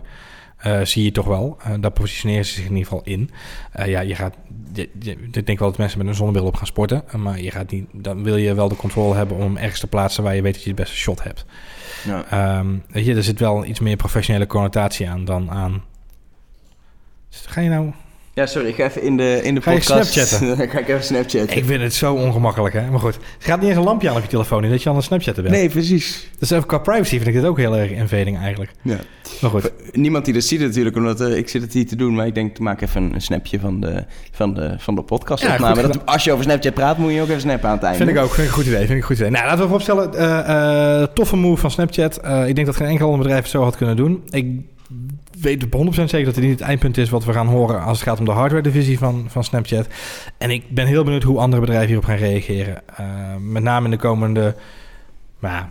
Eh, 0.58 0.82
zie 0.82 1.04
je 1.04 1.12
toch 1.12 1.26
wel. 1.26 1.58
Eh, 1.64 1.74
daar 1.80 1.92
positioneren 1.92 2.46
ze 2.46 2.54
zich 2.54 2.64
in 2.66 2.70
ieder 2.76 2.84
geval 2.84 3.02
in. 3.04 3.30
Eh, 3.72 3.88
ja, 3.88 4.00
je 4.00 4.16
gaat... 4.16 4.36
Je, 4.74 4.90
je- 5.00 5.18
ik 5.32 5.46
denk 5.46 5.60
wel 5.60 5.70
dat 5.70 5.78
mensen 5.78 5.98
met 5.98 6.08
een 6.08 6.16
zonnebril 6.16 6.46
op 6.46 6.56
gaan 6.56 6.68
sporten. 6.68 7.04
maar 7.18 7.42
je 7.42 7.52
gaat 7.52 7.72
niet... 7.72 7.86
Dan 7.92 8.24
wil 8.24 8.36
je 8.38 8.54
wel 8.54 8.68
de 8.70 8.76
controle 8.76 9.16
hebben 9.16 9.38
om 9.38 9.44
hem 9.44 9.58
ergens 9.58 9.80
te 9.80 9.88
plaatsen... 9.88 10.24
waar 10.24 10.36
je 10.36 10.42
weet 10.42 10.54
dat 10.54 10.62
je 10.64 10.68
het 10.70 10.78
beste 10.80 10.96
shot 10.96 11.24
hebt. 11.24 11.46
Ja. 12.06 12.26
Ehm, 12.30 12.68
weet 12.90 13.06
je, 13.06 13.16
er 13.16 13.24
zit 13.24 13.40
wel 13.40 13.66
iets 13.66 13.80
meer 13.80 13.96
professionele 13.96 14.48
connotatie 14.48 15.10
aan 15.10 15.26
dan 15.26 15.52
aan... 15.52 15.84
Ga 17.30 17.62
je 17.62 17.70
nou... 17.70 17.92
Ja, 18.36 18.45
sorry, 18.45 18.67
ik 18.67 18.76
ga 18.76 18.84
even 18.84 19.02
in 19.02 19.17
de, 19.17 19.39
in 19.43 19.56
de 19.56 19.62
Ga 19.62 19.71
je 19.71 19.78
podcast... 19.78 20.12
Snapchatten? 20.12 20.48
Dan 20.58 20.69
ga 20.69 20.80
ik 20.80 20.88
even 20.88 21.04
Snapchatten. 21.04 21.58
Ik 21.58 21.65
vind 21.65 21.82
het 21.82 21.93
zo 21.93 22.13
ongemakkelijk, 22.13 22.74
hè? 22.74 22.89
Maar 22.89 23.00
goed. 23.00 23.15
Er 23.15 23.21
gaat 23.39 23.60
niet 23.60 23.69
eens 23.69 23.78
een 23.78 23.84
lampje 23.84 24.10
aan 24.10 24.15
op 24.15 24.21
je 24.21 24.28
telefoon... 24.28 24.63
in 24.63 24.69
dat 24.69 24.84
je 24.84 24.89
aan 24.89 24.95
het 24.95 25.04
snapchatten 25.06 25.43
bent. 25.43 25.56
Nee, 25.56 25.69
precies. 25.69 26.30
Dus 26.39 26.50
even 26.50 26.65
qua 26.65 26.78
privacy 26.78 27.15
vind 27.15 27.28
ik 27.28 27.34
dit 27.34 27.45
ook 27.45 27.58
heel 27.58 27.78
erg 27.78 27.91
invading 27.91 28.38
eigenlijk. 28.38 28.71
Ja. 28.82 28.98
Maar 29.41 29.50
goed. 29.50 29.71
Niemand 29.91 30.26
die 30.26 30.34
dat 30.34 30.43
ziet 30.43 30.60
natuurlijk, 30.60 30.95
omdat 30.95 31.21
eh, 31.21 31.38
ik 31.38 31.50
zit 31.50 31.62
het 31.62 31.74
hier 31.74 31.88
te 31.88 31.95
doen. 31.95 32.15
Maar 32.15 32.28
ik 32.28 32.36
denk, 32.36 32.60
maak 32.60 32.82
even 32.82 33.13
een, 33.13 33.21
snapje 33.21 33.60
van 33.60 33.80
de, 33.80 34.06
van 34.32 34.54
de, 34.54 34.76
van 34.78 34.95
de 34.95 35.02
podcast. 35.02 35.43
Ja, 35.43 35.54
opname. 35.54 35.82
dat, 35.82 36.06
als 36.06 36.24
je 36.24 36.32
over 36.32 36.43
Snapchat 36.43 36.74
praat, 36.74 36.98
moet 36.98 37.13
je 37.13 37.21
ook 37.21 37.30
even 37.30 37.41
snappen 37.41 37.69
aan 37.69 37.76
het 37.76 37.84
einde. 37.84 38.06
Vind 38.06 38.17
ik 38.17 38.24
ook. 38.24 38.34
Vind 38.34 38.41
ik 38.41 38.48
een 38.48 38.54
goed 38.54 38.65
idee. 38.65 38.78
Vind 38.78 38.89
ik 38.89 38.98
een 38.98 39.04
goed 39.04 39.17
idee. 39.17 39.30
Nou, 39.30 39.43
laten 39.45 39.60
we 39.60 39.63
vooropstellen. 39.63 40.13
eh 40.13 41.02
eh 41.02 41.08
toffe 41.13 41.36
move 41.36 41.62
van 41.62 41.71
Snapchat. 41.71 42.15
Ik 42.48 42.56
denk 42.56 42.67
dat 42.67 42.76
geen 42.76 42.88
enkel 42.88 43.06
ander 43.06 43.21
bedrijf 43.21 43.41
het 43.41 43.52
zo 43.52 43.63
had 43.63 43.76
kunnen 43.76 43.95
doen. 43.95 44.24
Ik 44.30 44.45
weet 45.45 45.63
op 45.63 45.86
100% 45.95 46.03
zeker 46.03 46.25
dat 46.25 46.34
dit 46.36 46.43
niet 46.43 46.60
het 46.60 46.67
eindpunt 46.67 46.97
is 46.97 47.10
wat 47.10 47.25
we 47.25 47.34
gaan 47.34 47.47
horen 47.47 47.81
als 47.84 47.99
het 47.99 48.08
gaat 48.08 48.19
om 48.19 48.25
de 48.25 48.31
hardware 48.31 48.63
divisie 48.63 48.97
van, 48.97 49.25
van 49.27 49.43
Snapchat. 49.43 49.88
En 50.38 50.49
ik 50.49 50.63
ben 50.69 50.88
heel 50.88 51.03
benieuwd 51.03 51.23
hoe 51.23 51.39
andere 51.39 51.62
bedrijven 51.62 51.88
hierop 51.88 52.05
gaan 52.05 52.15
reageren. 52.15 52.81
Eh, 52.95 53.05
met 53.39 53.63
name 53.63 53.86
in 53.86 53.91
de 53.91 53.97
komende... 53.97 54.55
Nou, 55.39 55.53
ja, 55.55 55.69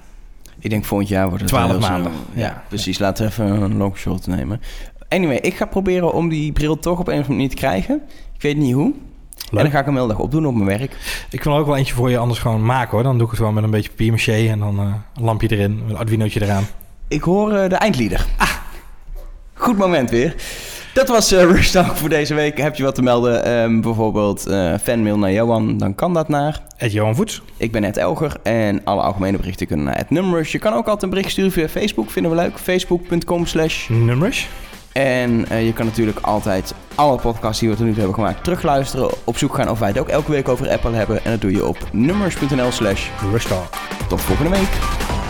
Ik 0.59 0.71
denk 0.71 0.85
volgend 0.85 1.09
jaar 1.09 1.27
wordt 1.29 1.41
het 1.41 1.49
12 1.51 1.71
wel 1.71 1.79
heel 1.81 1.89
maanden. 1.89 2.13
Ja, 2.33 2.41
Ja. 2.43 2.63
precies. 2.69 2.99
Laten 2.99 3.25
we 3.25 3.31
even 3.31 3.63
een 3.63 3.77
longshot 3.77 4.27
nemen. 4.27 4.61
Anyway, 5.09 5.37
ik 5.37 5.55
ga 5.57 5.65
proberen 5.67 6.13
om 6.13 6.29
die 6.29 6.53
bril 6.53 6.79
toch 6.79 6.99
op 6.99 7.07
een 7.07 7.13
of 7.13 7.19
andere 7.19 7.35
manier 7.35 7.49
te 7.49 7.57
krijgen. 7.57 8.01
Ik 8.35 8.43
weet 8.43 8.57
niet 8.57 8.75
hoe. 8.75 8.93
En 9.51 9.57
dan 9.63 9.71
ga 9.71 9.79
ik 9.79 9.85
hem 9.85 9.95
heel 9.95 10.07
dag 10.07 10.19
opdoen 10.19 10.47
op 10.47 10.55
mijn 10.55 10.79
werk. 10.79 10.97
Ik 11.31 11.41
kan 11.41 11.53
er 11.53 11.59
ook 11.59 11.67
wel 11.67 11.77
eentje 11.77 11.95
voor 11.95 12.11
je 12.11 12.19
anders 12.19 12.41
gewoon 12.41 12.65
maken 12.65 12.91
hoor. 12.91 13.03
Dan 13.03 13.15
doe 13.15 13.23
ik 13.25 13.29
het 13.31 13.39
gewoon 13.39 13.55
met 13.55 13.65
een 13.65 13.71
beetje 13.71 13.91
papier 13.91 14.51
en 14.51 14.59
dan 14.59 14.79
eh, 14.79 14.85
een 15.17 15.25
lampje 15.25 15.49
erin, 15.51 15.83
een 15.89 15.97
Arduinootje 15.97 16.43
eraan. 16.43 16.65
Ik 17.09 17.23
hoor 17.23 17.53
eh, 17.53 17.69
de 17.69 17.75
eindlieder. 17.75 18.27
Ah, 18.37 18.49
goed 19.65 19.79
moment 19.79 20.11
weer. 20.11 20.35
Dat 20.95 21.09
was 21.09 21.33
eh 21.33 21.43
Rush 21.43 21.71
Talk 21.71 21.97
voor 21.97 22.09
deze 22.09 22.35
week. 22.35 22.59
Heb 22.59 22.75
je 22.75 22.83
wat 22.83 22.95
te 22.95 23.03
melden? 23.03 23.45
Ehm, 23.45 23.81
bijvoorbeeld 23.81 24.47
eh, 24.47 24.75
fanmail 24.83 25.19
naar 25.19 25.33
Johan, 25.33 25.79
dan 25.79 25.95
kan 25.95 26.15
dat 26.15 26.29
naar. 26.29 26.61
Ed 26.77 26.93
Johan 26.93 27.15
Voets. 27.15 27.43
Ik 27.57 27.73
ben 27.73 27.85
Ed 27.85 27.97
Elger 27.97 28.37
en 28.43 28.81
alle 28.85 29.03
algemene 29.03 29.37
berichten 29.37 29.67
kunnen 29.67 29.87
naar 29.87 29.97
het 29.97 30.11
Numrush. 30.11 30.53
Je 30.53 30.59
kan 30.59 30.73
ook 30.73 30.85
altijd 30.85 31.03
een 31.03 31.11
bericht 31.11 31.31
sturen 31.31 31.53
via 31.53 31.69
Facebook, 31.69 32.11
vinden 32.11 32.31
we 32.31 32.37
leuk. 32.37 32.59
Facebook.com 32.59 33.47
slash. 33.47 33.89
Nummers. 33.89 34.49
En 34.93 35.49
eh, 35.49 35.67
je 35.67 35.73
kan 35.73 35.87
natuurlijk 35.87 36.19
altijd 36.21 36.75
alle 36.95 37.19
podcasts 37.19 37.61
die 37.61 37.69
we 37.69 37.75
tot 37.75 37.85
nu 37.85 37.91
toe 37.91 38.01
hebben 38.01 38.19
gemaakt 38.19 38.45
terugluisteren. 38.45 39.11
Op 39.25 39.37
zoek 39.37 39.55
gaan 39.55 39.71
of 39.71 39.79
wij 39.79 39.89
het 39.89 39.99
ook 39.99 40.09
elke 40.09 40.31
week 40.31 40.49
over 40.49 40.71
Apple 40.71 40.93
hebben. 40.93 41.25
En 41.25 41.31
dat 41.31 41.41
doe 41.41 41.53
je 41.53 41.67
op 41.67 41.79
nummers.nl 41.93 42.71
slash. 42.71 43.09
Tot 44.09 44.21
volgende 44.21 44.51
week. 44.51 45.24